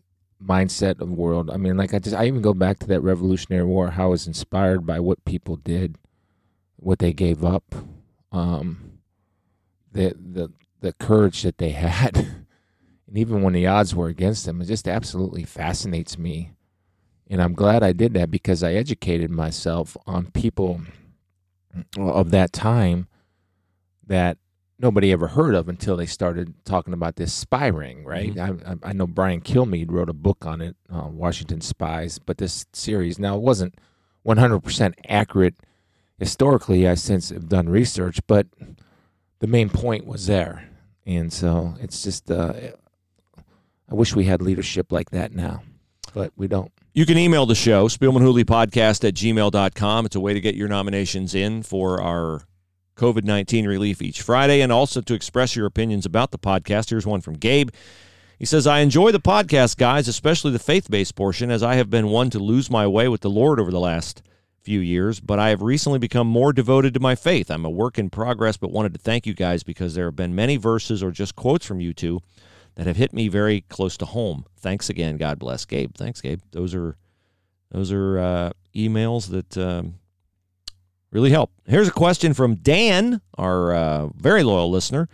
mindset 0.44 1.00
of 1.00 1.10
world. 1.10 1.50
I 1.50 1.56
mean, 1.56 1.76
like 1.76 1.94
I 1.94 1.98
just 1.98 2.16
I 2.16 2.26
even 2.26 2.42
go 2.42 2.54
back 2.54 2.78
to 2.80 2.86
that 2.88 3.00
Revolutionary 3.00 3.64
War, 3.64 3.90
how 3.90 4.04
I 4.04 4.08
was 4.08 4.26
inspired 4.26 4.86
by 4.86 5.00
what 5.00 5.24
people 5.24 5.56
did, 5.56 5.96
what 6.76 6.98
they 6.98 7.12
gave 7.12 7.44
up, 7.44 7.74
um, 8.32 8.98
the 9.92 10.14
the 10.18 10.52
the 10.80 10.92
courage 10.94 11.42
that 11.42 11.58
they 11.58 11.70
had, 11.70 12.16
and 12.16 13.18
even 13.18 13.42
when 13.42 13.52
the 13.52 13.66
odds 13.66 13.94
were 13.94 14.08
against 14.08 14.46
them, 14.46 14.60
it 14.60 14.66
just 14.66 14.88
absolutely 14.88 15.44
fascinates 15.44 16.18
me. 16.18 16.52
And 17.32 17.40
I'm 17.40 17.54
glad 17.54 17.82
I 17.82 17.92
did 17.92 18.12
that 18.12 18.30
because 18.30 18.62
I 18.62 18.74
educated 18.74 19.30
myself 19.30 19.96
on 20.06 20.30
people 20.32 20.82
of 21.96 22.30
that 22.30 22.52
time 22.52 23.08
that 24.06 24.36
nobody 24.78 25.10
ever 25.12 25.28
heard 25.28 25.54
of 25.54 25.66
until 25.66 25.96
they 25.96 26.04
started 26.04 26.52
talking 26.66 26.92
about 26.92 27.16
this 27.16 27.32
spy 27.32 27.68
ring, 27.68 28.04
right? 28.04 28.34
Mm-hmm. 28.34 28.74
I, 28.84 28.90
I, 28.90 28.92
know 28.92 29.06
Brian 29.06 29.40
Kilmeade 29.40 29.90
wrote 29.90 30.10
a 30.10 30.12
book 30.12 30.44
on 30.44 30.60
it, 30.60 30.76
uh, 30.92 31.08
Washington 31.10 31.62
Spies, 31.62 32.18
but 32.18 32.36
this 32.36 32.66
series 32.74 33.18
now 33.18 33.36
it 33.36 33.40
wasn't 33.40 33.76
100% 34.26 34.92
accurate 35.08 35.54
historically. 36.18 36.86
I 36.86 36.96
since 36.96 37.30
have 37.30 37.48
done 37.48 37.66
research, 37.66 38.20
but 38.26 38.46
the 39.38 39.46
main 39.46 39.70
point 39.70 40.04
was 40.04 40.26
there, 40.26 40.68
and 41.06 41.32
so 41.32 41.76
it's 41.80 42.02
just 42.02 42.30
uh, 42.30 42.52
I 43.90 43.94
wish 43.94 44.14
we 44.14 44.24
had 44.24 44.42
leadership 44.42 44.92
like 44.92 45.12
that 45.12 45.32
now, 45.32 45.62
but 46.12 46.32
we 46.36 46.46
don't. 46.46 46.70
You 46.94 47.06
can 47.06 47.16
email 47.16 47.46
the 47.46 47.54
show, 47.54 47.88
Podcast 47.88 49.08
at 49.08 49.14
gmail.com. 49.14 50.04
It's 50.04 50.14
a 50.14 50.20
way 50.20 50.34
to 50.34 50.40
get 50.42 50.54
your 50.54 50.68
nominations 50.68 51.34
in 51.34 51.62
for 51.62 52.02
our 52.02 52.42
COVID 52.96 53.24
19 53.24 53.66
relief 53.66 54.02
each 54.02 54.20
Friday 54.20 54.60
and 54.60 54.70
also 54.70 55.00
to 55.00 55.14
express 55.14 55.56
your 55.56 55.64
opinions 55.64 56.04
about 56.04 56.32
the 56.32 56.38
podcast. 56.38 56.90
Here's 56.90 57.06
one 57.06 57.22
from 57.22 57.38
Gabe. 57.38 57.70
He 58.38 58.44
says, 58.44 58.66
I 58.66 58.80
enjoy 58.80 59.10
the 59.10 59.20
podcast, 59.20 59.78
guys, 59.78 60.06
especially 60.06 60.52
the 60.52 60.58
faith 60.58 60.90
based 60.90 61.14
portion, 61.14 61.50
as 61.50 61.62
I 61.62 61.76
have 61.76 61.88
been 61.88 62.08
one 62.08 62.28
to 62.28 62.38
lose 62.38 62.70
my 62.70 62.86
way 62.86 63.08
with 63.08 63.22
the 63.22 63.30
Lord 63.30 63.58
over 63.58 63.70
the 63.70 63.80
last 63.80 64.20
few 64.60 64.80
years, 64.80 65.18
but 65.18 65.38
I 65.38 65.48
have 65.48 65.62
recently 65.62 65.98
become 65.98 66.26
more 66.26 66.52
devoted 66.52 66.92
to 66.92 67.00
my 67.00 67.14
faith. 67.14 67.50
I'm 67.50 67.64
a 67.64 67.70
work 67.70 67.98
in 67.98 68.10
progress, 68.10 68.58
but 68.58 68.70
wanted 68.70 68.92
to 68.92 69.00
thank 69.00 69.26
you 69.26 69.32
guys 69.32 69.62
because 69.62 69.94
there 69.94 70.04
have 70.04 70.16
been 70.16 70.34
many 70.34 70.58
verses 70.58 71.02
or 71.02 71.10
just 71.10 71.36
quotes 71.36 71.64
from 71.64 71.80
you 71.80 71.94
two 71.94 72.20
that 72.74 72.86
have 72.86 72.96
hit 72.96 73.12
me 73.12 73.28
very 73.28 73.62
close 73.62 73.96
to 73.98 74.04
home. 74.04 74.44
Thanks 74.58 74.88
again. 74.88 75.16
God 75.16 75.38
bless, 75.38 75.64
Gabe. 75.64 75.94
Thanks, 75.94 76.20
Gabe. 76.20 76.40
Those 76.52 76.74
are 76.74 76.96
those 77.70 77.92
are 77.92 78.18
uh, 78.18 78.50
emails 78.74 79.30
that 79.30 79.56
um, 79.56 79.94
really 81.10 81.30
help. 81.30 81.50
Here's 81.66 81.88
a 81.88 81.92
question 81.92 82.34
from 82.34 82.56
Dan, 82.56 83.20
our 83.38 83.74
uh, 83.74 84.08
very 84.14 84.42
loyal 84.42 84.70
listener 84.70 85.08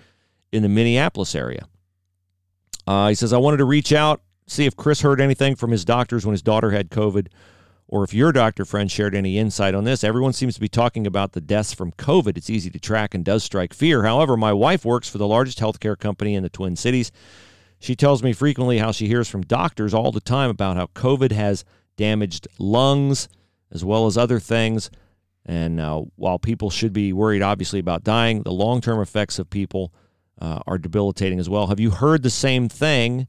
in 0.53 0.63
the 0.63 0.69
Minneapolis 0.69 1.35
area. 1.35 1.69
Uh, 2.87 3.09
he 3.09 3.15
says, 3.15 3.33
I 3.33 3.39
wanted 3.39 3.59
to 3.59 3.65
reach 3.65 3.93
out, 3.93 4.23
see 4.47 4.65
if 4.65 4.75
Chris 4.75 5.03
heard 5.03 5.21
anything 5.21 5.57
from 5.57 5.71
his 5.71 5.85
doctors 5.85 6.25
when 6.25 6.33
his 6.33 6.43
daughter 6.43 6.71
had 6.71 6.91
COVID, 6.91 7.29
or 7.87 8.03
if 8.03 8.15
your 8.15 8.33
doctor 8.33 8.65
friend 8.65 8.91
shared 8.91 9.15
any 9.15 9.39
insight 9.39 9.75
on 9.75 9.85
this. 9.85 10.03
Everyone 10.03 10.33
seems 10.33 10.55
to 10.55 10.61
be 10.61 10.69
talking 10.69 11.07
about 11.07 11.33
the 11.33 11.41
deaths 11.41 11.75
from 11.75 11.93
COVID. 11.93 12.37
It's 12.37 12.51
easy 12.51 12.71
to 12.71 12.79
track 12.79 13.15
and 13.15 13.25
does 13.25 13.45
strike 13.45 13.75
fear. 13.75 14.05
However, 14.05 14.37
my 14.37 14.53
wife 14.53 14.85
works 14.85 15.09
for 15.09 15.19
the 15.19 15.27
largest 15.27 15.59
healthcare 15.59 15.99
company 15.99 16.35
in 16.35 16.43
the 16.43 16.49
Twin 16.49 16.77
Cities. 16.77 17.13
She 17.79 17.95
tells 17.95 18.23
me 18.23 18.33
frequently 18.33 18.79
how 18.79 18.93
she 18.93 19.07
hears 19.07 19.29
from 19.29 19.43
doctors 19.43 19.95
all 19.95 20.13
the 20.13 20.21
time 20.21 20.51
about 20.51 20.77
how 20.77 20.87
COVID 20.95 21.33
has 21.33 21.65
damaged 21.97 22.49
lungs 22.59 23.29
as 23.71 23.85
well 23.85 24.07
as 24.07 24.19
other 24.19 24.41
things. 24.41 24.91
And 25.47 25.81
uh, 25.81 26.03
while 26.17 26.39
people 26.39 26.71
should 26.71 26.93
be 26.93 27.13
worried, 27.13 27.43
obviously, 27.43 27.79
about 27.79 28.05
dying, 28.05 28.43
the 28.43 28.53
long 28.53 28.81
term 28.81 29.01
effects 29.01 29.39
of 29.39 29.49
people 29.49 29.93
uh, 30.41 30.61
are 30.67 30.79
debilitating 30.79 31.39
as 31.39 31.49
well. 31.49 31.69
Have 31.69 31.81
you 31.81 31.91
heard 31.91 32.23
the 32.23 32.31
same 32.31 32.69
thing? 32.69 33.27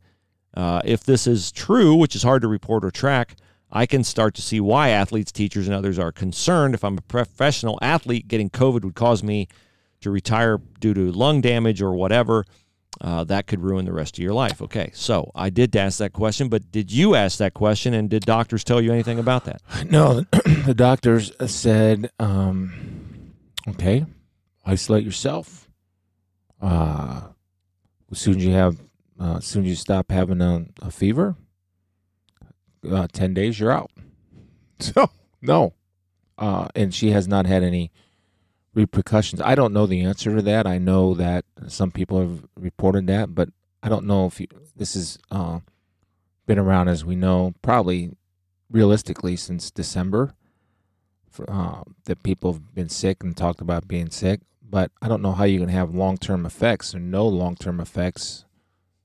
Uh, 0.53 0.81
if 0.83 1.03
this 1.03 1.27
is 1.27 1.51
true, 1.51 1.95
which 1.95 2.15
is 2.15 2.23
hard 2.23 2.41
to 2.41 2.47
report 2.47 2.83
or 2.83 2.91
track, 2.91 3.35
I 3.71 3.85
can 3.85 4.03
start 4.03 4.33
to 4.35 4.41
see 4.41 4.59
why 4.59 4.89
athletes, 4.89 5.31
teachers, 5.31 5.67
and 5.67 5.75
others 5.75 5.99
are 5.99 6.11
concerned. 6.11 6.73
If 6.73 6.83
I'm 6.83 6.97
a 6.97 7.01
professional 7.01 7.77
athlete, 7.81 8.27
getting 8.27 8.49
COVID 8.49 8.83
would 8.83 8.95
cause 8.95 9.23
me 9.23 9.47
to 10.01 10.09
retire 10.09 10.59
due 10.79 10.93
to 10.93 11.11
lung 11.11 11.41
damage 11.41 11.81
or 11.81 11.93
whatever. 11.93 12.45
Uh, 13.01 13.23
that 13.23 13.47
could 13.47 13.61
ruin 13.61 13.85
the 13.85 13.93
rest 13.93 14.17
of 14.17 14.23
your 14.23 14.33
life. 14.33 14.61
Okay, 14.61 14.91
so 14.93 15.31
I 15.33 15.49
did 15.49 15.73
ask 15.75 15.99
that 15.99 16.11
question, 16.11 16.49
but 16.49 16.69
did 16.69 16.91
you 16.91 17.15
ask 17.15 17.37
that 17.37 17.53
question, 17.53 17.93
and 17.93 18.09
did 18.09 18.25
doctors 18.25 18.63
tell 18.63 18.81
you 18.81 18.91
anything 18.91 19.19
about 19.19 19.45
that? 19.45 19.61
No, 19.89 20.21
the 20.65 20.73
doctors 20.75 21.31
said, 21.47 22.11
um, 22.19 23.33
okay, 23.69 24.05
isolate 24.65 25.05
yourself. 25.05 25.69
Uh, 26.61 27.21
as 28.11 28.19
soon 28.19 28.35
as 28.37 28.45
you 28.45 28.51
have, 28.51 28.81
uh, 29.19 29.37
as 29.37 29.45
soon 29.45 29.63
as 29.63 29.69
you 29.69 29.75
stop 29.75 30.11
having 30.11 30.41
a, 30.41 30.65
a 30.81 30.91
fever, 30.91 31.35
uh, 32.89 33.07
10 33.11 33.33
days, 33.33 33.59
you're 33.59 33.71
out. 33.71 33.91
So, 34.81 35.09
no. 35.41 35.73
Uh, 36.37 36.69
and 36.73 36.95
she 36.95 37.11
has 37.11 37.27
not 37.27 37.45
had 37.45 37.63
any 37.63 37.91
repercussions. 38.73 39.41
I 39.41 39.55
don't 39.55 39.73
know 39.73 39.85
the 39.85 40.01
answer 40.01 40.35
to 40.35 40.41
that. 40.43 40.67
I 40.67 40.77
know 40.77 41.13
that 41.15 41.45
some 41.67 41.91
people 41.91 42.19
have 42.19 42.45
reported 42.55 43.07
that, 43.07 43.33
but 43.33 43.49
I 43.81 43.89
don't 43.89 44.05
know 44.05 44.25
if 44.25 44.39
you, 44.39 44.47
this 44.75 44.93
has 44.93 45.17
uh, 45.31 45.59
been 46.45 46.59
around, 46.59 46.87
as 46.87 47.05
we 47.05 47.15
know, 47.15 47.53
probably 47.61 48.11
realistically 48.69 49.35
since 49.35 49.71
December. 49.71 50.33
For, 51.29 51.49
uh, 51.49 51.83
that 52.05 52.23
people 52.23 52.53
have 52.53 52.73
been 52.73 52.89
sick 52.89 53.23
and 53.23 53.37
talked 53.37 53.61
about 53.61 53.87
being 53.87 54.09
sick, 54.09 54.41
but 54.67 54.91
I 54.99 55.07
don't 55.07 55.21
know 55.21 55.33
how 55.33 55.43
you 55.43 55.59
can 55.59 55.69
have 55.69 55.93
long 55.93 56.17
term 56.17 56.43
effects 56.43 56.95
or 56.95 56.99
no 56.99 57.27
long 57.27 57.55
term 57.55 57.79
effects 57.79 58.45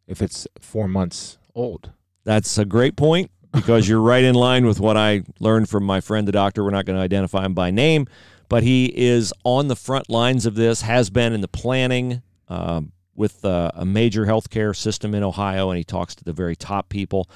if 0.06 0.22
it's 0.22 0.46
four 0.58 0.88
months 0.88 1.36
old. 1.54 1.92
That's 2.24 2.56
a 2.56 2.64
great 2.64 2.96
point 2.96 3.30
because 3.52 3.88
you're 3.90 4.00
right 4.00 4.24
in 4.24 4.34
line 4.34 4.66
with 4.66 4.80
what 4.80 4.96
I 4.96 5.22
learned 5.38 5.68
from 5.68 5.84
my 5.84 6.00
friend, 6.00 6.26
the 6.26 6.32
doctor. 6.32 6.64
We're 6.64 6.70
not 6.70 6.86
going 6.86 6.96
to 6.98 7.02
identify 7.02 7.44
him 7.44 7.54
by 7.54 7.70
name, 7.70 8.06
but 8.48 8.62
he 8.62 8.86
is 8.86 9.32
on 9.44 9.68
the 9.68 9.76
front 9.76 10.08
lines 10.08 10.46
of 10.46 10.54
this, 10.54 10.82
has 10.82 11.10
been 11.10 11.32
in 11.32 11.40
the 11.40 11.48
planning 11.48 12.22
um, 12.48 12.92
with 13.14 13.44
uh, 13.44 13.70
a 13.74 13.84
major 13.84 14.26
healthcare 14.26 14.74
system 14.74 15.14
in 15.14 15.22
Ohio, 15.22 15.70
and 15.70 15.78
he 15.78 15.84
talks 15.84 16.14
to 16.14 16.24
the 16.24 16.32
very 16.32 16.56
top 16.56 16.88
people 16.88 17.28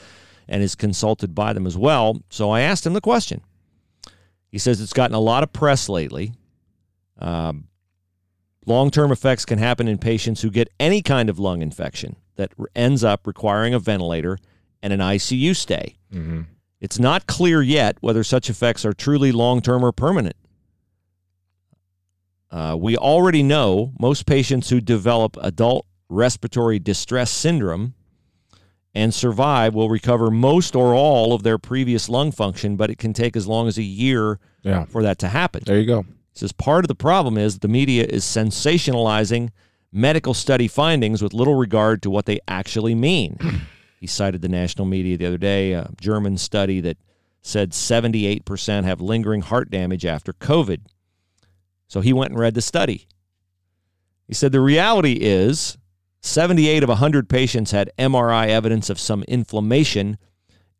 and 0.49 0.63
is 0.63 0.75
consulted 0.75 1.35
by 1.35 1.53
them 1.53 1.67
as 1.67 1.77
well. 1.77 2.23
So 2.31 2.51
I 2.51 2.61
asked 2.61 2.87
him 2.87 2.95
the 2.95 3.01
question. 3.01 3.43
He 4.51 4.59
says 4.59 4.81
it's 4.81 4.93
gotten 4.95 5.15
a 5.15 5.21
lot 5.21 5.43
of 5.43 5.53
press 5.53 5.89
lately. 5.89 6.33
Um, 7.19 7.69
Long 8.69 8.91
term 8.91 9.11
effects 9.11 9.47
can 9.47 9.59
happen 9.59 9.89
in 9.89 9.97
patients 9.97 10.43
who 10.43 10.51
get 10.51 10.69
any 10.79 11.01
kind 11.01 11.31
of 11.31 11.39
lung 11.39 11.63
infection 11.63 12.17
that 12.37 12.53
ends 12.77 13.03
up 13.03 13.27
requiring 13.27 13.73
a 13.73 13.79
ventilator 13.79 14.37
and 14.83 14.93
an 14.93 15.01
ICU 15.01 15.57
stay. 15.57 15.97
Mm-hmm. 16.13 16.43
It's 16.79 16.99
not 16.99 17.27
clear 17.27 17.63
yet 17.63 17.97
whether 18.01 18.23
such 18.23 18.51
effects 18.51 18.85
are 18.85 18.93
truly 18.93 19.33
long 19.33 19.63
term 19.63 19.83
or 19.83 19.91
permanent. 19.91 20.37
Uh, 22.51 22.77
we 22.79 22.97
already 22.97 23.43
know 23.43 23.93
most 23.99 24.25
patients 24.27 24.71
who 24.71 24.81
develop 24.81 25.37
adult 25.41 25.87
respiratory 26.09 26.79
distress 26.79 27.31
syndrome 27.31 27.95
and 28.95 29.13
survive 29.13 29.75
will 29.75 29.91
recover 29.91 30.31
most 30.31 30.75
or 30.75 30.95
all 30.95 31.35
of 31.35 31.43
their 31.43 31.59
previous 31.59 32.09
lung 32.09 32.33
function, 32.33 32.77
but 32.77 32.89
it 32.91 32.97
can 32.99 33.13
take 33.13 33.37
as 33.37 33.47
long 33.47 33.69
as 33.69 33.77
a 33.79 33.83
year 33.83 34.39
Yeah. 34.63 34.87
for 34.87 35.03
that 35.03 35.19
to 35.19 35.29
happen. 35.29 35.63
There 35.67 35.79
you 35.79 35.87
go. 35.87 36.03
He 36.03 36.39
says 36.41 36.53
part 36.53 36.85
of 36.85 36.89
the 36.89 36.95
problem 36.95 37.37
is 37.37 37.59
the 37.59 37.69
media 37.69 38.05
is 38.05 38.25
sensationalizing 38.25 39.51
medical 39.93 40.35
study 40.35 40.69
findings 40.69 41.23
with 41.23 41.35
little 41.35 41.55
regard 41.55 42.03
to 42.03 42.11
what 42.11 42.27
they 42.27 42.41
actually 42.49 42.95
mean. 42.95 43.39
he 44.01 44.07
cited 44.07 44.41
the 44.41 44.49
national 44.49 44.87
media 44.87 45.17
the 45.19 45.27
other 45.27 45.39
day, 45.39 45.73
a 45.73 45.91
German 46.01 46.39
study 46.39 46.81
that 46.81 46.97
said 47.43 47.71
78% 47.73 48.85
have 48.85 49.01
lingering 49.01 49.43
heart 49.43 49.71
damage 49.71 50.05
after 50.07 50.33
COVID. 50.33 50.81
So 51.89 52.01
he 52.01 52.12
went 52.12 52.30
and 52.30 52.39
read 52.39 52.55
the 52.55 52.62
study. 52.62 53.09
He 54.26 54.34
said 54.34 54.53
the 54.53 54.61
reality 54.61 55.18
is 55.20 55.76
78 56.20 56.82
of 56.82 56.89
100 56.89 57.28
patients 57.28 57.70
had 57.72 57.91
MRI 57.99 58.49
evidence 58.49 58.91
of 58.91 59.01
some 59.01 59.22
inflammation 59.24 60.18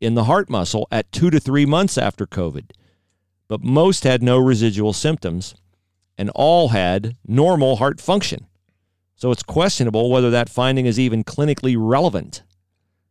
in 0.00 0.14
the 0.14 0.24
heart 0.24 0.48
muscle 0.48 0.86
at 0.92 1.11
two 1.11 1.30
to 1.30 1.40
three 1.40 1.66
months 1.66 1.98
after 1.98 2.26
COVID 2.26 2.70
but 3.48 3.64
most 3.64 4.04
had 4.04 4.22
no 4.22 4.38
residual 4.38 4.92
symptoms 4.92 5.54
and 6.16 6.30
all 6.34 6.68
had 6.68 7.16
normal 7.26 7.76
heart 7.76 8.00
function. 8.00 8.46
So 9.16 9.32
it's 9.32 9.42
questionable 9.42 10.11
whether 10.11 10.30
that 10.30 10.50
finding 10.50 10.86
is 10.86 11.00
even 11.00 11.24
clinically 11.24 11.74
relevant. 11.78 12.42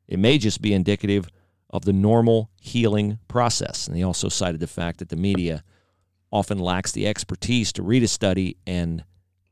It 0.08 0.20
may 0.20 0.38
just 0.38 0.62
be 0.62 0.74
indicative 0.74 1.28
of 1.70 1.84
the 1.84 1.94
normal 1.94 2.50
healing 2.62 3.20
process. 3.28 3.88
And 3.88 3.98
he 3.98 4.04
also 4.04 4.30
cited 4.30 4.62
the 4.62 4.68
fact 4.68 5.00
that 5.00 5.10
the 5.10 5.18
media 5.18 5.64
often 6.38 6.60
lacks 6.60 6.92
the 6.92 7.08
expertise 7.08 7.72
to 7.74 7.82
read 7.82 8.04
a 8.04 8.08
study 8.08 8.58
and 8.68 9.04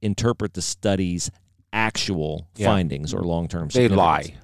interpret 0.02 0.54
the 0.54 0.62
study's 0.62 1.32
actual 1.74 2.48
Yeah. 2.56 2.68
findings 2.68 3.14
or 3.14 3.22
long 3.22 3.48
term 3.48 3.70
They 3.70 3.88
lie. 3.88 4.36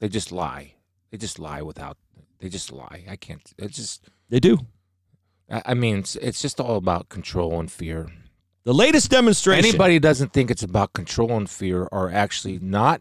They 0.00 0.08
just 0.08 0.30
lie. 0.30 0.74
They 1.10 1.16
just 1.16 1.38
lie 1.38 1.62
without. 1.62 1.96
They 2.38 2.48
just 2.50 2.70
lie. 2.70 3.04
I 3.08 3.16
can't. 3.16 3.40
It's 3.58 3.76
just. 3.76 4.04
They 4.28 4.40
do. 4.40 4.58
I 5.50 5.62
I 5.66 5.74
mean, 5.74 5.98
it's, 5.98 6.16
it's 6.16 6.42
just 6.42 6.60
all 6.60 6.76
about 6.76 7.08
control 7.08 7.58
and 7.58 7.70
fear. 7.70 8.08
The 8.64 8.74
latest 8.74 9.10
demonstration. 9.10 9.64
Anybody 9.64 9.94
who 9.94 10.00
doesn't 10.00 10.32
think 10.32 10.50
it's 10.50 10.62
about 10.62 10.92
control 10.92 11.32
and 11.36 11.48
fear 11.48 11.88
are 11.92 12.10
actually 12.10 12.58
not 12.58 13.00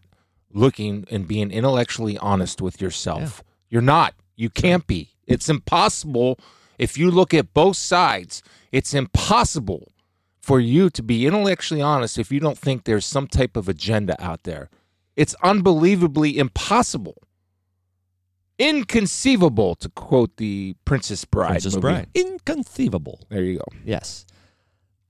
looking 0.53 1.05
and 1.11 1.27
being 1.27 1.51
intellectually 1.51 2.17
honest 2.19 2.61
with 2.61 2.79
yourself. 2.81 3.43
You're 3.69 3.81
not. 3.81 4.13
You 4.37 4.49
can't 4.49 4.87
be. 4.87 5.09
It's 5.27 5.49
impossible 5.49 6.39
if 6.77 6.97
you 6.97 7.11
look 7.11 7.33
at 7.33 7.53
both 7.53 7.77
sides. 7.77 8.43
It's 8.71 8.93
impossible 8.93 9.91
for 10.41 10.59
you 10.59 10.89
to 10.91 11.01
be 11.01 11.25
intellectually 11.25 11.81
honest 11.81 12.17
if 12.17 12.31
you 12.31 12.39
don't 12.39 12.57
think 12.57 12.83
there's 12.83 13.05
some 13.05 13.27
type 13.27 13.57
of 13.57 13.67
agenda 13.67 14.15
out 14.23 14.43
there. 14.43 14.69
It's 15.15 15.35
unbelievably 15.41 16.37
impossible. 16.37 17.21
Inconceivable, 18.59 19.75
to 19.75 19.89
quote 19.89 20.37
the 20.37 20.75
Princess 20.85 21.25
Bride. 21.25 21.49
Princess 21.49 21.73
movie. 21.75 21.81
Bride. 21.81 22.07
Inconceivable. 22.13 23.21
There 23.29 23.43
you 23.43 23.57
go. 23.57 23.65
Yes. 23.83 24.25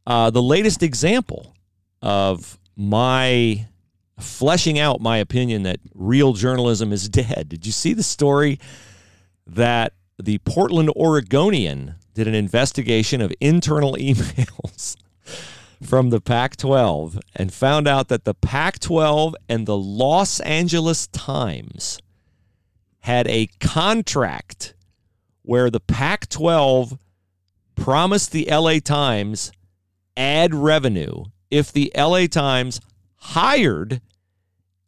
Uh, 0.08 0.30
the 0.30 0.42
latest 0.42 0.84
example 0.84 1.54
of 2.02 2.60
my 2.76 3.68
fleshing 4.20 4.80
out 4.80 5.02
my 5.02 5.18
opinion 5.18 5.64
that 5.64 5.80
real 5.94 6.34
journalism 6.34 6.94
is 6.94 7.10
dead. 7.10 7.50
Did 7.50 7.66
you 7.66 7.72
see 7.72 7.94
the 7.94 8.04
story 8.04 8.60
that 9.48 9.94
the 10.18 10.38
Portland 10.40 10.90
Oregonian 10.96 11.96
did 12.14 12.28
an 12.28 12.36
investigation 12.36 13.22
of 13.22 13.34
internal 13.40 13.94
emails 14.00 14.96
from 15.84 16.10
the 16.10 16.22
Pac 16.22 16.56
12 16.56 17.20
and 17.36 17.54
found 17.54 17.88
out 17.88 18.08
that 18.08 18.24
the 18.24 18.34
Pac 18.34 18.80
12 18.80 19.36
and 19.50 19.66
the 19.66 19.78
Los 19.78 20.40
Angeles 20.42 21.08
Times 21.08 22.00
had 23.02 23.28
a 23.28 23.48
contract 23.60 24.74
where 25.44 25.70
the 25.70 25.80
Pac 25.80 26.28
12 26.30 26.98
promised 27.76 28.32
the 28.32 28.48
LA 28.50 28.80
Times 28.80 29.52
ad 30.18 30.56
revenue 30.56 31.26
if 31.52 31.72
the 31.72 31.92
LA 31.96 32.26
Times 32.26 32.80
hired 33.18 34.02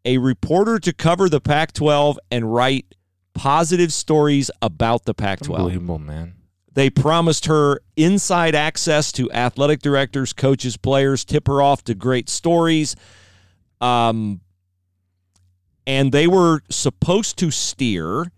a 0.05 0.17
reporter 0.17 0.79
to 0.79 0.93
cover 0.93 1.27
the 1.27 1.41
Pac 1.41 1.73
12 1.73 2.17
and 2.31 2.53
write 2.53 2.95
positive 3.37 3.93
stories 3.93 4.49
about 4.61 5.05
the 5.05 5.13
Pac 5.13 5.41
12. 5.41 5.59
Unbelievable, 5.59 5.99
man. 5.99 6.33
They 6.73 6.89
promised 6.89 7.45
her 7.45 7.81
inside 7.95 8.55
access 8.55 9.11
to 9.13 9.31
athletic 9.31 9.81
directors, 9.81 10.33
coaches, 10.33 10.75
players, 10.75 11.23
tip 11.23 11.47
her 11.47 11.61
off 11.61 11.83
to 11.85 11.95
great 11.95 12.29
stories. 12.29 12.95
Um, 13.79 14.41
and 15.85 16.11
they 16.11 16.27
were 16.27 16.61
supposed 16.69 17.37
to 17.37 17.51
steer 17.51 18.31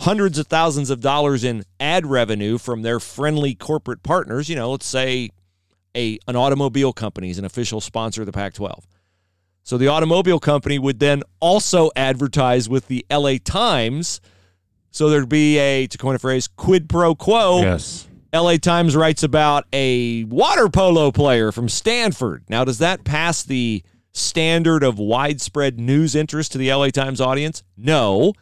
hundreds 0.00 0.38
of 0.38 0.46
thousands 0.48 0.90
of 0.90 1.00
dollars 1.00 1.44
in 1.44 1.64
ad 1.80 2.04
revenue 2.04 2.58
from 2.58 2.82
their 2.82 3.00
friendly 3.00 3.54
corporate 3.54 4.02
partners. 4.02 4.48
You 4.48 4.56
know, 4.56 4.70
let's 4.72 4.86
say 4.86 5.30
a 5.96 6.18
an 6.26 6.36
automobile 6.36 6.92
company 6.92 7.30
is 7.30 7.38
an 7.38 7.44
official 7.44 7.80
sponsor 7.80 8.22
of 8.22 8.26
the 8.26 8.32
Pac-12. 8.32 8.84
So 9.64 9.78
the 9.78 9.88
automobile 9.88 10.38
company 10.38 10.78
would 10.78 11.00
then 11.00 11.22
also 11.40 11.90
advertise 11.96 12.68
with 12.68 12.86
the 12.88 13.04
LA 13.10 13.36
Times. 13.42 14.20
So 14.90 15.08
there'd 15.08 15.28
be 15.28 15.58
a, 15.58 15.86
to 15.86 15.98
coin 15.98 16.14
a 16.14 16.18
phrase, 16.18 16.46
quid 16.46 16.88
pro 16.88 17.14
quo. 17.14 17.62
Yes. 17.62 18.06
LA 18.32 18.56
Times 18.56 18.94
writes 18.94 19.22
about 19.22 19.64
a 19.72 20.24
water 20.24 20.68
polo 20.68 21.10
player 21.10 21.50
from 21.50 21.68
Stanford. 21.70 22.44
Now, 22.48 22.64
does 22.64 22.78
that 22.78 23.04
pass 23.04 23.42
the 23.42 23.82
standard 24.12 24.82
of 24.82 24.98
widespread 24.98 25.80
news 25.80 26.14
interest 26.14 26.52
to 26.52 26.58
the 26.58 26.72
LA 26.72 26.90
Times 26.90 27.20
audience? 27.20 27.62
No. 27.76 28.34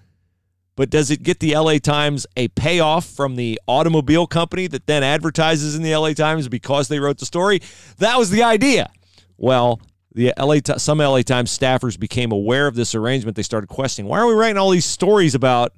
But 0.75 0.91
does 0.91 1.11
it 1.11 1.23
get 1.23 1.39
the 1.39 1.55
LA 1.55 1.79
Times 1.79 2.27
a 2.37 2.49
payoff 2.49 3.05
from 3.07 3.37
the 3.37 3.61
automobile 3.69 4.27
company 4.27 4.67
that 4.67 4.87
then 4.87 5.05
advertises 5.05 5.77
in 5.77 5.83
the 5.83 5.95
LA 5.95 6.15
Times 6.15 6.49
because 6.49 6.89
they 6.89 6.99
wrote 6.99 7.19
the 7.19 7.27
story? 7.27 7.61
That 7.99 8.19
was 8.19 8.31
the 8.31 8.43
idea. 8.43 8.91
Well, 9.37 9.81
the 10.15 10.33
LA 10.39 10.57
some 10.79 10.99
LA 10.99 11.23
Times 11.23 11.57
staffers 11.57 11.99
became 11.99 12.33
aware 12.33 12.67
of 12.67 12.75
this 12.75 12.95
arrangement. 12.95 13.37
They 13.37 13.43
started 13.43 13.69
questioning, 13.69 14.09
why 14.09 14.19
are 14.19 14.27
we 14.27 14.35
writing 14.35 14.59
all 14.59 14.71
these 14.71 14.85
stories 14.85 15.35
about 15.35 15.73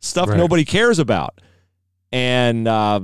stuff 0.00 0.28
Right. 0.28 0.36
nobody 0.38 0.64
cares 0.64 0.98
about? 0.98 1.40
And 2.12 2.68
uh, 2.68 3.00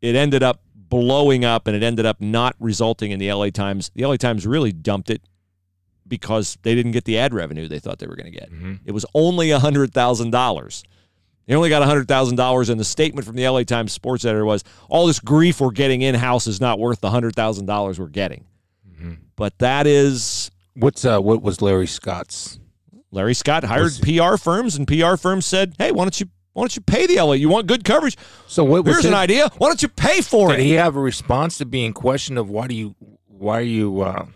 it 0.00 0.14
ended 0.14 0.42
up 0.42 0.62
blowing 0.74 1.44
up, 1.44 1.66
and 1.66 1.76
it 1.76 1.82
ended 1.82 2.06
up 2.06 2.20
not 2.20 2.54
resulting 2.58 3.10
in 3.10 3.18
the 3.18 3.30
LA 3.32 3.50
Times. 3.50 3.90
The 3.94 4.06
LA 4.06 4.16
Times 4.16 4.46
really 4.46 4.72
dumped 4.72 5.10
it 5.10 5.20
because 6.06 6.56
they 6.62 6.74
didn't 6.74 6.92
get 6.92 7.04
the 7.04 7.18
ad 7.18 7.34
revenue 7.34 7.68
they 7.68 7.78
thought 7.78 7.98
they 7.98 8.06
were 8.06 8.16
going 8.16 8.32
to 8.32 8.38
get. 8.38 8.48
It 8.86 8.92
was 8.92 9.04
only 9.14 9.50
hundred 9.50 9.92
thousand 9.92 10.30
dollars. 10.30 10.82
They 11.46 11.54
only 11.54 11.68
got 11.68 11.82
hundred 11.82 12.08
thousand 12.08 12.36
dollars, 12.36 12.68
and 12.70 12.78
the 12.80 12.84
statement 12.84 13.26
from 13.26 13.36
the 13.36 13.46
LA 13.48 13.64
Times 13.64 13.92
sports 13.92 14.24
editor 14.24 14.44
was, 14.44 14.64
"All 14.88 15.06
this 15.06 15.20
grief 15.20 15.60
we're 15.60 15.70
getting 15.72 16.00
in 16.02 16.14
house 16.14 16.46
is 16.46 16.60
not 16.60 16.78
worth 16.78 17.00
the 17.00 17.10
hundred 17.10 17.34
thousand 17.34 17.66
dollars 17.66 17.98
we're 17.98 18.06
getting." 18.08 18.44
But 19.38 19.56
that 19.60 19.86
is 19.86 20.50
What's 20.74 21.04
uh 21.04 21.20
what 21.20 21.42
was 21.42 21.62
Larry 21.62 21.86
Scott's 21.86 22.58
Larry 23.10 23.34
Scott 23.34 23.64
hired 23.64 23.92
PR 24.02 24.36
firms, 24.36 24.76
and 24.76 24.86
PR 24.86 25.16
firms 25.16 25.46
said, 25.46 25.74
"Hey, 25.78 25.92
why 25.92 26.04
don't 26.04 26.20
you 26.20 26.26
why 26.52 26.62
don't 26.62 26.76
you 26.76 26.82
pay 26.82 27.06
the 27.06 27.16
LA? 27.16 27.34
You 27.34 27.48
want 27.48 27.66
good 27.68 27.84
coverage? 27.84 28.16
So 28.48 28.64
what 28.64 28.84
Here's 28.84 28.98
his, 28.98 29.06
an 29.06 29.14
idea. 29.14 29.48
Why 29.56 29.68
don't 29.68 29.80
you 29.80 29.88
pay 29.88 30.20
for 30.20 30.50
Did 30.50 30.60
it?" 30.60 30.64
he 30.64 30.72
have 30.72 30.96
a 30.96 31.00
response 31.00 31.56
to 31.58 31.64
being 31.64 31.92
questioned 31.94 32.38
of 32.38 32.50
why 32.50 32.66
do 32.66 32.74
you 32.74 32.96
why 33.26 33.60
are 33.60 33.62
you 33.62 34.00
uh, 34.00 34.26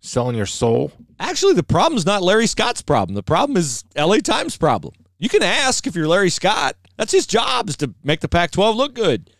selling 0.00 0.34
your 0.34 0.46
soul? 0.46 0.92
Actually, 1.20 1.52
the 1.52 1.62
problem 1.62 1.96
is 1.96 2.06
not 2.06 2.22
Larry 2.22 2.46
Scott's 2.46 2.82
problem. 2.82 3.14
The 3.14 3.22
problem 3.22 3.56
is 3.56 3.84
LA 3.96 4.16
Times' 4.18 4.56
problem. 4.56 4.94
You 5.18 5.28
can 5.28 5.42
ask 5.42 5.86
if 5.86 5.94
you're 5.94 6.08
Larry 6.08 6.30
Scott. 6.30 6.76
That's 6.96 7.12
his 7.12 7.26
job 7.26 7.68
is 7.68 7.76
to 7.76 7.94
make 8.02 8.20
the 8.20 8.28
Pac-12 8.28 8.74
look 8.74 8.94
good. 8.94 9.30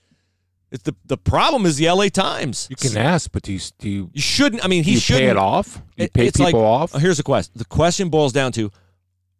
It's 0.72 0.82
the 0.84 0.94
the 1.04 1.18
problem 1.18 1.66
is 1.66 1.76
the 1.76 1.88
LA 1.90 2.08
Times. 2.08 2.66
You 2.70 2.76
can 2.76 2.96
ask, 2.96 3.30
but 3.30 3.42
do 3.42 3.52
you 3.52 3.60
do 3.78 3.88
you, 3.90 4.10
You 4.14 4.20
shouldn't. 4.22 4.64
I 4.64 4.68
mean, 4.68 4.84
he 4.84 4.96
shouldn't 4.96 5.24
pay 5.26 5.28
it 5.30 5.36
off? 5.36 5.82
You 5.96 6.04
It- 6.06 6.12
pay 6.14 6.26
it's 6.26 6.38
people 6.38 6.60
like- 6.60 6.66
off? 6.68 6.94
Oh, 6.94 6.98
here's 6.98 7.18
the 7.18 7.22
question. 7.22 7.52
The 7.56 7.66
question 7.66 8.08
boils 8.08 8.32
down 8.32 8.52
to 8.52 8.70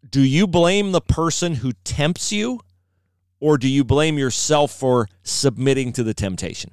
do 0.09 0.21
you 0.21 0.47
blame 0.47 0.93
the 0.93 1.01
person 1.01 1.55
who 1.57 1.73
tempts 1.85 2.33
you 2.33 2.61
or 3.41 3.57
do 3.57 3.67
you 3.67 3.83
blame 3.83 4.19
yourself 4.19 4.73
for 4.73 5.09
submitting 5.23 5.93
to 5.95 6.03
the 6.05 6.13
temptation? 6.15 6.73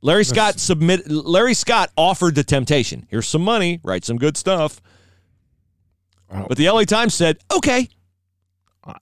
Larry 0.00 0.24
Scott 0.24 0.58
submit 0.60 1.10
Larry 1.10 1.54
Scott 1.54 1.90
offered 1.96 2.34
the 2.34 2.44
temptation. 2.44 3.06
Here's 3.10 3.26
some 3.28 3.42
money, 3.42 3.80
write 3.82 4.04
some 4.04 4.16
good 4.16 4.36
stuff. 4.36 4.80
But 6.30 6.56
the 6.56 6.68
LA 6.68 6.84
Times 6.84 7.14
said, 7.14 7.38
"Okay, 7.52 7.88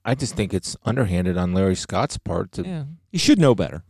I 0.03 0.15
just 0.15 0.35
think 0.35 0.53
it's 0.53 0.75
underhanded 0.85 1.37
on 1.37 1.53
Larry 1.53 1.75
Scott's 1.75 2.17
part 2.17 2.51
to 2.53 2.63
yeah, 2.63 2.83
you 3.17 3.19
should 3.19 3.39
know 3.39 3.55
better." 3.55 3.83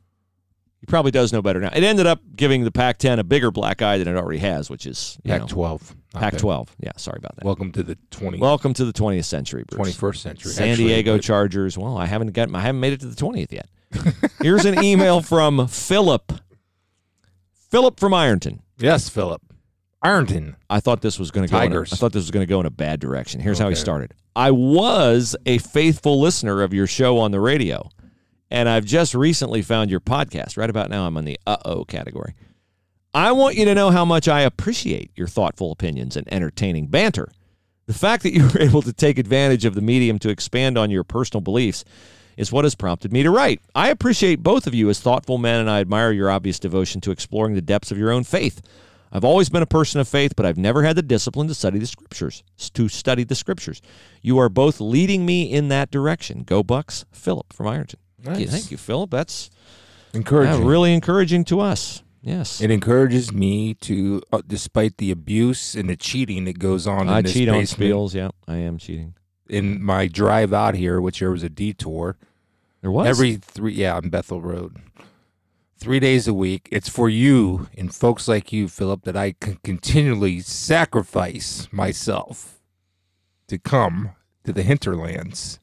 He 0.79 0.85
probably 0.85 1.11
does 1.11 1.33
know 1.33 1.41
better 1.41 1.59
now. 1.59 1.71
It 1.75 1.83
ended 1.83 2.05
up 2.05 2.21
giving 2.35 2.63
the 2.63 2.71
Pac-10 2.71 3.17
a 3.17 3.23
bigger 3.23 3.49
black 3.49 3.81
eye 3.81 3.97
than 3.97 4.07
it 4.07 4.15
already 4.15 4.37
has, 4.39 4.69
which 4.69 4.85
is 4.85 5.17
you 5.23 5.31
know, 5.33 5.39
Pac-12. 5.39 5.95
not 6.13 6.21
Pac-12. 6.21 6.67
Yeah, 6.79 6.91
sorry 6.97 7.17
about 7.17 7.35
that. 7.35 7.43
Welcome 7.43 7.71
to 7.71 7.81
the 7.81 7.97
20, 8.11 8.37
Welcome 8.37 8.75
to 8.75 8.85
the 8.85 8.93
20th 8.93 9.25
century, 9.25 9.65
Bruce. 9.67 9.97
21st 9.97 10.17
century. 10.17 10.51
San 10.51 10.69
Actually, 10.69 10.87
Diego 10.89 11.15
but- 11.15 11.23
Chargers. 11.23 11.77
Well, 11.79 11.97
I 11.97 12.05
haven't 12.05 12.31
got 12.33 12.53
I 12.53 12.61
haven't 12.61 12.79
made 12.79 12.93
it 12.93 12.99
to 13.01 13.07
the 13.07 13.15
20th 13.15 13.51
yet. 13.51 13.69
Here's 14.41 14.65
an 14.65 14.83
email 14.83 15.21
from 15.21 15.67
Philip. 15.67 16.31
Philip 17.71 17.99
from 17.99 18.13
Ironton. 18.13 18.61
Yes, 18.77 19.09
Philip. 19.09 19.41
Ironton. 20.03 20.55
I 20.69 20.79
thought 20.79 21.01
this 21.01 21.17
was 21.17 21.31
going 21.31 21.47
to 21.47 21.51
go. 21.51 21.57
In 21.57 21.63
a, 21.63 21.65
Tigers. 21.69 21.91
I 21.91 21.95
thought 21.95 22.13
this 22.13 22.23
was 22.23 22.31
going 22.31 22.45
to 22.45 22.49
go 22.49 22.59
in 22.59 22.65
a 22.67 22.71
bad 22.71 22.99
direction. 22.99 23.41
Here's 23.41 23.57
how 23.59 23.67
he 23.69 23.75
started. 23.75 24.13
I 24.35 24.51
was 24.51 25.35
a 25.47 25.57
faithful 25.57 26.21
listener 26.21 26.61
of 26.61 26.71
your 26.73 26.85
show 26.85 27.17
on 27.17 27.31
the 27.31 27.39
radio, 27.39 27.89
and 28.49 28.69
I've 28.69 28.85
just 28.85 29.13
recently 29.13 29.61
found 29.61 29.89
your 29.89 29.99
podcast. 29.99 30.57
Right 30.57 30.69
about 30.69 30.89
now, 30.89 31.05
I'm 31.05 31.17
on 31.17 31.25
the 31.25 31.39
uh 31.45 31.57
oh 31.65 31.85
category. 31.85 32.33
I 33.13 33.31
want 33.31 33.55
you 33.55 33.65
to 33.65 33.75
know 33.75 33.89
how 33.89 34.05
much 34.05 34.27
I 34.27 34.41
appreciate 34.41 35.11
your 35.15 35.27
thoughtful 35.27 35.71
opinions 35.71 36.15
and 36.15 36.31
entertaining 36.31 36.87
banter. 36.87 37.31
The 37.87 37.93
fact 37.93 38.23
that 38.23 38.33
you 38.33 38.43
were 38.43 38.59
able 38.61 38.81
to 38.83 38.93
take 38.93 39.17
advantage 39.17 39.65
of 39.65 39.75
the 39.75 39.81
medium 39.81 40.19
to 40.19 40.29
expand 40.29 40.77
on 40.77 40.91
your 40.91 41.03
personal 41.03 41.41
beliefs 41.41 41.83
is 42.35 42.51
what 42.51 42.65
has 42.65 42.75
prompted 42.75 43.11
me 43.11 43.23
to 43.23 43.31
write. 43.31 43.61
I 43.73 43.89
appreciate 43.89 44.43
both 44.43 44.67
of 44.67 44.75
you 44.75 44.89
as 44.89 44.99
thoughtful 44.99 45.37
men, 45.37 45.59
and 45.59 45.69
I 45.69 45.79
admire 45.79 46.11
your 46.11 46.29
obvious 46.29 46.59
devotion 46.59 47.01
to 47.01 47.11
exploring 47.11 47.55
the 47.55 47.61
depths 47.61 47.91
of 47.91 47.97
your 47.97 48.11
own 48.11 48.23
faith. 48.23 48.61
I've 49.11 49.23
always 49.23 49.49
been 49.49 49.63
a 49.63 49.67
person 49.67 49.99
of 50.01 50.07
faith, 50.07 50.35
but 50.35 50.45
I've 50.45 50.57
never 50.57 50.83
had 50.83 50.95
the 50.95 51.01
discipline 51.01 51.47
to 51.47 51.55
study 51.55 51.79
the 51.79 51.87
scriptures. 51.87 52.43
To 52.73 52.89
study 52.89 53.23
the 53.23 53.35
scriptures, 53.35 53.81
you 54.21 54.37
are 54.37 54.49
both 54.49 54.79
leading 54.79 55.25
me 55.25 55.51
in 55.51 55.69
that 55.69 55.89
direction. 55.89 56.43
Go 56.43 56.61
Bucks, 56.61 57.05
Philip 57.11 57.53
from 57.53 57.67
Ironton. 57.67 57.99
Thank 58.21 58.39
you, 58.39 58.45
Nice. 58.45 58.53
thank 58.53 58.71
you, 58.71 58.77
Philip. 58.77 59.11
That's 59.11 59.49
Encouraging. 60.13 60.63
yeah, 60.63 60.69
really 60.69 60.93
encouraging 60.93 61.45
to 61.45 61.59
us. 61.59 62.01
Yes, 62.21 62.59
It 62.59 62.71
encourages 62.71 63.31
me 63.31 63.75
to, 63.75 64.21
uh, 64.33 64.41
despite 64.45 64.97
the 64.97 65.11
abuse 65.11 65.75
and 65.75 65.87
the 65.89 65.95
cheating 65.95 66.43
that 66.45 66.59
goes 66.59 66.85
on 66.87 67.07
I 67.07 67.19
in 67.19 67.23
this 67.25 67.33
cheat 67.33 67.47
on 67.47 67.59
basement, 67.59 67.91
spiels. 67.93 68.13
Yeah, 68.13 68.29
I 68.47 68.57
am 68.57 68.77
cheating. 68.79 69.13
in 69.47 69.81
my 69.81 70.07
drive 70.07 70.51
out 70.51 70.75
here, 70.75 70.99
which 70.99 71.19
there 71.19 71.31
was 71.31 71.43
a 71.43 71.49
detour 71.49 72.17
There 72.81 72.91
was 72.91 73.07
every 73.07 73.35
three. 73.35 73.73
Yeah, 73.75 73.95
on 73.95 74.09
Bethel 74.09 74.41
Road, 74.41 74.75
three 75.77 75.99
days 76.01 76.27
a 76.27 76.33
week. 76.33 76.67
It's 76.71 76.89
for 76.89 77.07
you 77.07 77.69
and 77.77 77.93
folks 77.95 78.27
like 78.27 78.51
you, 78.51 78.67
Philip, 78.67 79.03
that 79.03 79.15
I 79.15 79.33
can 79.33 79.59
continually 79.63 80.41
sacrifice 80.41 81.69
myself 81.71 82.59
to 83.47 83.57
come 83.57 84.11
to 84.43 84.51
the 84.51 84.63
hinterlands 84.63 85.59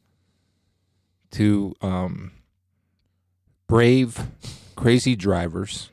to 1.33 1.75
um, 1.83 2.31
brave, 3.67 4.19
crazy 4.77 5.17
drivers 5.17 5.91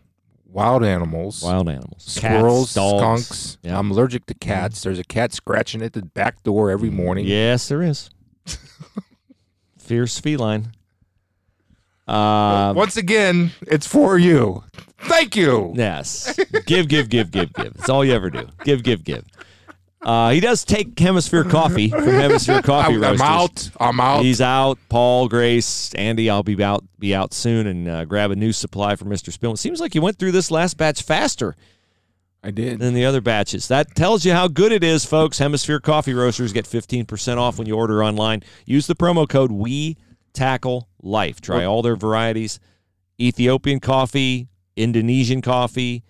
wild 0.53 0.83
animals, 0.83 1.41
Wild 1.43 1.69
animals. 1.69 2.03
squirrels, 2.03 2.73
Cats, 2.73 2.97
skunks. 2.97 3.57
Yeah. 3.63 3.79
I'm 3.79 3.89
allergic 3.91 4.25
to 4.25 4.33
cats. 4.33 4.83
There's 4.83 4.99
a 4.99 5.03
cat 5.05 5.31
scratching 5.33 5.81
at 5.81 5.93
the 5.93 6.01
back 6.01 6.43
door 6.43 6.69
every 6.69 6.89
morning. 6.89 7.25
Yes, 7.25 7.69
there 7.69 7.81
is. 7.81 8.09
Fierce 9.77 10.19
feline. 10.19 10.73
Uh, 12.07 12.73
Once 12.75 12.97
again, 12.97 13.51
it's 13.61 13.87
for 13.87 14.17
you. 14.17 14.63
Thank 15.03 15.35
you. 15.35 15.73
yes. 15.75 16.37
Give, 16.65 16.87
give, 16.87 17.09
give, 17.09 17.31
give, 17.31 17.53
give. 17.53 17.73
It's 17.77 17.89
all 17.89 18.03
you 18.03 18.13
ever 18.13 18.29
do. 18.29 18.47
Give, 18.65 18.83
give, 18.83 19.03
give. 19.03 19.23
Uh, 20.01 20.31
he 20.31 20.39
does 20.39 20.65
take 20.65 20.97
Hemisphere 20.97 21.43
Coffee 21.43 21.89
from 21.89 22.05
Hemisphere 22.05 22.61
Coffee 22.63 22.95
I, 22.95 22.97
Roasters. 22.97 23.21
out. 23.21 23.69
I'm 23.79 23.99
out. 23.99 24.23
He's 24.23 24.41
out. 24.41 24.79
Paul, 24.89 25.27
Grace, 25.27 25.93
Andy. 25.93 26.29
I'll 26.29 26.41
be 26.43 26.61
out 26.63 26.83
be 26.97 27.13
out 27.13 27.33
soon 27.33 27.67
and 27.67 27.87
uh, 27.87 28.05
grab 28.05 28.31
a 28.31 28.35
new 28.35 28.51
supply 28.51 28.95
for 28.95 29.05
Mister 29.05 29.31
Spill. 29.31 29.53
It 29.53 29.57
seems 29.57 29.79
like 29.79 29.93
you 29.93 30.01
went 30.01 30.17
through 30.17 30.31
this 30.31 30.49
last 30.49 30.77
batch 30.77 31.03
faster 31.03 31.55
I 32.43 32.49
did. 32.49 32.79
than 32.79 32.95
the 32.95 33.05
other 33.05 33.21
batches. 33.21 33.67
That 33.67 33.93
tells 33.95 34.25
you 34.25 34.31
how 34.33 34.47
good 34.47 34.71
it 34.71 34.83
is, 34.83 35.05
folks. 35.05 35.37
Hemisphere 35.37 35.79
Coffee 35.79 36.15
Roasters 36.15 36.51
get 36.51 36.65
fifteen 36.65 37.05
percent 37.05 37.39
off 37.39 37.59
when 37.59 37.67
you 37.67 37.75
order 37.75 38.03
online. 38.03 38.41
Use 38.65 38.87
the 38.87 38.95
promo 38.95 39.29
code 39.29 39.51
We 39.51 39.97
Tackle 40.33 40.89
Life. 41.03 41.41
Try 41.41 41.63
all 41.65 41.83
their 41.83 41.95
varieties: 41.95 42.59
Ethiopian 43.19 43.79
coffee, 43.79 44.47
Indonesian 44.75 45.43
coffee, 45.43 46.03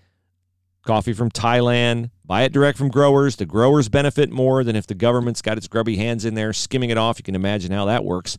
coffee 0.83 1.13
from 1.13 1.29
Thailand. 1.29 2.11
Buy 2.25 2.43
it 2.43 2.53
direct 2.53 2.77
from 2.77 2.89
growers. 2.89 3.35
The 3.35 3.45
growers 3.45 3.89
benefit 3.89 4.31
more 4.31 4.63
than 4.63 4.75
if 4.75 4.87
the 4.87 4.95
government's 4.95 5.41
got 5.41 5.57
its 5.57 5.67
grubby 5.67 5.97
hands 5.97 6.25
in 6.25 6.33
there 6.33 6.53
skimming 6.53 6.89
it 6.89 6.97
off. 6.97 7.19
You 7.19 7.23
can 7.23 7.35
imagine 7.35 7.71
how 7.71 7.85
that 7.85 8.05
works 8.05 8.37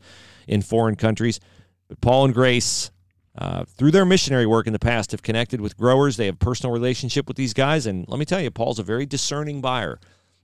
in 0.49 0.63
foreign 0.63 0.97
countries. 0.97 1.41
But 1.89 2.01
Paul 2.01 2.27
and 2.27 2.35
Grace, 2.35 2.91
uh, 3.37 3.65
through 3.65 3.91
their 3.91 4.05
missionary 4.05 4.47
work 4.47 4.67
in 4.67 4.73
the 4.73 4.79
past, 4.79 5.11
have 5.13 5.23
connected 5.23 5.61
with 5.61 5.77
growers. 5.77 6.17
They 6.17 6.27
have 6.27 6.39
personal 6.39 6.73
relationship 6.73 7.29
with 7.29 7.37
these 7.37 7.55
guys, 7.55 7.87
and 7.87 8.07
let 8.09 8.19
me 8.19 8.25
tell 8.25 8.41
you, 8.41 8.51
Paul's 8.51 8.79
a 8.79 8.83
very 8.83 9.07
discerning 9.07 9.61
buyer 9.61 9.99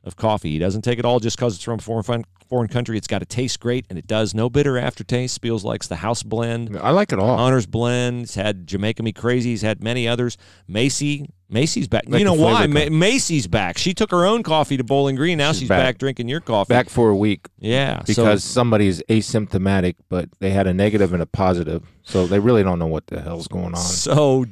of 0.04 0.16
coffee. 0.16 0.50
He 0.50 0.58
doesn't 0.58 0.82
take 0.82 0.98
it 0.98 1.04
all 1.04 1.20
just 1.20 1.36
because 1.36 1.54
it's 1.56 1.64
from 1.64 1.78
a 1.78 2.02
foreign 2.02 2.24
foreign 2.48 2.68
country. 2.68 2.96
It's 2.96 3.06
got 3.06 3.18
to 3.18 3.26
taste 3.26 3.60
great, 3.60 3.84
and 3.90 3.98
it 3.98 4.06
does. 4.06 4.34
No 4.34 4.48
bitter 4.48 4.78
aftertaste. 4.78 5.42
Feels 5.42 5.64
likes 5.64 5.86
the 5.86 5.96
house 5.96 6.22
blend. 6.22 6.78
I 6.78 6.90
like 6.90 7.12
it 7.12 7.18
all. 7.18 7.38
Honors 7.38 7.66
Blend. 7.66 8.20
He's 8.20 8.34
had 8.36 8.66
Jamaica 8.66 9.02
Me 9.02 9.12
Crazy. 9.12 9.50
He's 9.50 9.62
had 9.62 9.82
many 9.82 10.08
others. 10.08 10.38
Macy. 10.66 11.28
Macy's 11.50 11.88
back. 11.88 12.04
Like 12.06 12.18
you 12.18 12.26
know 12.26 12.34
why? 12.34 12.66
Ma- 12.66 12.90
Macy's 12.90 13.46
back. 13.46 13.78
She 13.78 13.94
took 13.94 14.10
her 14.10 14.26
own 14.26 14.42
coffee 14.42 14.76
to 14.76 14.84
Bowling 14.84 15.16
Green. 15.16 15.38
Now 15.38 15.52
she's, 15.52 15.60
She's 15.60 15.68
back. 15.70 15.78
back. 15.82 15.98
drinking 15.98 16.28
your 16.28 16.40
coffee. 16.40 16.68
Back 16.74 16.90
for 16.90 17.08
a 17.08 17.16
week 17.16 17.46
Yeah. 17.58 18.02
because 18.06 18.44
so, 18.44 18.50
somebody's 18.50 19.02
asymptomatic, 19.08 19.94
but 20.10 20.28
they 20.40 20.50
had 20.50 20.66
a 20.66 20.74
negative 20.74 21.14
and 21.14 21.22
a 21.22 21.26
positive, 21.26 21.84
so 22.02 22.26
they 22.26 22.38
really 22.38 22.62
don't 22.62 22.78
know 22.78 22.86
what 22.86 23.06
the 23.06 23.22
hell's 23.22 23.48
going 23.48 23.74
on. 23.74 23.76
so 23.76 24.44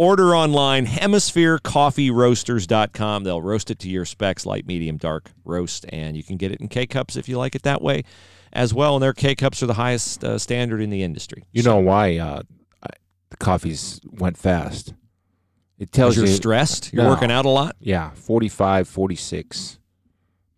order 0.00 0.34
online, 0.34 0.86
hemispherecoffeeroasters.com. 0.86 3.24
They'll 3.24 3.42
roast 3.42 3.70
it 3.70 3.78
to 3.80 3.88
your 3.90 4.04
specs, 4.04 4.46
light, 4.46 4.66
medium, 4.66 4.96
dark 4.96 5.30
roast, 5.44 5.84
and 5.90 6.16
you 6.16 6.22
can 6.22 6.36
get 6.36 6.52
it 6.52 6.60
in 6.60 6.68
K 6.68 6.86
cups 6.86 7.16
if 7.16 7.28
you 7.28 7.36
like 7.38 7.54
it 7.54 7.62
that 7.64 7.82
way 7.82 8.04
as 8.52 8.72
well. 8.72 8.96
And 8.96 9.02
their 9.02 9.12
K 9.12 9.34
cups 9.34 9.62
are 9.62 9.66
the 9.66 9.74
highest 9.74 10.24
uh, 10.24 10.38
standard 10.38 10.80
in 10.80 10.88
the 10.90 11.02
industry. 11.02 11.44
You 11.52 11.62
know 11.62 11.76
why 11.78 12.16
uh, 12.18 12.42
the 13.30 13.36
coffees 13.36 14.00
went 14.04 14.36
fast? 14.38 14.94
It 15.78 15.92
tells 15.92 16.16
you're 16.16 16.26
you, 16.26 16.32
stressed, 16.32 16.92
you're 16.92 17.04
No. 17.04 17.10
working 17.10 17.30
out 17.30 17.46
a 17.46 17.50
lot. 17.50 17.76
yeah, 17.80 18.10
45, 18.10 18.86
46. 18.88 19.78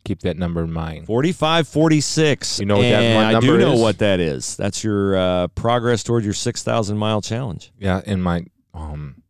Keep 0.05 0.21
that 0.23 0.37
number 0.37 0.65
in 0.65 0.73
mind. 0.73 1.07
45 1.07 1.69
46. 1.69 2.59
You 2.59 2.67
know 2.67 2.79
what 2.79 2.83
that 2.83 3.03
and 3.03 3.15
one 3.15 3.25
I 3.37 3.41
do 3.41 3.57
know 3.57 3.75
is? 3.75 3.81
what 3.81 3.99
that 3.99 4.19
is. 4.19 4.57
That's 4.57 4.83
your 4.83 5.17
uh, 5.17 5.47
progress 5.49 6.03
toward 6.03 6.25
your 6.25 6.35
6,000 6.35 6.99
mile 6.99 7.23
challenge. 7.23 7.73
Yeah, 7.79 8.01
and 8.05 8.21
my 8.21 8.45
um, 8.75 9.22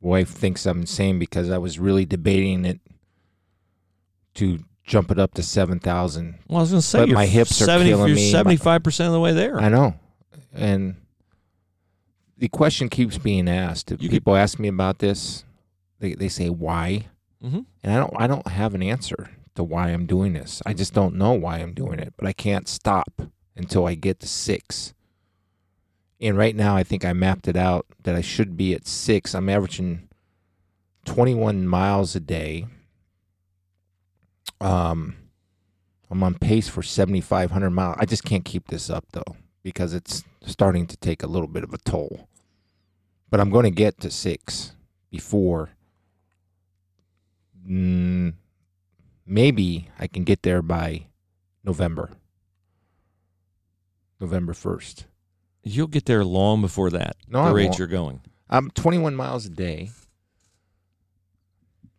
wife 0.00 0.28
thinks 0.30 0.66
I'm 0.66 0.80
insane 0.80 1.18
because 1.18 1.50
I 1.50 1.58
was 1.58 1.78
really 1.78 2.04
debating 2.06 2.64
it 2.64 2.80
to 4.34 4.60
jump 4.84 5.10
it 5.10 5.18
up 5.18 5.34
to 5.34 5.42
7,000. 5.42 6.38
Well, 6.48 6.58
I 6.58 6.60
was 6.62 6.70
going 6.70 6.80
to 6.80 6.86
say, 6.86 7.00
But 7.00 7.08
my 7.10 7.26
hips 7.26 7.60
are 7.60 7.64
70, 7.66 7.90
killing 7.90 8.06
you're 8.08 8.16
me. 8.16 8.32
75% 8.32 9.06
of 9.06 9.12
the 9.12 9.20
way 9.20 9.32
there. 9.32 9.58
I 9.60 9.68
know. 9.68 9.94
And 10.52 10.96
the 12.38 12.48
question 12.48 12.88
keeps 12.88 13.18
being 13.18 13.48
asked. 13.48 13.90
If 13.92 14.00
could- 14.00 14.10
people 14.10 14.36
ask 14.36 14.58
me 14.58 14.68
about 14.68 14.98
this, 15.00 15.44
they, 15.98 16.14
they 16.14 16.28
say 16.28 16.48
why? 16.48 17.06
Mhm. 17.44 17.66
And 17.82 17.92
I 17.92 17.96
don't 17.98 18.14
I 18.20 18.26
don't 18.26 18.46
have 18.48 18.74
an 18.74 18.82
answer 18.82 19.30
to 19.56 19.62
why 19.64 19.88
I'm 19.90 20.06
doing 20.06 20.32
this. 20.32 20.62
I 20.66 20.72
just 20.72 20.94
don't 20.94 21.14
know 21.16 21.32
why 21.32 21.58
I'm 21.58 21.72
doing 21.74 21.98
it, 21.98 22.14
but 22.16 22.26
I 22.26 22.32
can't 22.32 22.66
stop 22.68 23.22
until 23.56 23.86
I 23.86 23.94
get 23.94 24.20
to 24.20 24.26
6. 24.28 24.94
And 26.20 26.36
right 26.36 26.54
now 26.56 26.74
I 26.76 26.82
think 26.84 27.04
I 27.04 27.12
mapped 27.12 27.46
it 27.48 27.56
out 27.56 27.86
that 28.02 28.14
I 28.14 28.20
should 28.20 28.56
be 28.56 28.74
at 28.74 28.86
6. 28.86 29.34
I'm 29.34 29.48
averaging 29.48 30.08
21 31.04 31.66
miles 31.66 32.14
a 32.16 32.20
day. 32.20 32.66
Um 34.60 35.16
I'm 36.10 36.22
on 36.22 36.34
pace 36.34 36.68
for 36.68 36.82
7500 36.82 37.70
miles. 37.70 37.96
I 37.98 38.06
just 38.06 38.24
can't 38.24 38.44
keep 38.44 38.68
this 38.68 38.88
up 38.88 39.04
though 39.12 39.36
because 39.62 39.92
it's 39.92 40.24
starting 40.42 40.86
to 40.86 40.96
take 40.96 41.22
a 41.22 41.26
little 41.26 41.48
bit 41.48 41.64
of 41.64 41.74
a 41.74 41.78
toll. 41.78 42.28
But 43.30 43.40
I'm 43.40 43.50
going 43.50 43.64
to 43.64 43.70
get 43.70 44.00
to 44.00 44.10
6 44.10 44.72
before 45.10 45.70
mm, 47.68 48.32
maybe 49.26 49.90
I 49.98 50.06
can 50.06 50.24
get 50.24 50.42
there 50.42 50.62
by 50.62 51.06
November. 51.62 52.12
November 54.20 54.52
1st. 54.52 55.04
You'll 55.68 55.86
get 55.86 56.04
there 56.06 56.24
long 56.24 56.60
before 56.60 56.90
that, 56.90 57.16
No, 57.28 57.44
the 57.44 57.50
I 57.50 57.52
rate 57.52 57.64
won't. 57.66 57.78
you're 57.78 57.88
going. 57.88 58.20
I'm 58.48 58.70
21 58.70 59.14
miles 59.14 59.46
a 59.46 59.50
day. 59.50 59.90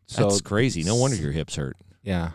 So 0.07 0.23
That's 0.23 0.41
crazy. 0.41 0.83
No 0.83 0.95
wonder 0.95 1.15
your 1.17 1.31
hips 1.31 1.55
hurt. 1.55 1.77
yeah. 2.03 2.31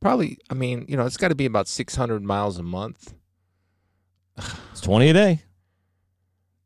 Probably 0.00 0.38
I 0.48 0.54
mean, 0.54 0.86
you 0.88 0.96
know, 0.96 1.04
it's 1.04 1.18
got 1.18 1.28
to 1.28 1.34
be 1.34 1.44
about 1.44 1.68
600 1.68 2.22
miles 2.22 2.58
a 2.58 2.62
month. 2.62 3.12
It's 4.72 4.80
20 4.80 5.10
a 5.10 5.12
day. 5.12 5.40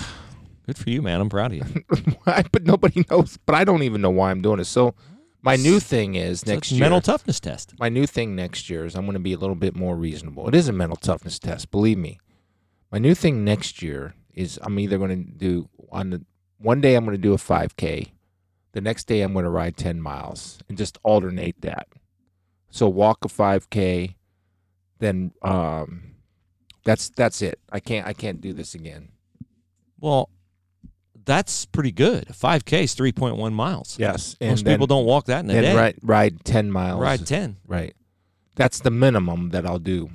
Good 0.68 0.78
for 0.78 0.90
you, 0.90 1.02
man. 1.02 1.20
I'm 1.22 1.30
proud 1.30 1.54
of 1.54 1.58
you. 1.58 1.84
But 2.52 2.64
nobody 2.64 3.04
knows. 3.10 3.38
But 3.46 3.56
I 3.56 3.64
don't 3.64 3.84
even 3.84 4.02
know 4.02 4.10
why 4.12 4.30
I'm 4.32 4.42
doing 4.42 4.60
it. 4.60 4.66
So 4.66 4.94
my 5.42 5.56
new 5.56 5.80
thing 5.80 6.14
is 6.16 6.42
So 6.42 6.52
next 6.54 6.68
it's 6.68 6.72
a 6.74 6.76
year. 6.76 6.82
mental 6.84 7.02
toughness 7.02 7.40
test. 7.40 7.74
my 7.80 7.90
new 7.90 8.06
thing 8.06 8.36
next 8.36 8.70
year 8.70 8.86
is 8.86 8.94
I'm 8.96 9.06
going 9.06 9.14
to 9.14 9.20
be 9.20 9.34
a 9.34 9.38
little 9.38 9.56
bit 9.56 9.76
more 9.76 9.96
reasonable. 9.96 10.48
It 10.50 10.54
is 10.56 10.68
a 10.68 10.74
mental 10.74 10.98
toughness 10.98 11.40
test, 11.40 11.72
believe 11.72 11.98
me. 11.98 12.20
My 12.92 12.98
new 13.00 13.14
thing 13.16 13.44
next 13.44 13.82
year 13.82 14.14
is 14.34 14.60
I'm 14.62 14.80
either 14.80 14.98
going 14.98 15.26
to 15.26 15.32
do 15.32 15.70
on 15.92 16.10
the 16.12 16.26
one 16.60 16.82
day 16.82 16.96
I'm 16.96 17.06
going 17.06 17.16
to 17.18 17.22
do 17.22 17.34
a 17.34 17.38
5K, 17.38 18.12
the 18.72 18.82
next 18.82 19.06
day 19.08 19.22
I'm 19.22 19.34
going 19.34 19.46
to 19.46 19.50
ride 19.50 19.78
10 19.78 20.02
miles 20.02 20.60
and 20.68 20.78
just 20.78 20.98
alternate 21.04 21.62
that. 21.62 21.88
So 22.70 22.88
walk 22.88 23.24
a 23.26 23.28
5K, 23.28 24.16
then 25.00 25.32
um, 25.42 26.16
that's 26.84 27.10
that's 27.10 27.42
it. 27.42 27.60
I 27.72 27.80
can't 27.80 28.08
I 28.08 28.14
can't 28.14 28.42
do 28.42 28.54
this 28.54 28.74
again. 28.74 29.10
Well, 30.00 30.30
that's 31.26 31.66
pretty 31.66 31.92
good. 31.92 32.30
A 32.30 32.34
5K 32.34 32.84
is 32.84 32.96
3.1 32.96 33.54
miles. 33.54 33.98
Yes, 34.00 34.36
and 34.40 34.52
Most 34.52 34.66
then, 34.66 34.74
people 34.76 34.88
don't 34.88 35.06
walk 35.06 35.26
that 35.26 35.44
in 35.44 35.50
a 35.50 35.62
day. 35.62 35.76
ride 35.76 35.96
ride 36.02 36.46
10 36.46 36.72
miles. 36.72 37.02
Ride 37.02 37.26
10. 37.26 37.58
Right. 37.68 37.96
That's 38.56 38.80
the 38.80 38.92
minimum 38.92 39.50
that 39.50 39.66
I'll 39.66 39.78
do. 39.80 40.10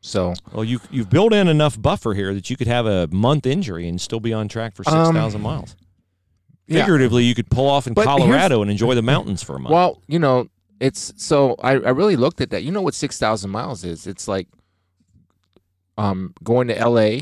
So 0.00 0.34
Well, 0.52 0.64
you 0.64 0.80
you've 0.90 1.10
built 1.10 1.32
in 1.32 1.48
enough 1.48 1.80
buffer 1.80 2.14
here 2.14 2.32
that 2.34 2.48
you 2.50 2.56
could 2.56 2.68
have 2.68 2.86
a 2.86 3.08
month 3.08 3.44
injury 3.46 3.88
and 3.88 4.00
still 4.00 4.20
be 4.20 4.32
on 4.32 4.46
track 4.48 4.74
for 4.76 4.84
Um, 4.86 5.06
6,000 5.06 5.40
miles. 5.40 5.74
yeah. 6.68 6.80
Figuratively, 6.80 7.24
you 7.24 7.34
could 7.34 7.50
pull 7.50 7.68
off 7.68 7.86
in 7.86 7.94
But 7.94 8.04
Colorado 8.04 8.62
and 8.62 8.70
enjoy 8.70 8.94
the 8.94 9.02
mountains 9.02 9.42
for 9.42 9.56
a 9.56 9.58
month. 9.60 9.72
Well, 9.72 10.00
you 10.06 10.18
know, 10.18 10.48
it's 10.78 11.12
so 11.16 11.56
I, 11.62 11.72
I 11.72 11.90
really 11.90 12.16
looked 12.16 12.40
at 12.40 12.50
that. 12.50 12.62
You 12.62 12.70
know 12.70 12.82
what 12.82 12.94
six 12.94 13.18
thousand 13.18 13.50
miles 13.50 13.82
is? 13.84 14.06
It's 14.06 14.28
like 14.28 14.46
um 15.98 16.34
going 16.44 16.68
to 16.68 16.74
LA 16.88 17.20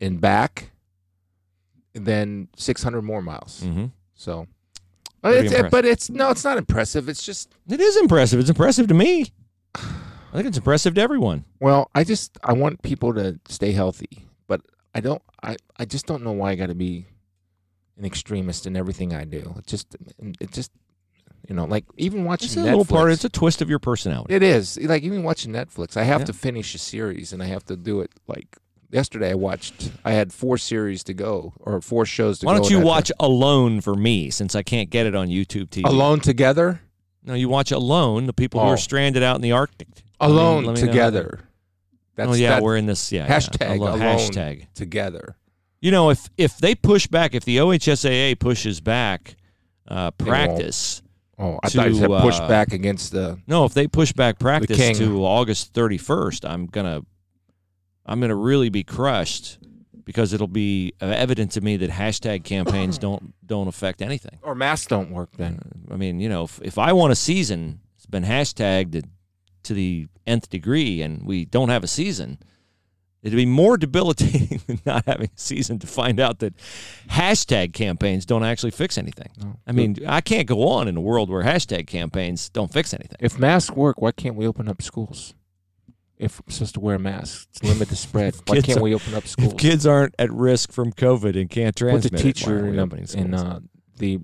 and 0.00 0.20
back 0.20 0.72
and 1.94 2.04
then 2.04 2.48
six 2.56 2.82
hundred 2.82 3.02
more 3.02 3.22
miles. 3.22 3.62
hmm 3.62 3.86
So 4.14 4.46
it's, 5.24 5.52
impressive. 5.52 5.70
but 5.70 5.84
it's 5.84 6.10
no, 6.10 6.30
it's 6.30 6.42
not 6.44 6.58
impressive. 6.58 7.08
It's 7.08 7.22
just 7.24 7.48
It 7.68 7.80
is 7.80 7.96
impressive. 7.96 8.40
It's 8.40 8.50
impressive 8.50 8.88
to 8.88 8.94
me. 8.94 9.32
I 10.32 10.36
think 10.36 10.48
it's 10.48 10.56
impressive 10.58 10.94
to 10.94 11.00
everyone. 11.00 11.44
well, 11.60 11.90
I 11.94 12.04
just 12.04 12.38
I 12.42 12.52
want 12.54 12.82
people 12.82 13.12
to 13.14 13.38
stay 13.48 13.72
healthy, 13.72 14.26
but 14.48 14.62
I 14.94 15.00
don't 15.00 15.22
I, 15.42 15.56
I 15.78 15.84
just 15.84 16.06
don't 16.06 16.22
know 16.22 16.32
why 16.32 16.52
I 16.52 16.54
got 16.54 16.66
to 16.68 16.74
be 16.74 17.06
an 17.98 18.04
extremist 18.04 18.66
in 18.66 18.76
everything 18.76 19.12
I 19.14 19.24
do. 19.24 19.54
It 19.58 19.66
just 19.66 19.94
it 20.40 20.50
just 20.52 20.70
you 21.48 21.54
know, 21.56 21.64
like 21.64 21.84
even 21.96 22.24
watching 22.24 22.46
It's 22.46 22.56
a 22.56 22.60
Netflix. 22.60 22.64
little 22.64 22.84
part. 22.84 23.10
It's 23.12 23.24
a 23.24 23.28
twist 23.28 23.60
of 23.62 23.68
your 23.68 23.80
personality. 23.80 24.32
It 24.34 24.42
is 24.42 24.78
like 24.80 25.02
even 25.02 25.22
watching 25.24 25.52
Netflix. 25.52 25.96
I 25.96 26.04
have 26.04 26.20
Yeah. 26.22 26.26
to 26.26 26.32
finish 26.32 26.74
a 26.74 26.78
series, 26.78 27.32
and 27.32 27.42
I 27.42 27.46
have 27.46 27.64
to 27.66 27.76
do 27.76 28.00
it 28.00 28.10
like 28.28 28.56
yesterday. 28.90 29.30
I 29.32 29.34
watched. 29.34 29.90
I 30.04 30.12
had 30.12 30.32
four 30.32 30.56
series 30.56 31.02
to 31.04 31.14
go, 31.14 31.52
or 31.60 31.80
four 31.80 32.06
shows 32.06 32.38
to 32.38 32.46
Why 32.46 32.54
go. 32.54 32.62
don't 32.62 32.70
you 32.70 32.76
I 32.76 32.80
had 32.80 32.84
to- 32.84 32.88
watch 32.88 33.12
Alone 33.20 33.80
for 33.80 33.94
me, 33.96 34.30
since 34.30 34.54
I 34.54 34.62
can't 34.62 34.88
get 34.88 35.04
it 35.06 35.14
on 35.16 35.28
YouTube 35.28 35.68
TV? 35.68 35.84
Alone 35.84 36.20
Together? 36.20 36.80
No, 37.24 37.34
you 37.34 37.48
watch 37.48 37.70
Alone. 37.72 38.26
The 38.26 38.32
people 38.32 38.60
who 38.60 38.66
Oh. 38.68 38.70
are 38.70 38.76
stranded 38.76 39.22
out 39.24 39.34
in 39.36 39.42
the 39.42 39.52
Arctic. 39.52 39.88
Let 40.22 40.28
me- 40.28 40.34
Alone 40.34 40.64
let 40.64 40.74
me 40.76 40.80
Together. 40.80 41.40
that- 41.40 41.46
That's 42.16 42.30
oh 42.30 42.34
yeah, 42.34 42.50
that 42.50 42.62
we're 42.62 42.76
in 42.76 42.86
this. 42.86 43.10
Yeah. 43.12 43.26
yeah. 43.26 43.38
hashtag 43.38 43.76
Alo- 43.76 43.88
alone. 43.90 44.00
Hashtag. 44.00 44.66
together. 44.74 45.36
You 45.80 45.90
know, 45.90 46.10
if 46.10 46.28
if 46.38 46.58
they 46.58 46.74
push 46.74 47.06
back, 47.06 47.34
if 47.34 47.44
the 47.44 47.56
OHSAA 47.58 48.38
pushes 48.38 48.80
back 48.80 49.34
uh, 49.88 50.10
practice, 50.12 51.02
Oh, 51.38 51.58
I 51.62 51.68
thought 51.70 51.88
you 51.88 51.94
to, 51.94 51.98
said 51.98 52.20
push 52.22 52.38
uh, 52.38 52.46
back 52.46 52.72
against 52.72 53.10
the. 53.12 53.38
no, 53.48 53.64
if 53.64 53.74
they 53.74 53.88
push 53.88 54.12
back 54.12 54.38
practice 54.38 54.96
to 54.98 55.24
August 55.24 55.72
31st, 55.72 56.48
I'm 56.48 56.66
gonna 56.66 57.00
I'm 58.06 58.20
gonna 58.20 58.36
really 58.36 58.68
be 58.68 58.84
crushed 58.84 59.58
because 60.04 60.32
it'll 60.32 60.46
be 60.46 60.92
evident 61.00 61.52
to 61.52 61.60
me 61.60 61.76
that 61.78 61.90
hashtag 61.90 62.44
campaigns 62.44 62.98
don't 63.06 63.34
don't 63.44 63.66
affect 63.66 64.02
anything. 64.02 64.38
Or 64.42 64.54
masks 64.54 64.86
don't 64.86 65.10
work 65.10 65.30
then. 65.36 65.58
I 65.90 65.96
mean, 65.96 66.20
you 66.20 66.28
know, 66.28 66.44
if, 66.44 66.60
if 66.62 66.78
I 66.78 66.92
want 66.92 67.10
a 67.12 67.16
season, 67.16 67.80
it's 67.96 68.06
been 68.06 68.24
hashtagged 68.24 69.02
to, 69.64 69.74
the 69.74 70.08
nth 70.26 70.48
degree, 70.50 71.02
and 71.02 71.26
we 71.26 71.44
don't 71.44 71.68
have 71.68 71.84
a 71.84 71.88
season. 71.88 72.38
It'd 73.22 73.36
be 73.36 73.46
more 73.46 73.76
debilitating 73.78 74.60
than 74.66 74.80
not 74.84 75.04
having 75.06 75.28
a 75.28 75.40
season 75.40 75.78
to 75.80 75.86
find 75.86 76.18
out 76.18 76.40
that 76.40 76.54
hashtag 77.08 77.72
campaigns 77.72 78.26
don't 78.26 78.44
actually 78.44 78.72
fix 78.72 78.98
anything. 78.98 79.30
I 79.66 79.72
mean, 79.72 79.96
I 80.06 80.20
can't 80.20 80.48
go 80.48 80.66
on 80.68 80.88
in 80.88 80.96
a 80.96 81.00
world 81.00 81.30
where 81.30 81.42
hashtag 81.42 81.86
campaigns 81.86 82.48
don't 82.48 82.72
fix 82.72 82.92
anything. 82.92 83.16
If 83.20 83.38
masks 83.38 83.74
work, 83.74 84.00
why 84.00 84.12
can't 84.12 84.34
we 84.34 84.46
open 84.46 84.68
up 84.68 84.82
schools? 84.82 85.34
If 86.18 86.40
we're 86.46 86.52
supposed 86.52 86.74
to 86.74 86.80
wear 86.80 86.98
masks, 86.98 87.60
to 87.60 87.66
limit 87.66 87.88
the 87.88 87.96
spread. 87.96 88.36
Why 88.46 88.60
can't 88.60 88.80
we 88.80 88.94
open 88.94 89.12
up 89.14 89.26
schools? 89.26 89.54
If 89.54 89.58
kids 89.58 89.88
aren't 89.88 90.14
at 90.20 90.30
risk 90.30 90.70
from 90.70 90.92
COVID 90.92 91.40
and 91.40 91.50
can't 91.50 91.74
transmit, 91.74 92.12
the 92.12 92.16
it, 92.16 92.22
teacher 92.22 92.54
why 92.54 92.60
are 92.60 92.64
we 92.64 92.70
in, 92.74 92.78
opening 92.78 93.06
a, 93.12 93.18
in 93.18 93.36
schools? 93.36 93.42
uh, 93.42 93.60
the 93.96 94.20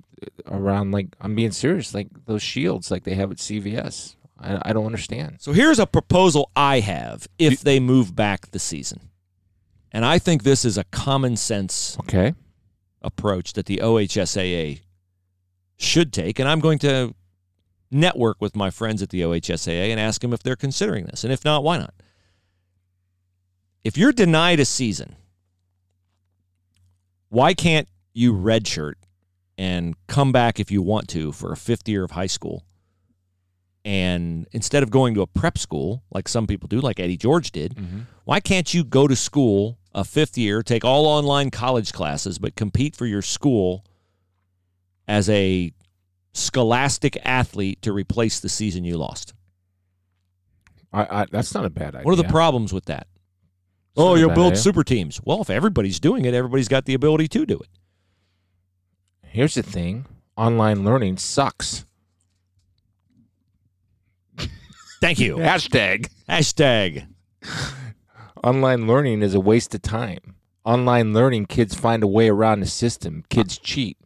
around 0.46 0.92
like 0.92 1.08
I'm 1.20 1.34
being 1.34 1.50
serious, 1.50 1.94
like 1.94 2.08
those 2.26 2.42
shields, 2.42 2.92
like 2.92 3.04
they 3.04 3.14
have 3.14 3.32
at 3.32 3.38
CVS. 3.38 4.14
I, 4.40 4.58
I 4.70 4.72
don't 4.72 4.86
understand. 4.86 5.36
So 5.40 5.52
here's 5.52 5.78
a 5.78 5.86
proposal 5.86 6.50
I 6.54 6.80
have 6.80 7.26
if 7.38 7.60
they 7.60 7.80
move 7.80 8.14
back 8.14 8.50
the 8.50 8.58
season. 8.58 9.00
And 9.90 10.04
I 10.04 10.18
think 10.18 10.42
this 10.42 10.64
is 10.64 10.76
a 10.78 10.84
common 10.84 11.36
sense 11.36 11.96
Okay. 12.00 12.34
approach 13.02 13.54
that 13.54 13.66
the 13.66 13.78
OHSAA 13.78 14.80
should 15.76 16.12
take. 16.12 16.38
And 16.38 16.48
I'm 16.48 16.60
going 16.60 16.78
to 16.80 17.14
network 17.90 18.40
with 18.40 18.54
my 18.54 18.68
friends 18.70 19.00
at 19.02 19.08
the 19.08 19.22
OHSAA 19.22 19.88
and 19.90 19.98
ask 19.98 20.20
them 20.20 20.32
if 20.32 20.42
they're 20.42 20.56
considering 20.56 21.06
this. 21.06 21.24
And 21.24 21.32
if 21.32 21.44
not, 21.44 21.64
why 21.64 21.78
not? 21.78 21.94
If 23.82 23.96
you're 23.96 24.12
denied 24.12 24.60
a 24.60 24.64
season, 24.66 25.16
why 27.30 27.54
can't 27.54 27.88
you 28.12 28.32
redshirt 28.32 28.94
and 29.56 29.94
come 30.06 30.32
back 30.32 30.60
if 30.60 30.70
you 30.70 30.82
want 30.82 31.08
to 31.08 31.32
for 31.32 31.52
a 31.52 31.56
fifth 31.56 31.88
year 31.88 32.04
of 32.04 32.10
high 32.12 32.26
school? 32.26 32.64
And 33.84 34.46
instead 34.52 34.82
of 34.82 34.90
going 34.90 35.14
to 35.14 35.22
a 35.22 35.26
prep 35.26 35.56
school 35.56 36.02
like 36.12 36.28
some 36.28 36.46
people 36.46 36.66
do, 36.68 36.80
like 36.80 37.00
Eddie 37.00 37.16
George 37.16 37.52
did, 37.52 37.74
Mm-hmm. 37.74 38.00
why 38.24 38.40
can't 38.40 38.72
you 38.74 38.84
go 38.84 39.06
to 39.08 39.16
school 39.16 39.78
a 39.94 40.04
fifth 40.04 40.36
year, 40.36 40.62
take 40.62 40.84
all 40.84 41.06
online 41.06 41.50
college 41.50 41.92
classes, 41.92 42.38
but 42.38 42.54
compete 42.54 42.94
for 42.94 43.06
your 43.06 43.22
school 43.22 43.84
as 45.06 45.28
a 45.30 45.72
scholastic 46.34 47.16
athlete 47.24 47.80
to 47.82 47.92
replace 47.92 48.40
the 48.40 48.48
season 48.48 48.84
you 48.84 48.96
lost? 48.98 49.32
I, 50.92 51.22
I, 51.22 51.26
that's 51.30 51.54
not 51.54 51.64
a 51.64 51.70
bad 51.70 51.94
idea. 51.94 52.02
What 52.02 52.12
are 52.12 52.22
the 52.22 52.28
problems 52.28 52.72
with 52.72 52.86
that? 52.86 53.06
It's 53.12 54.02
oh, 54.04 54.14
you'll 54.14 54.30
build 54.34 54.52
idea. 54.52 54.62
super 54.62 54.84
teams. 54.84 55.20
Well, 55.24 55.40
if 55.40 55.50
everybody's 55.50 55.98
doing 56.00 56.24
it, 56.24 56.34
everybody's 56.34 56.68
got 56.68 56.84
the 56.84 56.94
ability 56.94 57.28
to 57.28 57.46
do 57.46 57.58
it. 57.58 57.68
Here's 59.22 59.54
the 59.54 59.62
thing: 59.62 60.06
online 60.36 60.84
learning 60.84 61.18
sucks. 61.18 61.84
Thank 65.00 65.18
you. 65.20 65.36
Hashtag 65.36 66.08
Hashtag. 66.28 67.06
online 68.42 68.86
learning 68.86 69.22
is 69.22 69.34
a 69.34 69.40
waste 69.40 69.74
of 69.74 69.82
time. 69.82 70.34
Online 70.64 71.12
learning, 71.14 71.46
kids 71.46 71.74
find 71.74 72.02
a 72.02 72.06
way 72.06 72.28
around 72.28 72.60
the 72.60 72.66
system. 72.66 73.24
Kids 73.30 73.58
cheat. 73.58 73.96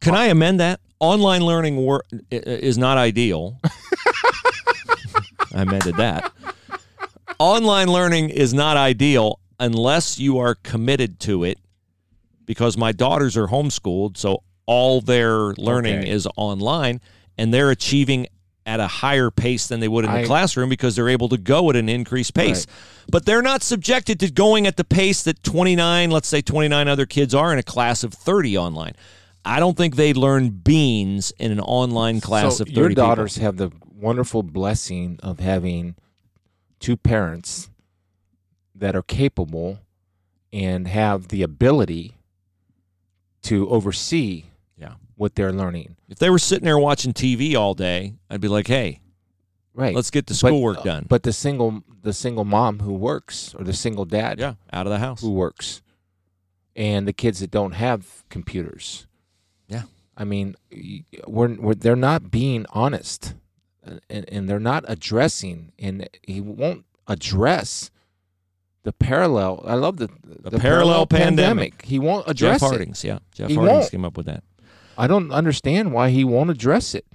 Can 0.00 0.14
I 0.14 0.26
amend 0.26 0.60
that? 0.60 0.80
Online 1.00 1.42
learning 1.44 1.76
wor- 1.76 2.04
is 2.30 2.78
not 2.78 2.98
ideal. 2.98 3.60
I 5.54 5.62
amended 5.62 5.96
that. 5.96 6.32
Online 7.38 7.88
learning 7.88 8.30
is 8.30 8.54
not 8.54 8.76
ideal 8.76 9.40
unless 9.60 10.18
you 10.18 10.38
are 10.38 10.54
committed 10.56 11.20
to 11.20 11.44
it 11.44 11.58
because 12.46 12.76
my 12.76 12.92
daughters 12.92 13.36
are 13.36 13.48
homeschooled, 13.48 14.16
so 14.16 14.42
all 14.66 15.00
their 15.00 15.52
learning 15.54 16.00
Okay. 16.00 16.10
is 16.10 16.26
online 16.36 17.00
and 17.36 17.52
they're 17.52 17.70
achieving 17.70 18.26
at 18.68 18.80
a 18.80 18.86
higher 18.86 19.30
pace 19.30 19.66
than 19.66 19.80
they 19.80 19.88
would 19.88 20.04
in 20.04 20.10
the 20.12 20.18
I- 20.18 20.24
classroom 20.26 20.68
because 20.68 20.94
they're 20.94 21.08
able 21.08 21.30
to 21.30 21.38
go 21.38 21.70
at 21.70 21.76
an 21.76 21.88
increased 21.88 22.34
pace. 22.34 22.66
But 23.10 23.24
they're 23.24 23.40
not 23.42 23.62
subjected 23.62 24.20
to 24.20 24.30
going 24.30 24.66
at 24.66 24.76
the 24.76 24.84
pace 24.84 25.22
that 25.22 25.42
29, 25.42 26.10
let's 26.10 26.28
say 26.28 26.42
29 26.42 26.86
other 26.86 27.06
kids 27.06 27.34
are 27.34 27.50
in 27.50 27.58
a 27.58 27.62
class 27.62 28.04
of 28.04 28.12
30 28.12 28.58
online. 28.58 28.92
I 29.42 29.58
don't 29.58 29.76
think 29.76 29.96
they 29.96 30.12
learn 30.12 30.50
beans 30.50 31.32
in 31.38 31.50
an 31.50 31.60
online 31.60 32.20
class 32.20 32.58
so 32.58 32.62
of 32.62 32.68
30 32.68 32.72
your 32.80 32.88
people. 32.90 33.04
daughters 33.06 33.36
have 33.36 33.56
the 33.56 33.70
wonderful 33.90 34.42
blessing 34.42 35.18
of 35.22 35.40
having 35.40 35.96
two 36.78 36.98
parents 36.98 37.70
that 38.74 38.94
are 38.94 39.02
capable 39.02 39.78
and 40.52 40.86
have 40.86 41.28
the 41.28 41.42
ability 41.42 42.16
to 43.42 43.66
oversee. 43.70 44.44
What 45.18 45.34
they're 45.34 45.52
learning. 45.52 45.96
If 46.08 46.18
they 46.18 46.30
were 46.30 46.38
sitting 46.38 46.64
there 46.64 46.78
watching 46.78 47.12
TV 47.12 47.54
all 47.54 47.74
day, 47.74 48.14
I'd 48.30 48.40
be 48.40 48.48
like, 48.48 48.68
"Hey, 48.68 49.00
Right. 49.74 49.94
let's 49.94 50.10
get 50.10 50.26
the 50.26 50.32
But- 50.32 50.38
schoolwork 50.38 50.82
done." 50.84 51.04
But 51.08 51.24
the 51.24 51.32
single 51.32 51.82
the 52.02 52.12
single 52.14 52.44
mom 52.44 52.78
who 52.78 52.92
works 52.94 53.54
or 53.54 53.64
the 53.64 53.72
single 53.74 54.04
dad 54.06 54.38
yeah, 54.38 54.54
out 54.72 54.86
of 54.86 54.90
the 54.92 54.98
house. 55.00 55.20
who 55.20 55.32
works 55.32 55.82
and 56.76 57.06
the 57.06 57.12
kids 57.12 57.40
that 57.40 57.50
don't 57.50 57.72
have 57.72 58.24
computers. 58.30 59.06
Yeah. 59.66 59.82
I 60.16 60.24
mean, 60.24 60.54
we're, 61.26 61.54
we're 61.56 61.74
they're 61.74 61.96
not 61.96 62.30
being 62.30 62.64
honest, 62.70 63.34
and, 64.08 64.24
and 64.30 64.48
they're 64.48 64.60
not 64.60 64.84
addressing, 64.86 65.72
and 65.78 66.08
he 66.22 66.40
won't 66.40 66.84
address 67.08 67.90
the 68.84 68.92
parallel. 68.92 69.62
I 69.66 69.74
love 69.74 69.96
the 69.96 70.08
the, 70.24 70.58
parallel 70.58 71.06
pandemic. 71.06 71.82
He 71.84 71.98
won't 71.98 72.26
Jeff 72.26 72.30
address 72.56 72.62
it. 72.62 72.66
Hartings, 72.66 73.04
yeah, 73.04 73.18
Jeff 73.34 73.48
He 73.48 73.56
Hartings 73.56 73.72
won't. 73.80 73.90
came 73.90 74.04
up 74.04 74.16
with 74.16 74.26
that. 74.26 74.44
I 74.98 75.06
don't 75.06 75.30
understand 75.30 75.92
why 75.92 76.10
he 76.10 76.24
won't 76.24 76.50
address 76.50 76.92
it. 76.92 77.06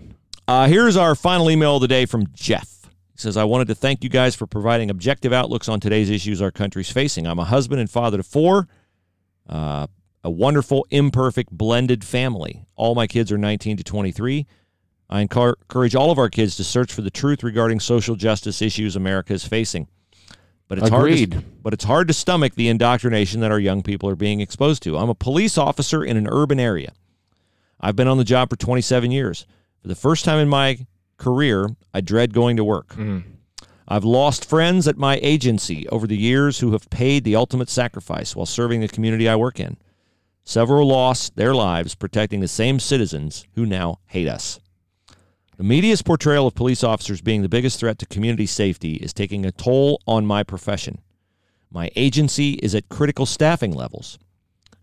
Uh, 0.47 0.67
here's 0.67 0.95
our 0.95 1.15
final 1.15 1.51
email 1.51 1.75
of 1.75 1.81
the 1.81 1.87
day 1.89 2.05
from 2.05 2.27
Jeff. 2.33 2.85
He 3.11 3.17
says, 3.17 3.35
I 3.35 3.43
wanted 3.43 3.67
to 3.67 3.75
thank 3.75 4.03
you 4.03 4.09
guys 4.09 4.35
for 4.35 4.47
providing 4.47 4.89
objective 4.89 5.33
outlooks 5.33 5.67
on 5.67 5.81
today's 5.81 6.09
issues 6.09 6.41
our 6.41 6.49
country's 6.49 6.89
facing. 6.89 7.27
I'm 7.27 7.39
a 7.39 7.45
husband 7.45 7.81
and 7.81 7.89
father 7.89 8.17
to 8.17 8.23
four, 8.23 8.69
uh, 9.49 9.87
a 10.23 10.31
wonderful, 10.31 10.87
imperfect, 10.91 11.51
blended 11.51 12.05
family. 12.05 12.65
All 12.77 12.95
my 12.95 13.05
kids 13.05 13.33
are 13.33 13.37
19 13.37 13.77
to 13.77 13.83
23. 13.83 14.47
I 15.09 15.21
encourage 15.21 15.93
all 15.93 16.09
of 16.09 16.17
our 16.17 16.29
kids 16.29 16.55
to 16.55 16.63
search 16.63 16.93
for 16.93 17.01
the 17.01 17.11
truth 17.11 17.43
regarding 17.43 17.81
social 17.81 18.15
justice 18.15 18.61
issues 18.61 18.95
America 18.95 19.33
is 19.33 19.45
facing. 19.45 19.89
But 20.69 20.77
it's 20.77 20.87
Agreed. 20.87 21.33
hard. 21.33 21.43
To, 21.43 21.49
but 21.61 21.73
it's 21.73 21.83
hard 21.83 22.07
to 22.07 22.13
stomach 22.13 22.55
the 22.55 22.69
indoctrination 22.69 23.41
that 23.41 23.51
our 23.51 23.59
young 23.59 23.83
people 23.83 24.09
are 24.09 24.15
being 24.15 24.39
exposed 24.39 24.81
to. 24.83 24.97
I'm 24.97 25.09
a 25.09 25.15
police 25.15 25.57
officer 25.57 26.03
in 26.03 26.15
an 26.15 26.27
urban 26.31 26.59
area. 26.59 26.93
I've 27.83 27.97
been 27.97 28.07
on 28.07 28.17
the 28.17 28.23
job 28.23 28.49
for 28.49 28.55
27 28.55 29.11
years. 29.11 29.45
For 29.81 29.89
the 29.89 29.95
first 29.95 30.23
time 30.23 30.39
in 30.39 30.47
my 30.47 30.87
career, 31.17 31.75
I 31.93 31.99
dread 31.99 32.33
going 32.33 32.55
to 32.55 32.63
work. 32.63 32.93
Mm-hmm. 32.93 33.29
I've 33.85 34.05
lost 34.05 34.45
friends 34.45 34.87
at 34.87 34.97
my 34.97 35.19
agency 35.21 35.85
over 35.89 36.07
the 36.07 36.17
years 36.17 36.59
who 36.59 36.71
have 36.71 36.89
paid 36.89 37.25
the 37.25 37.35
ultimate 37.35 37.69
sacrifice 37.69 38.37
while 38.37 38.45
serving 38.45 38.79
the 38.79 38.87
community 38.87 39.27
I 39.27 39.35
work 39.35 39.59
in. 39.59 39.75
Several 40.45 40.87
lost 40.87 41.35
their 41.35 41.53
lives 41.53 41.93
protecting 41.93 42.39
the 42.39 42.47
same 42.47 42.79
citizens 42.79 43.45
who 43.55 43.65
now 43.65 43.99
hate 44.05 44.29
us. 44.29 44.61
The 45.57 45.63
media's 45.63 46.01
portrayal 46.01 46.47
of 46.47 46.55
police 46.55 46.85
officers 46.85 47.21
being 47.21 47.41
the 47.41 47.49
biggest 47.49 47.81
threat 47.81 47.99
to 47.99 48.05
community 48.05 48.45
safety 48.45 48.93
is 48.93 49.13
taking 49.13 49.45
a 49.45 49.51
toll 49.51 50.01
on 50.07 50.25
my 50.25 50.43
profession. 50.43 50.99
My 51.69 51.91
agency 51.97 52.53
is 52.53 52.73
at 52.73 52.87
critical 52.87 53.25
staffing 53.25 53.73
levels. 53.73 54.17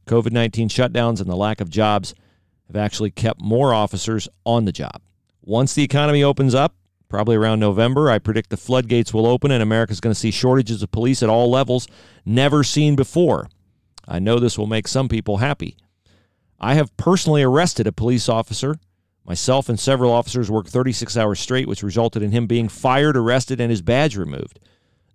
COVID 0.06 0.32
19 0.32 0.68
shutdowns 0.68 1.18
and 1.18 1.30
the 1.30 1.36
lack 1.36 1.62
of 1.62 1.70
jobs 1.70 2.14
have 2.70 2.76
actually 2.76 3.10
kept 3.10 3.40
more 3.40 3.74
officers 3.74 4.28
on 4.46 4.64
the 4.64 4.72
job. 4.72 5.02
Once 5.42 5.74
the 5.74 5.82
economy 5.82 6.22
opens 6.22 6.54
up, 6.54 6.76
probably 7.08 7.34
around 7.34 7.58
November, 7.58 8.08
I 8.08 8.20
predict 8.20 8.50
the 8.50 8.56
floodgates 8.56 9.12
will 9.12 9.26
open 9.26 9.50
and 9.50 9.60
America's 9.60 9.98
going 9.98 10.14
to 10.14 10.18
see 10.18 10.30
shortages 10.30 10.80
of 10.80 10.92
police 10.92 11.20
at 11.22 11.28
all 11.28 11.50
levels 11.50 11.88
never 12.24 12.62
seen 12.62 12.94
before. 12.94 13.48
I 14.06 14.20
know 14.20 14.38
this 14.38 14.56
will 14.56 14.68
make 14.68 14.86
some 14.86 15.08
people 15.08 15.38
happy. 15.38 15.76
I 16.60 16.74
have 16.74 16.96
personally 16.96 17.42
arrested 17.42 17.88
a 17.88 17.92
police 17.92 18.28
officer. 18.28 18.76
Myself 19.26 19.68
and 19.68 19.78
several 19.78 20.12
officers 20.12 20.50
worked 20.50 20.70
36 20.70 21.16
hours 21.16 21.40
straight, 21.40 21.66
which 21.66 21.82
resulted 21.82 22.22
in 22.22 22.30
him 22.30 22.46
being 22.46 22.68
fired, 22.68 23.16
arrested, 23.16 23.60
and 23.60 23.70
his 23.70 23.82
badge 23.82 24.16
removed. 24.16 24.60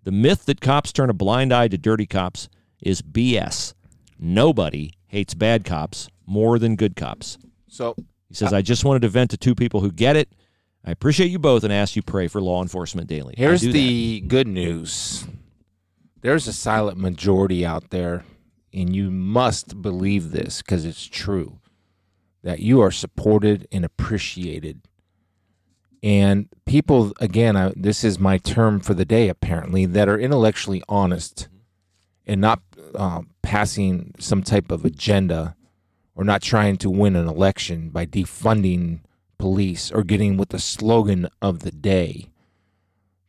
The 0.04 0.12
myth 0.12 0.46
that 0.46 0.60
cops 0.62 0.92
turn 0.92 1.10
a 1.10 1.14
blind 1.14 1.54
eye 1.54 1.70
to 1.70 1.78
dirty 1.78 2.06
cops 2.06 2.50
is 2.82 3.02
BS. 3.02 3.74
Nobody 4.20 4.94
hates 5.16 5.34
bad 5.34 5.64
cops 5.64 6.10
more 6.26 6.60
than 6.60 6.76
good 6.76 6.96
cops. 6.98 7.38
So 7.70 7.96
He 8.28 8.36
says, 8.36 8.52
I 8.52 8.62
just 8.62 8.84
wanted 8.84 9.04
to 9.04 9.10
vent 9.10 9.32
to 9.32 9.38
two 9.38 9.56
people 9.56 9.80
who 9.80 9.92
get 9.92 10.18
it. 10.18 10.30
I 10.84 10.92
appreciate 10.92 11.32
you 11.32 11.40
both 11.40 11.64
and 11.64 11.72
ask 11.72 11.96
you 11.96 12.02
pray 12.02 12.28
for 12.28 12.42
law 12.42 12.62
enforcement 12.62 13.08
daily. 13.08 13.34
Here's 13.38 13.62
the 13.62 14.20
good 14.22 14.48
news. 14.48 15.26
There's 16.22 16.48
a 16.48 16.54
silent 16.54 16.98
majority 16.98 17.66
out 17.66 17.92
there 17.92 18.26
and 18.74 18.94
you 18.94 19.10
must 19.10 19.82
believe 19.82 20.32
this 20.32 20.62
because 20.62 20.84
it's 20.84 21.06
true 21.06 21.60
that 22.44 22.60
you 22.60 22.82
are 22.82 22.92
supported 22.92 23.68
and 23.72 23.86
appreciated. 23.86 24.82
And 26.04 26.50
people, 26.66 27.14
again, 27.22 27.56
I, 27.56 27.72
this 27.76 28.04
is 28.04 28.20
my 28.20 28.38
term 28.38 28.82
for 28.82 28.94
the 28.94 29.06
day, 29.06 29.30
apparently, 29.30 29.86
that 29.86 30.10
are 30.10 30.20
intellectually 30.20 30.84
honest 30.90 31.48
and 32.28 32.42
not 32.42 32.62
uh, 32.96 33.22
passing 33.42 34.14
some 34.20 34.44
type 34.44 34.72
of 34.72 34.86
agenda 34.86 35.56
or 36.16 36.24
not 36.24 36.42
trying 36.42 36.78
to 36.78 36.90
win 36.90 37.16
an 37.16 37.28
election 37.28 37.90
by 37.90 38.06
defunding 38.06 39.02
police 39.38 39.92
or 39.92 40.04
getting 40.04 40.38
with 40.38 40.50
the 40.50 40.60
slogan 40.60 41.28
of 41.42 41.60
the 41.60 41.72
day. 41.72 42.30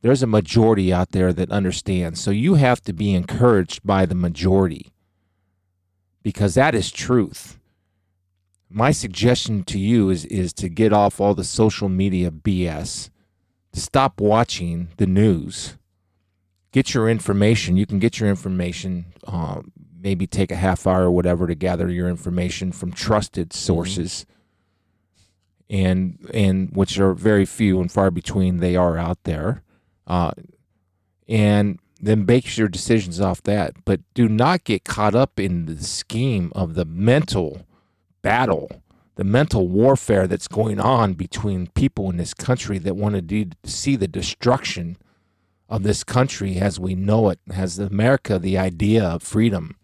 There's 0.02 0.22
a 0.22 0.26
majority 0.26 0.92
out 0.92 1.10
there 1.10 1.32
that 1.32 1.50
understands. 1.50 2.20
So 2.20 2.30
you 2.30 2.54
have 2.54 2.80
to 2.82 2.92
be 2.92 3.14
encouraged 3.14 3.80
by 3.84 4.06
the 4.06 4.14
majority 4.14 4.92
because 6.22 6.54
that 6.54 6.74
is 6.74 6.90
truth. 6.90 7.58
My 8.68 8.90
suggestion 8.90 9.62
to 9.64 9.78
you 9.78 10.10
is, 10.10 10.24
is 10.26 10.52
to 10.54 10.68
get 10.68 10.92
off 10.92 11.20
all 11.20 11.34
the 11.34 11.44
social 11.44 11.88
media 11.88 12.30
BS, 12.30 13.10
to 13.72 13.80
stop 13.80 14.20
watching 14.20 14.88
the 14.96 15.06
news. 15.06 15.76
Get 16.76 16.92
your 16.92 17.08
information. 17.08 17.78
You 17.78 17.86
can 17.86 17.98
get 17.98 18.20
your 18.20 18.28
information, 18.28 19.06
uh, 19.26 19.62
maybe 19.98 20.26
take 20.26 20.52
a 20.52 20.56
half 20.56 20.86
hour 20.86 21.04
or 21.04 21.10
whatever 21.10 21.46
to 21.46 21.54
gather 21.54 21.88
your 21.88 22.06
information 22.06 22.70
from 22.70 22.92
trusted 22.92 23.54
sources. 23.54 24.26
Mm-hmm 24.28 24.32
and 25.68 26.18
and 26.32 26.70
which 26.76 26.98
are 26.98 27.14
very 27.14 27.44
few 27.44 27.80
and 27.80 27.90
far 27.90 28.10
between. 28.10 28.58
They 28.58 28.76
are 28.76 28.96
out 28.96 29.22
there, 29.24 29.62
uh, 30.06 30.32
and 31.28 31.78
then 32.00 32.24
base 32.24 32.56
your 32.56 32.68
decisions 32.68 33.20
off 33.20 33.42
that. 33.44 33.84
But 33.84 34.00
do 34.14 34.28
not 34.28 34.64
get 34.64 34.84
caught 34.84 35.14
up 35.14 35.40
in 35.40 35.66
the 35.66 35.82
scheme 35.82 36.52
of 36.54 36.74
the 36.74 36.84
mental 36.84 37.66
battle, 38.22 38.70
the 39.16 39.24
mental 39.24 39.68
warfare 39.68 40.26
that's 40.26 40.48
going 40.48 40.78
on 40.78 41.14
between 41.14 41.68
people 41.68 42.10
in 42.10 42.16
this 42.16 42.34
country 42.34 42.78
that 42.78 42.96
want 42.96 43.14
to 43.14 43.22
do, 43.22 43.46
see 43.64 43.96
the 43.96 44.08
destruction 44.08 44.96
of 45.68 45.82
this 45.82 46.04
country 46.04 46.56
as 46.58 46.78
we 46.78 46.94
know 46.94 47.28
it, 47.28 47.40
has 47.52 47.78
America 47.78 48.38
the 48.38 48.58
idea 48.58 49.04
of 49.04 49.22
freedom, 49.22 49.76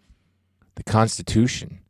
the 0.76 0.83
Constitution. 0.83 1.80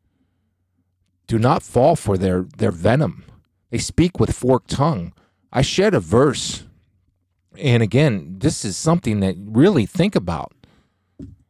Do 1.26 1.38
not 1.38 1.62
fall 1.62 1.96
for 1.96 2.18
their, 2.18 2.46
their 2.56 2.70
venom 2.70 3.24
they 3.72 3.78
speak 3.78 4.20
with 4.20 4.36
forked 4.36 4.70
tongue. 4.70 5.14
I 5.50 5.62
shared 5.62 5.94
a 5.94 6.00
verse, 6.00 6.64
and 7.58 7.82
again, 7.82 8.36
this 8.38 8.66
is 8.66 8.76
something 8.76 9.20
that 9.20 9.34
really 9.38 9.86
think 9.86 10.14
about. 10.14 10.52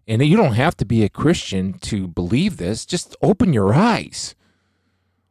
And 0.07 0.25
you 0.25 0.37
don't 0.37 0.55
have 0.55 0.77
to 0.77 0.85
be 0.85 1.03
a 1.03 1.09
Christian 1.09 1.75
to 1.81 2.07
believe 2.07 2.59
this. 2.59 2.87
Just 2.87 3.17
open 3.23 3.53
your 3.53 3.75
eyes. 3.75 4.37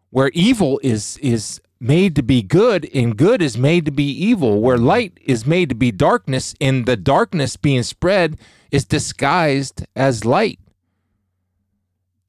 Where 0.09 0.31
evil 0.33 0.81
is 0.83 1.17
is 1.19 1.61
made 1.81 2.15
to 2.15 2.21
be 2.21 2.43
good 2.43 2.87
and 2.93 3.17
good 3.17 3.41
is 3.41 3.57
made 3.57 3.85
to 3.85 3.91
be 3.91 4.09
evil, 4.09 4.61
where 4.61 4.77
light 4.77 5.17
is 5.25 5.45
made 5.45 5.69
to 5.69 5.75
be 5.75 5.91
darkness 5.91 6.53
and 6.61 6.85
the 6.85 6.95
darkness 6.95 7.57
being 7.57 7.83
spread 7.83 8.37
is 8.69 8.85
disguised 8.85 9.83
as 9.95 10.23
light. 10.23 10.59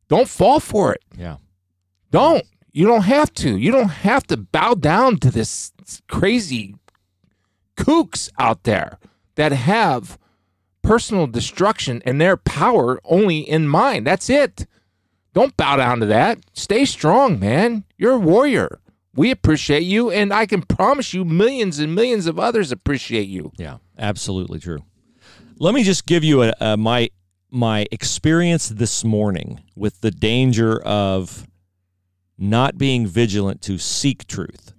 Don't 0.09 0.29
fall 0.29 0.59
for 0.59 0.93
it. 0.93 1.03
Yeah. 1.17 1.37
Don't. 2.11 2.45
You 2.73 2.87
don't 2.87 3.03
have 3.03 3.33
to. 3.35 3.57
You 3.57 3.71
don't 3.71 3.89
have 3.89 4.27
to 4.29 4.37
bow 4.37 4.75
down 4.75 5.19
to 5.19 5.31
this 5.31 5.73
crazy 6.09 6.77
kooks 7.77 8.31
out 8.39 8.65
there 8.65 8.99
that 9.35 9.53
have 9.53 10.19
personal 10.83 11.27
destruction 11.27 12.03
and 12.05 12.21
their 12.21 12.37
power 12.37 13.01
only 13.05 13.39
in 13.39 13.69
mind. 13.69 14.07
That's 14.07 14.29
it. 14.29 14.67
Don't 15.33 15.57
bow 15.57 15.77
down 15.77 16.01
to 16.01 16.07
that. 16.07 16.41
Stay 16.53 16.85
strong, 16.85 17.39
man. 17.39 17.85
You're 17.97 18.15
a 18.15 18.19
warrior. 18.19 18.81
We 19.15 19.31
appreciate 19.31 19.83
you, 19.83 20.11
and 20.11 20.33
I 20.33 20.47
can 20.47 20.63
promise 20.63 21.13
you 21.13 21.25
millions 21.25 21.79
and 21.79 21.95
millions 21.95 22.27
of 22.27 22.39
others 22.39 22.73
appreciate 22.73 23.29
you. 23.29 23.53
Yeah, 23.59 23.79
absolutely 23.99 24.59
true. 24.59 24.85
Let 25.59 25.75
me 25.75 25.83
just 25.83 26.07
give 26.07 26.25
you 26.25 26.43
a, 26.43 26.53
a 26.61 26.77
my 26.77 27.11
my 27.51 27.87
experience 27.93 28.71
this 28.71 29.05
morning 29.05 29.63
with 29.77 30.01
the 30.01 30.11
danger 30.11 30.81
of 30.83 31.47
not 32.39 32.79
being 32.79 33.07
vigilant 33.07 33.61
to 33.63 33.77
seek 33.77 34.27
truth. 34.27 34.73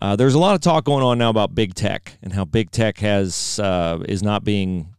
Uh, 0.00 0.14
there's 0.14 0.34
a 0.34 0.38
lot 0.38 0.54
of 0.54 0.60
talk 0.60 0.84
going 0.84 1.02
on 1.02 1.18
now 1.18 1.30
about 1.30 1.54
big 1.54 1.74
tech 1.74 2.18
and 2.22 2.34
how 2.34 2.44
big 2.44 2.70
tech 2.70 2.98
has 2.98 3.58
uh, 3.58 3.98
is 4.06 4.22
not 4.22 4.44
being 4.44 4.94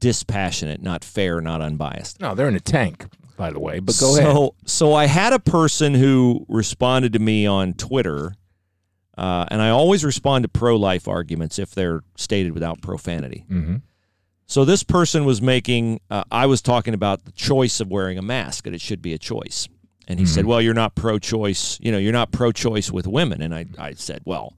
dispassionate, 0.00 0.82
not 0.82 1.04
fair, 1.04 1.40
not 1.40 1.60
unbiased. 1.60 2.20
No, 2.20 2.34
they're 2.34 2.48
in 2.48 2.56
a 2.56 2.60
tank, 2.60 3.06
by 3.40 3.50
the 3.50 3.58
way. 3.58 3.80
But 3.80 3.96
go 3.98 4.14
so, 4.14 4.20
ahead. 4.20 4.50
So 4.66 4.92
I 4.92 5.06
had 5.06 5.32
a 5.32 5.38
person 5.38 5.94
who 5.94 6.44
responded 6.46 7.14
to 7.14 7.18
me 7.18 7.46
on 7.46 7.72
Twitter, 7.72 8.34
uh, 9.16 9.46
and 9.50 9.62
I 9.62 9.70
always 9.70 10.04
respond 10.04 10.42
to 10.42 10.48
pro-life 10.48 11.08
arguments 11.08 11.58
if 11.58 11.74
they're 11.74 12.02
stated 12.16 12.52
without 12.52 12.82
profanity. 12.82 13.46
Mm-hmm. 13.50 13.76
So 14.46 14.66
this 14.66 14.82
person 14.82 15.24
was 15.24 15.40
making. 15.40 16.00
Uh, 16.10 16.24
I 16.30 16.46
was 16.46 16.60
talking 16.60 16.92
about 16.92 17.24
the 17.24 17.32
choice 17.32 17.80
of 17.80 17.88
wearing 17.90 18.18
a 18.18 18.22
mask, 18.22 18.66
and 18.66 18.74
it 18.74 18.80
should 18.82 19.00
be 19.00 19.14
a 19.14 19.18
choice. 19.18 19.68
And 20.06 20.18
he 20.18 20.26
mm-hmm. 20.26 20.34
said, 20.34 20.44
Well, 20.44 20.60
you're 20.60 20.74
not 20.74 20.94
pro 20.94 21.18
choice, 21.18 21.78
you 21.80 21.90
know, 21.92 21.98
you're 21.98 22.12
not 22.12 22.32
pro 22.32 22.52
choice 22.52 22.90
with 22.90 23.06
women. 23.06 23.40
And 23.40 23.54
I, 23.54 23.66
I 23.78 23.94
said, 23.94 24.20
Well, 24.26 24.54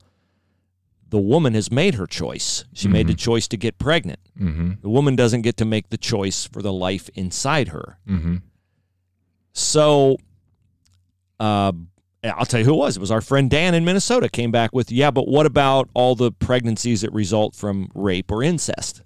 the 1.11 1.21
woman 1.21 1.55
has 1.55 1.71
made 1.71 1.95
her 1.95 2.07
choice. 2.09 2.65
She 2.73 2.87
mm-hmm. 2.87 2.93
made 2.95 3.07
the 3.07 3.15
choice 3.15 3.47
to 3.49 3.57
get 3.57 3.79
pregnant. 3.79 4.19
Mm-hmm. 4.41 4.81
The 4.81 4.89
woman 4.89 5.15
doesn't 5.15 5.43
get 5.43 5.59
to 5.59 5.65
make 5.65 5.91
the 5.91 5.99
choice 5.99 6.47
for 6.47 6.63
the 6.63 6.73
life 6.73 7.09
inside 7.15 7.69
her. 7.69 7.99
So, 9.53 10.17
uh, 11.39 11.73
I'll 12.25 12.47
tell 12.47 12.61
you 12.61 12.67
who 12.67 12.75
it 12.75 12.79
was. 12.79 12.97
It 12.97 13.01
was 13.01 13.11
our 13.11 13.21
friend 13.21 13.51
Dan 13.51 13.75
in 13.75 13.85
Minnesota 13.85 14.29
came 14.29 14.51
back 14.51 14.73
with, 14.73 14.93
yeah, 14.93 15.11
but 15.11 15.29
what 15.29 15.47
about 15.47 15.89
all 15.95 16.15
the 16.15 16.31
pregnancies 16.31 17.01
that 17.01 17.13
result 17.13 17.55
from 17.55 17.91
rape 17.95 18.31
or 18.31 18.43
incest? 18.43 19.03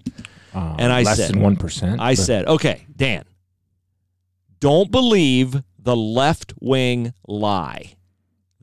Uh, 0.55 0.77
and 0.79 0.93
I 0.93 1.03
less 1.03 1.17
said, 1.17 1.35
than 1.35 1.41
one 1.41 1.57
percent. 1.57 2.01
I 2.01 2.15
but... 2.15 2.23
said, 2.23 2.47
okay, 2.47 2.87
Dan, 2.95 3.25
don't 4.61 4.91
believe 4.91 5.63
the 5.79 5.97
left 5.97 6.53
wing 6.61 7.15
lie 7.27 7.95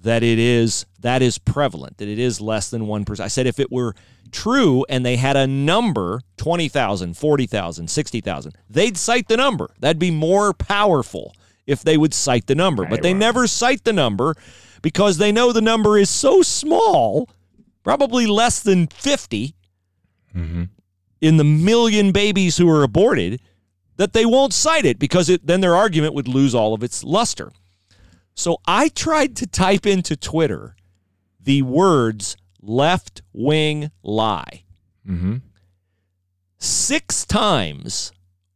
that 0.03 0.21
it 0.21 0.37
is 0.37 0.85
that 0.99 1.21
is 1.21 1.37
prevalent 1.37 1.97
that 1.97 2.07
it 2.07 2.19
is 2.19 2.41
less 2.41 2.69
than 2.69 2.83
1%. 2.83 3.19
I 3.19 3.27
said 3.27 3.47
if 3.47 3.59
it 3.59 3.71
were 3.71 3.95
true 4.31 4.85
and 4.89 5.05
they 5.05 5.15
had 5.15 5.37
a 5.37 5.47
number 5.47 6.21
20,000, 6.37 7.15
40,000, 7.15 7.89
60,000, 7.89 8.57
they'd 8.69 8.97
cite 8.97 9.27
the 9.27 9.37
number. 9.37 9.69
That'd 9.79 9.99
be 9.99 10.11
more 10.11 10.53
powerful 10.53 11.33
if 11.65 11.83
they 11.83 11.97
would 11.97 12.13
cite 12.13 12.47
the 12.47 12.55
number. 12.55 12.85
But 12.85 13.01
they 13.01 13.13
never 13.13 13.47
cite 13.47 13.83
the 13.83 13.93
number 13.93 14.35
because 14.81 15.17
they 15.17 15.31
know 15.31 15.51
the 15.51 15.61
number 15.61 15.97
is 15.97 16.09
so 16.09 16.41
small, 16.41 17.29
probably 17.83 18.25
less 18.25 18.59
than 18.59 18.87
50 18.87 19.55
mm-hmm. 20.35 20.63
in 21.21 21.37
the 21.37 21.43
million 21.43 22.11
babies 22.11 22.57
who 22.57 22.69
are 22.69 22.83
aborted 22.83 23.41
that 23.97 24.13
they 24.13 24.25
won't 24.25 24.53
cite 24.53 24.85
it 24.85 24.99
because 24.99 25.29
it, 25.29 25.45
then 25.45 25.61
their 25.61 25.75
argument 25.75 26.13
would 26.13 26.27
lose 26.27 26.53
all 26.55 26.73
of 26.73 26.83
its 26.83 27.03
luster. 27.03 27.51
So 28.35 28.57
I 28.65 28.89
tried 28.89 29.35
to 29.37 29.47
type 29.47 29.85
into 29.85 30.15
Twitter 30.15 30.75
the 31.39 31.61
words 31.61 32.35
left 32.61 33.21
wing 33.31 33.91
lie. 34.01 34.63
Mm-hmm. 35.07 35.37
Six 36.57 37.25
times 37.25 38.11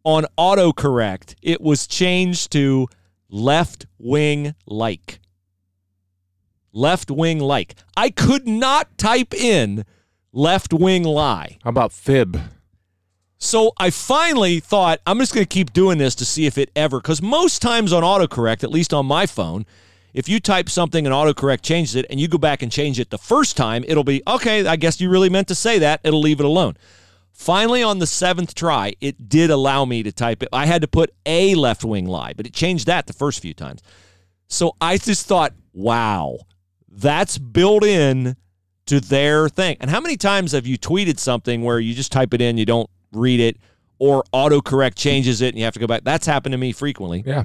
on 0.08 0.26
autocorrect, 0.38 1.36
it 1.42 1.60
was 1.60 1.86
changed 1.86 2.50
to 2.54 2.88
left 3.28 3.88
wing 3.98 4.56
like. 4.66 5.20
Left 6.72 7.12
wing 7.12 7.40
like. 7.40 7.76
I 7.98 8.10
could 8.12 8.48
not 8.48 8.98
type 8.98 9.34
in 9.34 9.84
left 10.32 10.74
wing 10.74 11.04
lie. 11.04 11.58
How 11.62 11.72
about 11.72 11.92
fib? 11.92 12.40
So 13.38 13.74
I 13.78 13.90
finally 13.90 14.62
thought 14.62 15.02
I'm 15.06 15.20
just 15.20 15.34
going 15.34 15.46
to 15.46 15.54
keep 15.54 15.74
doing 15.74 15.98
this 15.98 16.16
to 16.16 16.26
see 16.26 16.46
if 16.46 16.58
it 16.58 16.72
ever, 16.74 17.02
because 17.02 17.22
most 17.22 17.62
times 17.62 17.92
on 17.92 18.02
autocorrect, 18.02 18.64
at 18.64 18.72
least 18.72 18.94
on 18.94 19.06
my 19.06 19.26
phone, 19.26 19.66
if 20.14 20.30
you 20.30 20.40
type 20.40 20.70
something 20.70 21.06
and 21.06 21.14
autocorrect 21.14 21.64
changes 21.64 21.96
it 21.96 22.06
and 22.10 22.18
you 22.18 22.30
go 22.30 22.38
back 22.38 22.62
and 22.62 22.72
change 22.72 22.98
it 22.98 23.10
the 23.10 23.18
first 23.18 23.58
time, 23.58 23.84
it'll 23.86 24.06
be, 24.06 24.24
okay, 24.26 24.66
I 24.66 24.78
guess 24.78 25.02
you 25.02 25.10
really 25.10 25.30
meant 25.30 25.50
to 25.50 25.56
say 25.56 25.80
that. 25.80 26.00
It'll 26.06 26.22
leave 26.22 26.40
it 26.40 26.46
alone. 26.46 26.78
Finally, 27.38 27.84
on 27.84 28.00
the 28.00 28.08
seventh 28.08 28.56
try, 28.56 28.94
it 29.00 29.30
did 29.30 29.52
allow 29.52 29.86
me 29.86 30.02
to 30.02 30.12
type 30.12 30.42
it. 30.42 30.50
I 30.52 30.66
had 30.66 30.82
to 30.82 30.88
put 30.88 31.14
a 31.24 31.54
left 31.54 31.86
wing 31.86 32.08
lie, 32.08 32.34
but 32.34 32.48
it 32.48 32.54
changed 32.54 32.88
that 32.88 33.06
the 33.06 33.14
first 33.14 33.42
few 33.42 33.54
times. 33.54 33.84
So 34.48 34.76
I 34.82 34.98
just 34.98 35.28
thought, 35.28 35.54
wow, 35.72 36.40
that's 36.90 37.38
built 37.38 37.84
in 37.84 38.36
to 38.88 39.00
their 39.00 39.50
thing. 39.50 39.78
And 39.80 39.92
how 39.92 40.02
many 40.02 40.18
times 40.18 40.54
have 40.54 40.66
you 40.66 40.80
tweeted 40.80 41.20
something 41.20 41.62
where 41.62 41.80
you 41.80 41.94
just 41.94 42.12
type 42.12 42.34
it 42.34 42.42
in, 42.42 42.58
you 42.58 42.66
don't 42.66 42.90
read 43.12 43.40
it, 43.40 43.58
or 44.00 44.24
autocorrect 44.34 44.96
changes 44.96 45.42
it 45.42 45.50
and 45.50 45.60
you 45.60 45.66
have 45.66 45.76
to 45.76 45.80
go 45.80 45.88
back. 45.88 46.04
That's 46.04 46.26
happened 46.26 46.54
to 46.54 46.58
me 46.58 46.72
frequently. 46.72 47.24
Yeah. 47.24 47.44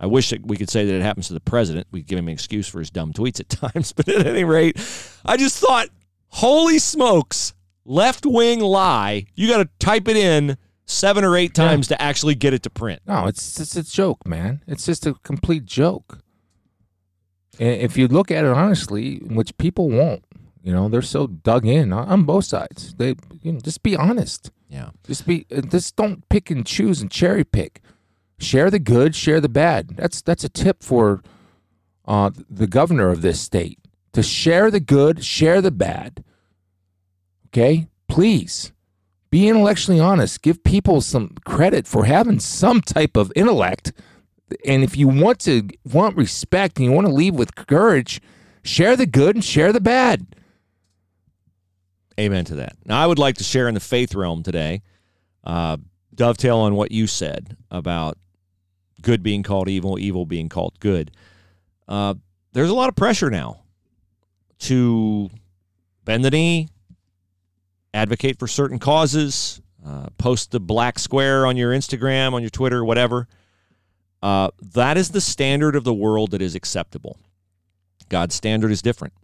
I 0.00 0.06
wish 0.06 0.30
that 0.30 0.46
we 0.46 0.56
could 0.56 0.70
say 0.70 0.86
that 0.86 0.94
it 0.94 1.02
happens 1.02 1.26
to 1.28 1.34
the 1.34 1.40
president. 1.40 1.86
We 1.90 2.02
give 2.02 2.18
him 2.18 2.28
an 2.28 2.32
excuse 2.32 2.66
for 2.66 2.78
his 2.78 2.90
dumb 2.90 3.12
tweets 3.12 3.38
at 3.38 3.48
times. 3.74 3.92
But 3.92 4.08
at 4.08 4.26
any 4.26 4.44
rate, 4.44 4.78
I 5.26 5.36
just 5.36 5.58
thought, 5.58 5.88
holy 6.28 6.78
smokes, 6.78 7.52
left 7.86 8.26
wing 8.26 8.60
lie. 8.60 9.26
You 9.34 9.48
got 9.48 9.58
to 9.58 9.68
type 9.78 10.08
it 10.08 10.16
in 10.16 10.58
seven 10.84 11.24
or 11.24 11.36
eight 11.36 11.54
times 11.54 11.90
yeah. 11.90 11.96
to 11.96 12.02
actually 12.02 12.34
get 12.34 12.52
it 12.52 12.62
to 12.64 12.70
print. 12.70 13.00
No, 13.06 13.26
it's 13.26 13.58
it's 13.60 13.76
a 13.76 13.82
joke, 13.82 14.26
man. 14.26 14.62
It's 14.66 14.84
just 14.86 15.06
a 15.06 15.14
complete 15.22 15.64
joke. 15.64 16.18
And 17.58 17.80
if 17.80 17.96
you 17.96 18.08
look 18.08 18.30
at 18.30 18.44
it 18.44 18.50
honestly, 18.50 19.16
which 19.18 19.56
people 19.56 19.88
won't, 19.88 20.24
you 20.62 20.72
know, 20.72 20.88
they're 20.88 21.02
so 21.02 21.26
dug 21.26 21.66
in 21.66 21.92
on 21.92 22.24
both 22.24 22.44
sides. 22.44 22.94
They, 22.94 23.14
you 23.40 23.52
know, 23.52 23.60
just 23.60 23.82
be 23.82 23.96
honest. 23.96 24.50
Yeah. 24.68 24.90
Just 25.04 25.26
be. 25.26 25.46
Uh, 25.54 25.60
just 25.62 25.96
don't 25.96 26.28
pick 26.28 26.50
and 26.50 26.66
choose 26.66 27.00
and 27.00 27.10
cherry 27.10 27.44
pick. 27.44 27.80
Share 28.38 28.70
the 28.70 28.78
good, 28.78 29.14
share 29.14 29.40
the 29.40 29.48
bad. 29.48 29.96
That's 29.96 30.20
that's 30.20 30.44
a 30.44 30.48
tip 30.48 30.82
for 30.82 31.22
uh, 32.04 32.30
the 32.50 32.66
governor 32.66 33.10
of 33.10 33.22
this 33.22 33.40
state 33.40 33.78
to 34.12 34.22
share 34.22 34.70
the 34.70 34.80
good, 34.80 35.24
share 35.24 35.60
the 35.60 35.70
bad. 35.70 36.24
Okay, 37.56 37.86
please 38.06 38.70
be 39.30 39.48
intellectually 39.48 39.98
honest. 39.98 40.42
Give 40.42 40.62
people 40.62 41.00
some 41.00 41.36
credit 41.46 41.86
for 41.86 42.04
having 42.04 42.38
some 42.38 42.82
type 42.82 43.16
of 43.16 43.32
intellect. 43.34 43.94
And 44.66 44.84
if 44.84 44.94
you 44.94 45.08
want 45.08 45.38
to 45.40 45.66
want 45.90 46.18
respect 46.18 46.76
and 46.76 46.84
you 46.84 46.92
want 46.92 47.06
to 47.06 47.12
leave 47.14 47.34
with 47.34 47.54
courage, 47.54 48.20
share 48.62 48.94
the 48.94 49.06
good 49.06 49.36
and 49.36 49.42
share 49.42 49.72
the 49.72 49.80
bad. 49.80 50.26
Amen 52.20 52.44
to 52.44 52.56
that. 52.56 52.76
Now, 52.84 53.02
I 53.02 53.06
would 53.06 53.18
like 53.18 53.36
to 53.36 53.44
share 53.44 53.68
in 53.68 53.74
the 53.74 53.80
faith 53.80 54.14
realm 54.14 54.42
today, 54.42 54.82
uh, 55.42 55.78
dovetail 56.14 56.58
on 56.58 56.74
what 56.74 56.92
you 56.92 57.06
said 57.06 57.56
about 57.70 58.18
good 59.00 59.22
being 59.22 59.42
called 59.42 59.70
evil, 59.70 59.98
evil 59.98 60.26
being 60.26 60.50
called 60.50 60.78
good. 60.78 61.10
Uh, 61.88 62.16
there's 62.52 62.68
a 62.68 62.74
lot 62.74 62.90
of 62.90 62.96
pressure 62.96 63.30
now 63.30 63.62
to 64.58 65.30
bend 66.04 66.22
the 66.22 66.30
knee, 66.30 66.68
advocate 67.96 68.38
for 68.38 68.46
certain 68.46 68.78
causes, 68.78 69.62
uh, 69.84 70.08
post 70.18 70.50
the 70.50 70.60
black 70.60 70.98
square 70.98 71.46
on 71.46 71.56
your 71.56 71.72
Instagram, 71.72 72.34
on 72.34 72.42
your 72.42 72.50
Twitter, 72.50 72.84
whatever. 72.84 73.26
Uh, 74.22 74.50
that 74.60 74.98
is 74.98 75.10
the 75.10 75.20
standard 75.20 75.74
of 75.74 75.84
the 75.84 75.94
world 75.94 76.30
that 76.32 76.42
is 76.42 76.54
acceptable. 76.54 77.18
God's 78.08 78.34
standard 78.34 78.70
is 78.70 78.82
different. 78.82 79.14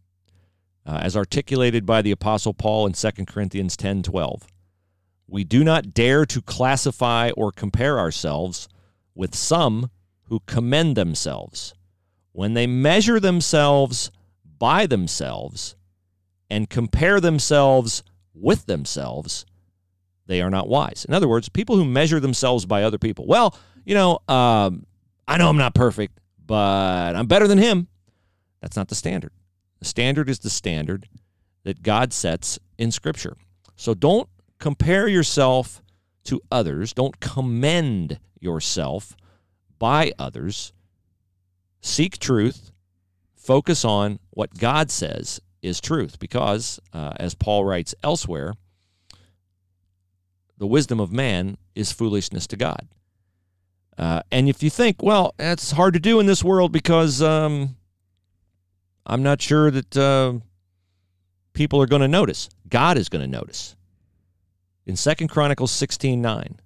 Uh, 0.85 0.99
as 1.03 1.17
articulated 1.17 1.87
by 1.87 2.03
the 2.03 2.11
Apostle 2.11 2.55
Paul 2.55 2.87
in 2.87 2.93
2 2.95 3.11
Corinthians 3.27 3.77
10 3.77 4.03
12. 4.03 4.47
We 5.29 5.45
do 5.45 5.63
not 5.63 5.95
dare 5.95 6.27
to 6.27 6.43
classify 6.43 7.31
or 7.37 7.53
compare 7.53 7.99
ourselves 7.99 8.69
with 9.15 9.35
some 9.35 9.91
who 10.25 10.41
commend 10.47 10.97
themselves 10.97 11.75
when 12.33 12.55
they 12.55 12.67
measure 12.67 13.21
themselves 13.21 14.11
by 14.59 14.87
themselves 14.87 15.77
and 16.51 16.69
compare 16.69 17.21
themselves 17.21 18.03
with 18.35 18.67
themselves, 18.67 19.47
they 20.27 20.41
are 20.41 20.51
not 20.51 20.69
wise. 20.69 21.05
In 21.09 21.15
other 21.15 21.29
words, 21.29 21.49
people 21.49 21.77
who 21.77 21.85
measure 21.85 22.21
themselves 22.21 22.67
by 22.67 22.83
other 22.83 22.99
people. 22.99 23.27
Well, 23.27 23.57
you 23.85 23.95
know, 23.95 24.21
um, 24.29 24.87
I 25.27 25.37
know 25.37 25.49
I'm 25.49 25.57
not 25.57 25.75
perfect, 25.75 26.19
but 26.45 27.15
I'm 27.17 27.27
better 27.27 27.49
than 27.49 27.59
him. 27.59 27.89
That's 28.61 28.77
not 28.77 28.89
the 28.89 28.95
standard. 28.95 29.33
The 29.81 29.85
standard 29.85 30.31
is 30.31 30.39
the 30.39 30.51
standard 30.51 31.09
that 31.65 31.83
God 31.83 32.13
sets 32.13 32.59
in 32.79 32.93
Scripture. 32.93 33.37
So 33.77 33.95
don't 33.95 34.29
compare 34.59 35.09
yourself 35.09 35.83
to 36.25 36.41
others. 36.51 36.93
Don't 36.93 37.19
commend 37.21 38.19
yourself 38.41 39.17
by 39.79 40.13
others. 40.19 40.73
Seek 41.81 42.19
truth. 42.19 42.71
Focus 43.35 43.85
on 43.85 44.21
what 44.31 44.57
God 44.57 44.91
says 44.91 45.41
is 45.63 45.81
truth 45.81 46.19
because, 46.19 46.81
uh, 46.93 47.13
as 47.17 47.35
Paul 47.35 47.65
writes 47.65 47.95
elsewhere, 48.03 48.55
the 50.59 50.67
wisdom 50.67 51.01
of 51.01 51.13
man 51.13 51.57
is 51.75 51.93
foolishness 51.93 52.47
to 52.49 52.57
God. 52.57 52.89
Uh, 53.97 54.23
and 54.31 54.49
if 54.49 54.63
you 54.63 54.71
think, 54.71 55.03
well, 55.03 55.35
that's 55.37 55.73
hard 55.73 55.95
to 55.95 56.01
do 56.01 56.19
in 56.19 56.27
this 56.27 56.43
world 56.43 56.73
because 56.73 57.23
um, 57.23 57.77
I'm 59.07 59.23
not 59.23 59.41
sure 59.41 59.71
that 59.71 59.97
uh, 59.97 60.35
people 61.53 61.81
are 61.81 61.87
going 61.87 62.03
to 62.03 62.09
notice. 62.09 62.49
God 62.69 62.97
is 62.97 63.09
going 63.09 63.23
to 63.23 63.31
notice. 63.31 63.77
In 64.87 64.97
Second 64.97 65.29
Chronicles 65.29 65.71
16 65.71 66.21
9, 66.21 66.59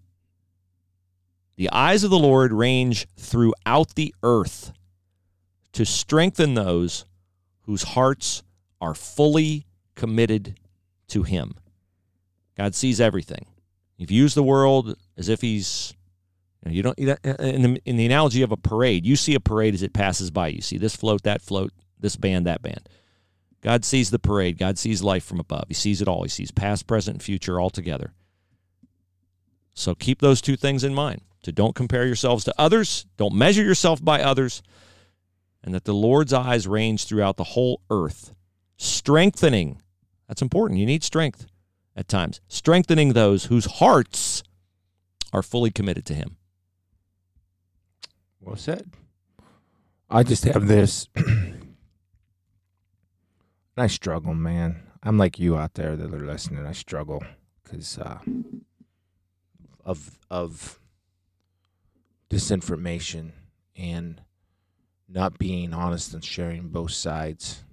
the 1.57 1.71
eyes 1.71 2.05
of 2.05 2.11
the 2.11 2.19
Lord 2.19 2.53
range 2.53 3.07
throughout 3.17 3.95
the 3.95 4.15
earth 4.23 4.73
to 5.73 5.85
strengthen 5.85 6.55
those 6.55 7.05
whose 7.63 7.83
hearts 7.83 8.43
are 8.81 8.95
fully 8.95 9.67
committed 9.95 10.59
to 11.09 11.23
Him. 11.23 11.55
God 12.57 12.75
sees 12.75 13.01
everything. 13.01 13.47
You've 13.97 14.11
used 14.11 14.37
the 14.37 14.43
world 14.43 14.97
as 15.17 15.29
if 15.29 15.41
He's 15.41 15.95
you, 16.69 16.83
don't 16.83 16.99
uh, 16.99 17.17
in 17.39 17.63
the, 17.63 17.83
in 17.85 17.97
the 17.97 18.07
analogy 18.07 18.43
of 18.43 18.53
a 18.53 18.57
parade. 18.57 19.07
You 19.07 19.17
see 19.17 19.35
a 19.35 19.41
parade 19.41 19.75
as 19.75 19.83
it 19.83 19.93
passes 19.93 20.31
by. 20.31 20.49
You 20.49 20.61
see 20.61 20.79
this 20.79 20.97
float, 20.97 21.23
that 21.23 21.43
float, 21.43 21.73
this 21.99 22.17
band, 22.17 22.47
that 22.47 22.63
band. 22.63 22.89
God 23.61 23.85
sees 23.85 24.11
the 24.11 24.19
parade. 24.19 24.59
God 24.59 24.79
sees 24.79 25.03
life 25.03 25.25
from 25.25 25.41
above. 25.41 25.65
He 25.69 25.75
sees 25.75 26.01
it 26.01 26.09
all. 26.09 26.23
He 26.23 26.29
sees 26.29 26.51
past, 26.51 26.87
present, 26.87 27.17
and 27.17 27.23
future 27.23 27.61
all 27.61 27.71
together. 27.71 28.13
So 29.75 29.95
keep 29.95 30.21
those 30.21 30.41
two 30.41 30.57
things 30.57 30.85
in 30.85 30.95
mind. 30.95 31.23
To 31.43 31.53
don't 31.53 31.77
compare 31.77 32.07
yourselves 32.07 32.43
to 32.45 32.55
others, 32.59 33.07
don't 33.17 33.35
measure 33.35 33.63
yourself 33.63 34.05
by 34.05 34.21
others, 34.21 34.63
and 35.63 35.73
that 35.75 35.85
the 35.85 35.95
Lord's 35.95 36.33
eyes 36.33 36.67
range 36.67 37.05
throughout 37.05 37.37
the 37.37 37.45
whole 37.45 37.83
earth, 37.89 38.35
strengthening. 38.77 39.83
That's 40.29 40.43
important. 40.43 40.81
You 40.81 40.87
need 40.87 41.05
strength 41.05 41.47
at 41.95 42.09
times. 42.09 42.41
Strengthening 42.49 43.13
those 43.13 43.47
whose 43.47 43.67
hearts 43.67 44.43
are 45.33 45.43
fully 45.43 45.71
committed 45.71 46.05
to 46.07 46.15
him. 46.15 46.37
Well 48.41 48.57
said. 48.57 48.91
I 50.09 50.23
just 50.23 50.45
have 50.45 50.69
this 50.69 51.09
I 53.77 53.89
struggle, 53.89 54.35
man. 54.35 54.83
I'm 55.03 55.19
like 55.19 55.39
you 55.39 55.57
out 55.57 55.75
there 55.75 55.97
that 55.97 56.15
are 56.15 56.27
listening. 56.27 56.65
I 56.65 56.73
struggle 56.73 57.23
because 57.63 57.99
uh, 57.99 58.19
of 59.85 60.19
of 60.31 60.81
disinformation 62.31 63.33
and 63.77 64.23
not 65.09 65.39
being 65.39 65.75
honest 65.75 66.15
and 66.15 66.25
sharing 66.25 66.69
both 66.69 66.93
sides, 66.93 67.65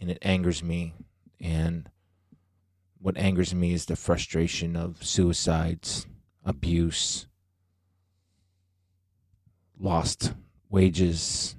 and 0.00 0.10
it 0.10 0.18
angers 0.22 0.62
me. 0.62 0.94
And 1.40 1.88
what 2.98 3.16
angers 3.18 3.54
me 3.54 3.72
is 3.72 3.86
the 3.86 3.96
frustration 3.96 4.76
of 4.76 5.04
suicides, 5.04 6.06
abuse, 6.44 7.26
lost 9.78 10.32
wages, 10.70 11.56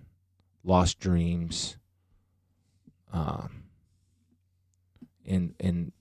lost 0.64 1.00
dreams 1.00 1.78
uh, 3.14 3.48
in 5.24 5.56
in 5.60 5.92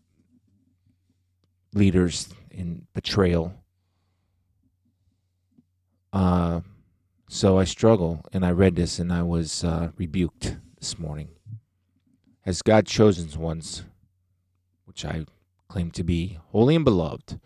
leaders 1.74 2.28
in 2.50 2.86
betrayal. 2.94 3.54
Uh, 6.12 6.60
so 7.28 7.58
I 7.58 7.64
struggle, 7.64 8.24
and 8.32 8.46
I 8.46 8.52
read 8.52 8.76
this, 8.76 8.98
and 8.98 9.12
I 9.12 9.22
was 9.22 9.64
uh, 9.64 9.90
rebuked 9.96 10.56
this 10.78 10.98
morning. 10.98 11.33
As 12.46 12.62
God 12.62 12.86
chosen 12.86 13.40
ones, 13.40 13.84
which 14.84 15.04
I 15.04 15.24
claim 15.68 15.90
to 15.92 16.04
be, 16.04 16.38
holy 16.48 16.76
and 16.76 16.84
beloved, 16.84 17.40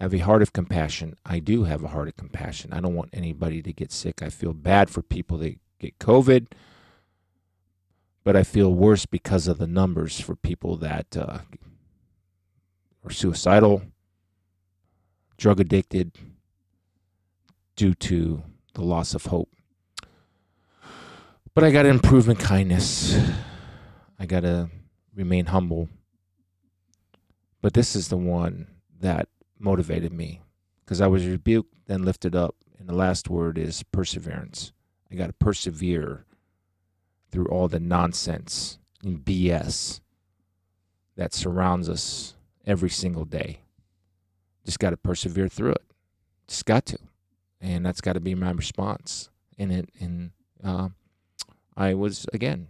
have 0.00 0.12
a 0.12 0.18
heart 0.18 0.42
of 0.42 0.52
compassion. 0.52 1.16
I 1.24 1.38
do 1.38 1.64
have 1.64 1.82
a 1.82 1.88
heart 1.88 2.08
of 2.08 2.16
compassion. 2.16 2.72
I 2.72 2.80
don't 2.80 2.94
want 2.94 3.10
anybody 3.12 3.62
to 3.62 3.72
get 3.72 3.92
sick. 3.92 4.22
I 4.22 4.28
feel 4.28 4.52
bad 4.52 4.90
for 4.90 5.02
people 5.02 5.38
that 5.38 5.58
get 5.78 5.98
COVID 5.98 6.48
but 8.26 8.34
I 8.34 8.42
feel 8.42 8.74
worse 8.74 9.06
because 9.06 9.46
of 9.46 9.58
the 9.58 9.68
numbers 9.68 10.18
for 10.18 10.34
people 10.34 10.76
that 10.78 11.16
uh, 11.16 11.38
are 13.04 13.10
suicidal, 13.10 13.82
drug 15.36 15.60
addicted, 15.60 16.10
due 17.76 17.94
to 17.94 18.42
the 18.74 18.82
loss 18.82 19.14
of 19.14 19.26
hope. 19.26 19.48
But 21.54 21.62
I 21.62 21.70
got 21.70 21.84
to 21.84 21.88
improve 21.88 22.28
in 22.28 22.34
kindness. 22.34 23.16
I 24.18 24.26
got 24.26 24.40
to 24.40 24.70
remain 25.14 25.46
humble. 25.46 25.88
But 27.60 27.74
this 27.74 27.96
is 27.96 28.08
the 28.08 28.16
one 28.16 28.68
that 29.00 29.28
motivated 29.58 30.12
me 30.12 30.42
because 30.84 31.00
I 31.00 31.06
was 31.06 31.26
rebuked, 31.26 31.74
then 31.86 32.04
lifted 32.04 32.34
up. 32.34 32.54
And 32.78 32.88
the 32.88 32.94
last 32.94 33.28
word 33.28 33.58
is 33.58 33.82
perseverance. 33.82 34.72
I 35.10 35.14
got 35.14 35.28
to 35.28 35.32
persevere 35.32 36.24
through 37.30 37.46
all 37.46 37.68
the 37.68 37.80
nonsense 37.80 38.78
and 39.02 39.24
BS 39.24 40.00
that 41.16 41.34
surrounds 41.34 41.88
us 41.88 42.34
every 42.66 42.90
single 42.90 43.24
day. 43.24 43.60
Just 44.64 44.78
got 44.78 44.90
to 44.90 44.96
persevere 44.96 45.48
through 45.48 45.72
it. 45.72 45.84
Just 46.48 46.64
got 46.64 46.86
to, 46.86 46.98
and 47.60 47.84
that's 47.84 48.00
got 48.00 48.12
to 48.12 48.20
be 48.20 48.34
my 48.34 48.50
response. 48.50 49.30
And 49.58 49.72
it, 49.72 49.88
and 50.00 50.30
uh, 50.62 50.90
I 51.76 51.94
was 51.94 52.26
again 52.32 52.68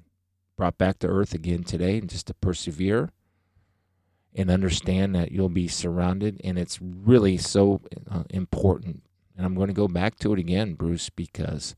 brought 0.56 0.78
back 0.78 0.98
to 1.00 1.08
earth 1.08 1.34
again 1.34 1.62
today, 1.64 1.98
and 1.98 2.08
just 2.08 2.26
to 2.28 2.34
persevere 2.34 3.10
and 4.34 4.50
understand 4.50 5.14
that 5.14 5.32
you'll 5.32 5.48
be 5.48 5.68
surrounded. 5.68 6.40
And 6.44 6.58
it's 6.58 6.80
really 6.80 7.38
so 7.38 7.80
uh, 8.10 8.24
important. 8.30 9.02
And 9.36 9.46
I'm 9.46 9.54
going 9.54 9.68
to 9.68 9.74
go 9.74 9.88
back 9.88 10.18
to 10.20 10.32
it 10.32 10.38
again, 10.38 10.74
Bruce, 10.74 11.10
because 11.10 11.74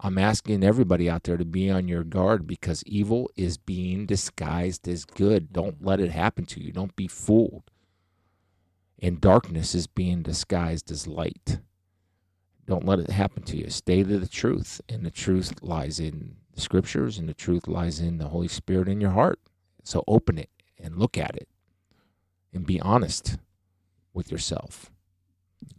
I'm 0.00 0.16
asking 0.16 0.64
everybody 0.64 1.10
out 1.10 1.24
there 1.24 1.36
to 1.36 1.44
be 1.44 1.70
on 1.70 1.88
your 1.88 2.04
guard 2.04 2.46
because 2.46 2.82
evil 2.84 3.30
is 3.36 3.58
being 3.58 4.06
disguised 4.06 4.88
as 4.88 5.04
good. 5.04 5.52
Don't 5.52 5.84
let 5.84 6.00
it 6.00 6.10
happen 6.10 6.46
to 6.46 6.62
you. 6.62 6.72
Don't 6.72 6.96
be 6.96 7.06
fooled. 7.06 7.64
And 8.98 9.20
darkness 9.20 9.74
is 9.74 9.86
being 9.86 10.22
disguised 10.22 10.90
as 10.90 11.06
light. 11.06 11.60
Don't 12.66 12.86
let 12.86 12.98
it 12.98 13.10
happen 13.10 13.42
to 13.44 13.56
you. 13.56 13.68
Stay 13.68 14.02
to 14.02 14.18
the 14.18 14.28
truth. 14.28 14.80
And 14.88 15.04
the 15.04 15.10
truth 15.10 15.54
lies 15.62 16.00
in 16.00 16.36
scriptures, 16.60 17.18
and 17.18 17.28
the 17.28 17.34
truth 17.34 17.66
lies 17.66 18.00
in 18.00 18.18
the 18.18 18.28
Holy 18.28 18.48
Spirit 18.48 18.88
in 18.88 19.00
your 19.00 19.10
heart. 19.10 19.40
So 19.82 20.04
open 20.06 20.38
it 20.38 20.50
and 20.78 20.96
look 20.96 21.18
at 21.18 21.36
it 21.36 21.48
and 22.52 22.66
be 22.66 22.80
honest 22.80 23.38
with 24.12 24.30
yourself. 24.30 24.90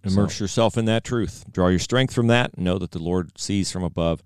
Immerse 0.04 0.36
so, 0.36 0.44
yourself 0.44 0.78
in 0.78 0.86
that 0.86 1.04
truth. 1.04 1.46
Draw 1.52 1.70
your 1.70 1.80
strength 1.80 2.14
from 2.14 2.28
that. 2.28 2.58
Know 2.58 2.78
that 2.78 2.92
the 2.92 3.02
Lord 3.02 3.38
sees 3.40 3.72
from 3.72 3.84
above 3.84 4.24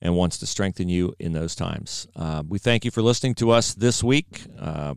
and 0.00 0.16
wants 0.16 0.38
to 0.38 0.46
strengthen 0.46 0.88
you 0.88 1.14
in 1.18 1.32
those 1.32 1.54
times. 1.54 2.08
Uh, 2.16 2.42
we 2.46 2.58
thank 2.58 2.84
you 2.84 2.90
for 2.90 3.02
listening 3.02 3.34
to 3.36 3.50
us 3.50 3.74
this 3.74 4.02
week. 4.02 4.42
Uh, 4.58 4.94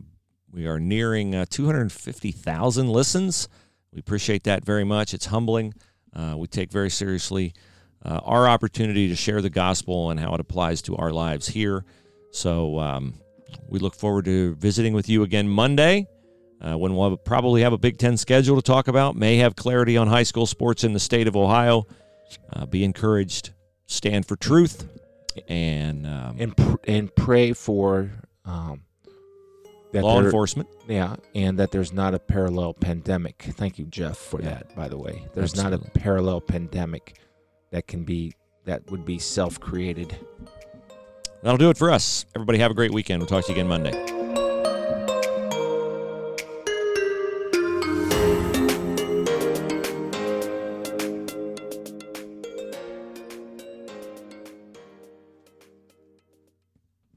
we 0.50 0.66
are 0.66 0.80
nearing 0.80 1.34
uh, 1.34 1.44
250,000 1.48 2.88
listens. 2.88 3.48
We 3.92 4.00
appreciate 4.00 4.44
that 4.44 4.64
very 4.64 4.84
much. 4.84 5.14
It's 5.14 5.26
humbling. 5.26 5.74
Uh, 6.14 6.34
we 6.36 6.46
take 6.46 6.72
very 6.72 6.90
seriously 6.90 7.54
uh, 8.06 8.20
our 8.22 8.48
opportunity 8.48 9.08
to 9.08 9.16
share 9.16 9.42
the 9.42 9.50
gospel 9.50 10.10
and 10.10 10.20
how 10.20 10.32
it 10.32 10.40
applies 10.40 10.80
to 10.82 10.96
our 10.96 11.10
lives 11.10 11.48
here. 11.48 11.84
So 12.30 12.78
um, 12.78 13.14
we 13.68 13.80
look 13.80 13.94
forward 13.94 14.26
to 14.26 14.54
visiting 14.54 14.92
with 14.92 15.08
you 15.08 15.24
again 15.24 15.48
Monday 15.48 16.06
uh, 16.60 16.78
when 16.78 16.94
we'll 16.94 17.16
probably 17.16 17.62
have 17.62 17.72
a 17.72 17.78
Big 17.78 17.98
Ten 17.98 18.16
schedule 18.16 18.56
to 18.56 18.62
talk 18.62 18.88
about, 18.88 19.16
may 19.16 19.38
have 19.38 19.56
clarity 19.56 19.96
on 19.96 20.06
high 20.06 20.22
school 20.22 20.46
sports 20.46 20.84
in 20.84 20.92
the 20.92 21.00
state 21.00 21.26
of 21.26 21.36
Ohio. 21.36 21.86
Uh, 22.52 22.64
be 22.64 22.84
encouraged, 22.84 23.52
stand 23.86 24.26
for 24.26 24.36
truth, 24.36 24.88
and 25.48 26.06
um, 26.06 26.36
and 26.38 26.56
pr- 26.56 26.76
and 26.88 27.14
pray 27.14 27.52
for 27.52 28.10
um, 28.44 28.82
law 29.92 30.20
enforcement. 30.20 30.68
Yeah, 30.88 31.16
and 31.34 31.58
that 31.58 31.70
there's 31.70 31.92
not 31.92 32.14
a 32.14 32.18
parallel 32.18 32.74
pandemic. 32.74 33.42
Thank 33.52 33.78
you, 33.78 33.84
Jeff, 33.86 34.16
for 34.16 34.40
yeah. 34.40 34.48
that. 34.48 34.74
By 34.74 34.88
the 34.88 34.98
way, 34.98 35.24
there's 35.34 35.52
Absolutely. 35.52 35.78
not 35.78 35.86
a 35.86 35.98
parallel 35.98 36.40
pandemic 36.40 37.16
that 37.76 37.86
can 37.86 38.04
be 38.04 38.32
that 38.64 38.90
would 38.90 39.04
be 39.04 39.18
self-created. 39.18 40.16
That'll 41.42 41.58
do 41.58 41.68
it 41.68 41.76
for 41.76 41.90
us. 41.90 42.24
Everybody 42.34 42.58
have 42.58 42.70
a 42.70 42.74
great 42.74 42.90
weekend. 42.90 43.20
We'll 43.20 43.28
talk 43.28 43.44
to 43.44 43.52
you 43.52 43.54
again 43.54 43.68
Monday. 43.68 44.15